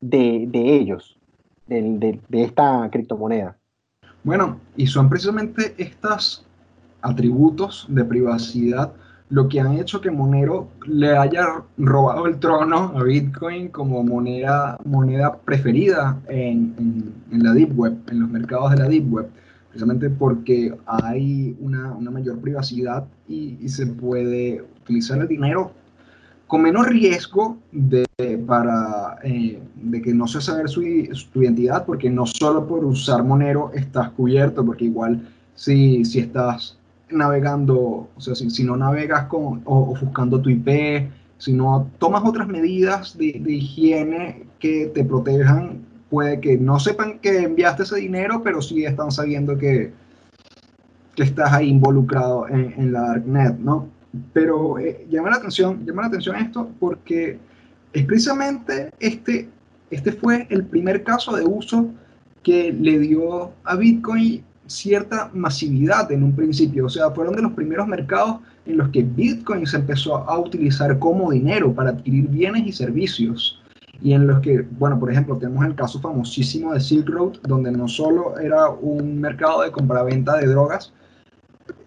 de, 0.00 0.48
ellos, 0.54 1.18
de, 1.66 2.20
de 2.28 2.42
esta 2.42 2.88
criptomoneda. 2.90 3.56
Bueno, 4.24 4.60
y 4.76 4.86
son 4.86 5.08
precisamente 5.08 5.74
estos 5.78 6.46
atributos 7.02 7.86
de 7.88 8.04
privacidad 8.04 8.92
lo 9.30 9.48
que 9.48 9.60
han 9.60 9.74
hecho 9.74 10.00
que 10.00 10.10
Monero 10.10 10.68
le 10.86 11.16
haya 11.16 11.62
robado 11.76 12.26
el 12.26 12.38
trono 12.38 12.92
a 12.96 13.02
Bitcoin 13.02 13.68
como 13.68 14.02
moneda, 14.02 14.78
moneda 14.84 15.36
preferida 15.44 16.18
en, 16.28 17.12
la 17.30 17.52
Deep 17.52 17.78
Web, 17.78 17.98
en 18.10 18.20
los 18.20 18.30
mercados 18.30 18.70
de 18.70 18.78
la 18.78 18.88
Deep 18.88 19.12
Web, 19.12 19.28
precisamente 19.68 20.10
porque 20.10 20.74
hay 20.86 21.56
una, 21.60 21.94
mayor 22.10 22.38
privacidad 22.40 23.06
y, 23.28 23.68
se 23.68 23.86
puede 23.86 24.62
utilizar 24.82 25.20
el 25.20 25.28
dinero 25.28 25.72
con 26.46 26.62
menos 26.62 26.86
riesgo 26.86 27.58
de, 27.72 28.06
para, 28.46 29.18
eh, 29.22 29.60
de 29.74 30.02
que 30.02 30.14
no 30.14 30.26
se 30.26 30.40
saber 30.40 30.68
su, 30.68 30.82
su, 31.12 31.42
identidad, 31.42 31.84
porque 31.84 32.08
no 32.08 32.24
solo 32.24 32.66
por 32.66 32.84
usar 32.86 33.22
Monero 33.22 33.70
estás 33.74 34.10
cubierto, 34.10 34.64
porque 34.64 34.86
igual 34.86 35.28
si, 35.54 36.04
si 36.06 36.20
estás 36.20 36.78
navegando, 37.10 38.08
o 38.14 38.20
sea, 38.20 38.34
si, 38.34 38.64
no 38.64 38.76
navegas 38.76 39.26
con, 39.26 39.62
o, 39.64 39.92
ofuscando 39.92 40.40
tu 40.40 40.50
IP, 40.50 41.10
si 41.38 41.52
no 41.52 41.90
tomas 41.98 42.24
otras 42.24 42.48
medidas 42.48 43.16
de, 43.16 43.28
higiene 43.46 44.46
que 44.58 44.86
te 44.86 45.04
protejan, 45.04 45.86
puede 46.10 46.40
que 46.40 46.56
no 46.56 46.78
sepan 46.78 47.18
que 47.18 47.38
enviaste 47.38 47.82
ese 47.82 47.96
dinero, 47.96 48.42
pero 48.42 48.62
sí 48.62 48.84
están 48.84 49.10
sabiendo 49.10 49.56
que, 49.56 49.92
que 51.14 51.22
estás 51.22 51.52
ahí 51.52 51.68
involucrado 51.68 52.48
en, 52.48 52.92
la 52.92 53.00
Darknet, 53.00 53.58
¿no? 53.58 53.88
Pero 54.32 54.78
eh, 54.78 55.06
llama 55.10 55.30
la 55.30 55.36
atención, 55.36 55.84
llama 55.84 56.02
la 56.02 56.08
atención 56.08 56.36
esto 56.36 56.70
porque 56.80 57.38
es 57.92 58.04
precisamente 58.04 58.90
este, 59.00 59.48
este 59.90 60.12
fue 60.12 60.46
el 60.50 60.64
primer 60.64 61.02
caso 61.02 61.36
de 61.36 61.44
uso 61.44 61.90
que 62.42 62.72
le 62.72 62.98
dio 62.98 63.52
a 63.64 63.76
Bitcoin 63.76 64.42
cierta 64.66 65.30
masividad 65.32 66.12
en 66.12 66.22
un 66.22 66.34
principio, 66.34 66.86
o 66.86 66.88
sea, 66.88 67.10
fueron 67.10 67.34
de 67.34 67.42
los 67.42 67.52
primeros 67.52 67.88
mercados 67.88 68.40
en 68.66 68.76
los 68.76 68.90
que 68.90 69.02
Bitcoin 69.02 69.66
se 69.66 69.78
empezó 69.78 70.16
a 70.16 70.38
utilizar 70.38 70.98
como 70.98 71.30
dinero 71.30 71.72
para 71.72 71.90
adquirir 71.90 72.28
bienes 72.28 72.66
y 72.66 72.72
servicios. 72.72 73.60
Y 74.00 74.12
en 74.12 74.26
los 74.26 74.40
que, 74.40 74.64
bueno, 74.78 74.98
por 74.98 75.10
ejemplo, 75.10 75.36
tenemos 75.36 75.64
el 75.64 75.74
caso 75.74 76.00
famosísimo 76.00 76.72
de 76.72 76.80
Silk 76.80 77.08
Road, 77.08 77.38
donde 77.42 77.72
no 77.72 77.88
solo 77.88 78.38
era 78.38 78.70
un 78.70 79.20
mercado 79.20 79.62
de 79.62 79.72
compraventa 79.72 80.36
de 80.36 80.46
drogas, 80.46 80.92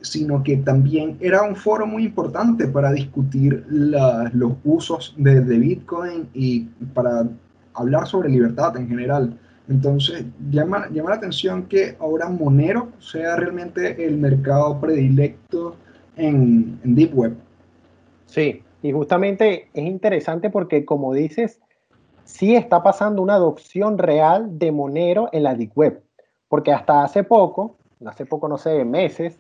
sino 0.01 0.43
que 0.43 0.57
también 0.57 1.17
era 1.21 1.41
un 1.43 1.55
foro 1.55 1.85
muy 1.85 2.05
importante 2.05 2.67
para 2.67 2.91
discutir 2.91 3.65
los 3.69 4.53
usos 4.63 5.15
de 5.17 5.39
Bitcoin 5.41 6.27
y 6.33 6.61
para 6.93 7.27
hablar 7.73 8.07
sobre 8.07 8.29
libertad 8.29 8.75
en 8.77 8.87
general. 8.87 9.37
Entonces, 9.69 10.25
llama, 10.49 10.89
llama 10.91 11.11
la 11.11 11.15
atención 11.15 11.63
que 11.63 11.95
ahora 11.99 12.27
Monero 12.29 12.89
sea 12.99 13.37
realmente 13.37 14.05
el 14.05 14.17
mercado 14.17 14.79
predilecto 14.81 15.77
en, 16.17 16.79
Deep 16.83 17.15
Web. 17.15 17.35
Sí, 18.25 18.61
y 18.81 18.91
justamente 18.91 19.69
es 19.73 19.85
interesante 19.85 20.49
porque, 20.49 20.83
como 20.83 21.13
dices, 21.13 21.61
sí 22.31 22.55
está 22.55 22.81
pasando 22.81 23.21
una 23.21 23.35
adopción 23.35 23.97
real 23.97 24.57
de 24.57 24.71
Monero 24.71 25.29
en 25.31 25.43
la 25.43 25.53
Deep 25.53 25.71
Web. 25.75 26.01
Porque 26.47 26.71
hasta 26.71 27.03
hace 27.03 27.23
poco, 27.23 27.75
hace 28.05 28.25
poco, 28.25 28.47
no 28.47 28.57
sé, 28.57 28.83
meses, 28.85 29.37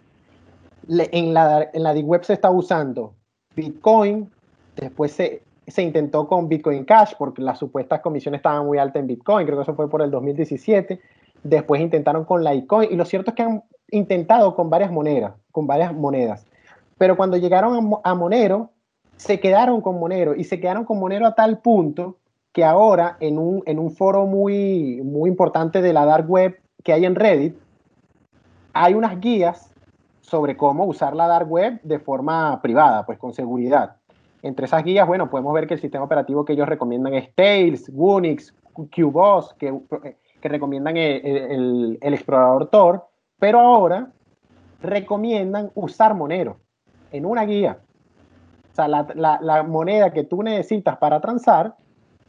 en 0.87 1.33
la, 1.33 1.69
en 1.73 1.83
la 1.83 1.93
Deep 1.93 2.07
Web 2.07 2.23
se 2.25 2.33
está 2.33 2.51
usando 2.51 3.13
Bitcoin, 3.55 4.29
después 4.75 5.11
se, 5.11 5.41
se 5.67 5.81
intentó 5.81 6.27
con 6.27 6.47
Bitcoin 6.47 6.85
Cash 6.85 7.13
porque 7.17 7.41
las 7.41 7.59
supuestas 7.59 8.01
comisiones 8.01 8.39
estaban 8.39 8.65
muy 8.65 8.77
altas 8.77 9.01
en 9.01 9.07
Bitcoin, 9.07 9.45
creo 9.45 9.57
que 9.57 9.63
eso 9.63 9.75
fue 9.75 9.89
por 9.89 10.01
el 10.01 10.11
2017. 10.11 10.99
Después 11.43 11.81
intentaron 11.81 12.25
con 12.25 12.43
Litecoin 12.43 12.91
y 12.91 12.95
lo 12.95 13.05
cierto 13.05 13.31
es 13.31 13.35
que 13.35 13.43
han 13.43 13.63
intentado 13.89 14.55
con 14.55 14.69
varias 14.69 14.91
monedas, 14.91 15.33
con 15.51 15.65
varias 15.65 15.93
monedas. 15.93 16.45
Pero 16.97 17.17
cuando 17.17 17.37
llegaron 17.37 17.99
a, 18.03 18.13
Monero, 18.13 18.69
se 19.17 19.39
quedaron 19.39 19.81
con 19.81 19.99
Monero 19.99 20.35
y 20.35 20.43
se 20.43 20.59
quedaron 20.59 20.85
con 20.85 20.99
Monero 20.99 21.25
a 21.25 21.33
tal 21.33 21.57
punto 21.59 22.17
que 22.53 22.63
ahora 22.63 23.17
en 23.19 23.37
un, 23.37 23.63
en 23.65 23.79
un 23.79 23.91
foro 23.91 24.25
muy, 24.25 25.01
muy 25.03 25.29
importante 25.29 25.81
de 25.81 25.93
la 25.93 26.05
dark 26.05 26.29
web 26.29 26.59
que 26.83 26.93
hay 26.93 27.05
en 27.05 27.15
Reddit, 27.15 27.55
hay 28.73 28.93
unas 28.93 29.19
guías 29.19 29.73
sobre 30.21 30.55
cómo 30.55 30.85
usar 30.85 31.15
la 31.15 31.27
dark 31.27 31.49
web 31.49 31.79
de 31.83 31.99
forma 31.99 32.61
privada, 32.61 33.05
pues 33.05 33.17
con 33.17 33.33
seguridad. 33.33 33.97
Entre 34.41 34.65
esas 34.65 34.83
guías, 34.83 35.07
bueno, 35.07 35.29
podemos 35.29 35.53
ver 35.53 35.67
que 35.67 35.75
el 35.75 35.81
sistema 35.81 36.05
operativo 36.05 36.45
que 36.45 36.53
ellos 36.53 36.67
recomiendan 36.67 37.13
es 37.13 37.33
Tails, 37.35 37.91
Unix, 37.93 38.53
QBoss, 38.73 39.53
que, 39.55 39.77
recomiendan 40.41 40.97
el, 40.97 41.99
explorador 42.01 42.67
Tor, 42.67 43.07
pero 43.37 43.59
ahora 43.59 44.11
recomiendan 44.81 45.69
usar 45.75 46.15
Monero 46.15 46.57
en 47.11 47.25
una 47.25 47.43
guía. 47.43 47.79
O 48.71 48.75
sea, 48.75 48.87
la, 48.87 49.63
moneda 49.67 50.11
que 50.11 50.23
tú 50.23 50.41
necesitas 50.41 50.97
para 50.97 51.19
transar 51.19 51.75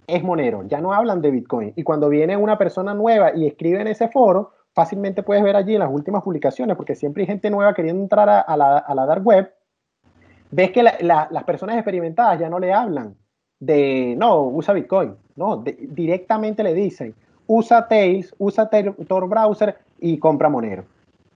es 0.06 0.22
Monero. 0.22 0.64
Ya 0.68 0.80
no 0.80 0.92
hablan 0.92 1.20
de 1.20 1.30
Bitcoin. 1.30 1.72
Y 1.76 1.82
cuando 1.82 2.08
viene 2.08 2.36
una 2.36 2.58
persona 2.58 2.94
nueva 2.94 3.34
y 3.34 3.46
escribe 3.46 3.80
en 3.80 3.88
ese 3.88 4.08
foro, 4.08 4.52
fácilmente 4.72 5.22
puedes 5.22 5.42
ver 5.42 5.56
allí 5.56 5.76
las 5.78 5.90
últimas 5.90 6.22
publicaciones, 6.22 6.76
porque 6.76 6.94
siempre 6.94 7.22
hay 7.22 7.26
gente 7.26 7.50
nueva 7.50 7.74
queriendo 7.74 8.02
entrar 8.02 8.28
a, 8.28 8.56
la, 8.56 8.78
a 8.78 8.94
la 8.94 9.06
dark 9.06 9.26
web 9.26 9.52
ves 10.52 10.70
que 10.70 10.82
las 10.82 11.44
personas 11.44 11.76
experimentadas 11.76 12.38
ya 12.38 12.48
no 12.48 12.60
le 12.60 12.72
hablan 12.72 13.16
de, 13.58 14.14
no, 14.16 14.42
usa 14.48 14.74
Bitcoin, 14.74 15.16
no, 15.34 15.64
directamente 15.64 16.62
le 16.62 16.74
dicen, 16.74 17.14
usa 17.46 17.88
Tails, 17.88 18.34
usa 18.38 18.70
Tor 19.08 19.28
Browser 19.28 19.76
y 19.98 20.18
compra 20.18 20.48
Monero, 20.48 20.84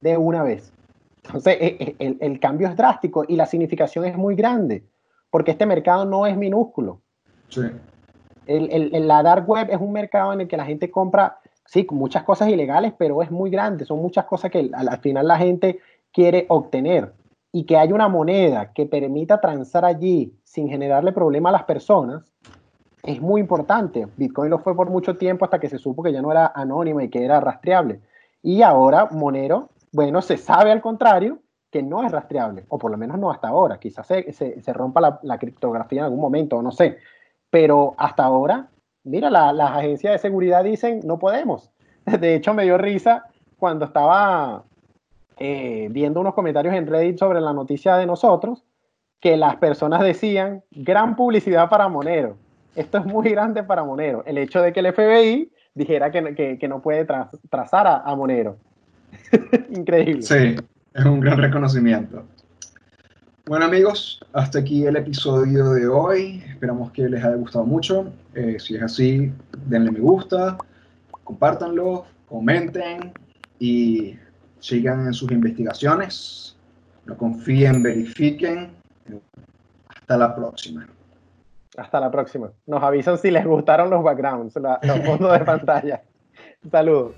de 0.01 0.17
una 0.17 0.43
vez. 0.43 0.73
Entonces, 1.25 1.57
e, 1.61 1.97
e, 1.99 2.17
el, 2.21 2.39
cambio 2.39 2.69
es 2.69 2.77
drástico 2.77 3.25
y 3.27 3.37
la 3.37 3.47
significación 3.47 4.05
es 4.05 4.17
muy 4.17 4.37
grande, 4.37 4.85
porque 5.31 5.53
este 5.53 5.67
mercado 5.67 6.05
no 6.05 6.27
es 6.27 6.37
minúsculo. 6.37 7.01
Sí. 7.49 7.63
El, 8.47 9.07
la 9.07 9.23
dark 9.23 9.49
web 9.49 9.69
es 9.71 9.81
un 9.81 9.93
mercado 9.93 10.33
en 10.33 10.43
el 10.43 10.49
que 10.49 10.57
la 10.57 10.65
gente 10.65 10.91
compra, 10.91 11.39
sí, 11.65 11.87
muchas 11.91 12.23
cosas 12.23 12.49
ilegales, 12.49 12.93
pero 12.97 13.23
es 13.23 13.31
muy 13.31 13.51
grande, 13.51 13.85
son 13.85 14.01
muchas 14.01 14.25
cosas 14.25 14.51
que 14.51 14.71
al 14.73 14.99
final 14.99 15.27
la 15.27 15.39
gente 15.39 15.81
quiere 16.13 16.47
obtener 16.49 17.13
y 17.53 17.65
que 17.65 17.77
haya 17.77 17.95
una 17.95 18.09
moneda 18.09 18.73
que 18.73 18.87
permita 18.87 19.41
transar 19.41 19.85
allí 19.85 20.35
sin 20.45 20.69
generarle 20.69 21.13
problema 21.13 21.49
a 21.49 21.53
las 21.53 21.65
personas, 21.65 22.23
es 23.03 23.21
muy 23.21 23.41
importante. 23.41 24.07
Bitcoin 24.17 24.51
lo 24.51 24.59
fue 24.59 24.75
por 24.75 24.91
mucho 24.91 25.17
tiempo 25.17 25.45
hasta 25.45 25.59
que 25.59 25.69
se 25.69 25.79
supo 25.79 26.03
que 26.03 26.13
ya 26.13 26.21
no 26.21 26.31
era 26.31 26.53
anónima 26.55 27.05
y 27.05 27.09
que 27.09 27.25
era 27.25 27.41
rastreable. 27.41 28.01
Y 28.43 28.63
ahora 28.63 29.09
Monero, 29.11 29.71
bueno, 29.93 30.21
se 30.23 30.37
sabe 30.37 30.71
al 30.71 30.81
contrario 30.81 31.39
que 31.71 31.83
no 31.83 32.05
es 32.05 32.13
rastreable, 32.13 32.65
o 32.69 32.79
por 32.79 32.91
lo 32.91 32.97
menos 32.97 33.19
no 33.19 33.31
hasta 33.31 33.49
ahora. 33.49 33.79
Quizás 33.79 34.07
se, 34.07 34.33
se, 34.33 34.73
rompa 34.73 35.01
la, 35.01 35.21
la, 35.23 35.39
criptografía 35.39 36.01
en 36.01 36.05
algún 36.05 36.21
momento, 36.21 36.61
no 36.63 36.73
sé. 36.73 36.99
Pero 37.57 37.95
hasta 37.97 38.23
ahora, 38.23 38.69
mira, 39.03 39.31
las 39.31 39.71
agencias 39.71 40.13
de 40.13 40.19
seguridad 40.19 40.63
dicen, 40.63 41.01
no 41.05 41.19
podemos. 41.19 41.71
De 42.21 42.35
hecho, 42.35 42.53
me 42.53 42.65
dio 42.65 42.77
risa 42.77 43.25
cuando 43.57 43.87
estaba 43.87 44.65
eh, 45.39 45.89
viendo 45.91 46.21
unos 46.21 46.35
comentarios 46.35 46.75
en 46.75 46.87
Reddit 46.87 47.19
sobre 47.19 47.41
la 47.41 47.55
noticia 47.55 47.97
de 47.97 48.05
nosotros, 48.05 48.63
que 49.21 49.39
las 49.39 49.57
personas 49.57 50.03
decían, 50.03 50.65
gran 50.71 51.17
publicidad 51.17 51.71
para 51.71 51.89
Monero. 51.89 52.37
Esto 52.75 52.99
es 52.99 53.07
muy 53.07 53.31
grande 53.31 53.63
para 53.63 53.85
Monero. 53.85 54.23
El 54.27 54.37
hecho 54.37 54.61
de 54.61 54.75
que 54.75 54.81
el 54.81 54.93
FBI 54.93 55.51
dijera 55.73 56.11
que, 56.11 56.59
que, 56.61 56.69
no 56.69 56.83
puede 56.83 57.07
trazar 57.49 57.87
a, 57.87 58.15
Monero. 58.15 58.59
Increíble. 59.71 60.21
Sí, 60.21 60.57
es 60.93 61.05
un 61.07 61.21
gran 61.21 61.39
reconocimiento. 61.39 62.23
Bueno 63.49 63.67
amigos, 63.67 64.21
hasta 64.33 64.59
aquí 64.59 64.87
el 64.87 64.97
episodio 64.97 65.71
de 65.71 65.87
hoy. 65.87 66.43
Esperamos 66.49 66.91
que 66.91 67.09
les 67.09 67.25
haya 67.25 67.37
gustado 67.37 67.65
mucho. 67.65 68.13
Eh, 68.35 68.57
si 68.59 68.75
es 68.75 68.83
así, 68.83 69.33
denle 69.67 69.93
me 69.93 70.01
gusta, 70.01 70.59
compártanlo, 71.23 72.07
comenten 72.29 73.13
y 73.61 74.19
sigan 74.59 75.07
en 75.07 75.15
sus 75.15 75.31
investigaciones, 75.31 76.57
no 77.05 77.17
confíen, 77.17 77.85
verifiquen. 77.85 78.73
Hasta 79.87 80.17
la 80.17 80.35
próxima. 80.35 80.89
Hasta 81.77 82.01
la 82.01 82.11
próxima. 82.11 82.51
Nos 82.67 82.83
avisan 82.83 83.17
si 83.17 83.31
les 83.31 83.47
gustaron 83.47 83.91
los 83.91 84.03
backgrounds, 84.03 84.57
los 84.57 85.01
fondos 85.07 85.39
de 85.39 85.45
pantalla. 85.45 86.03
Saludos. 86.69 87.15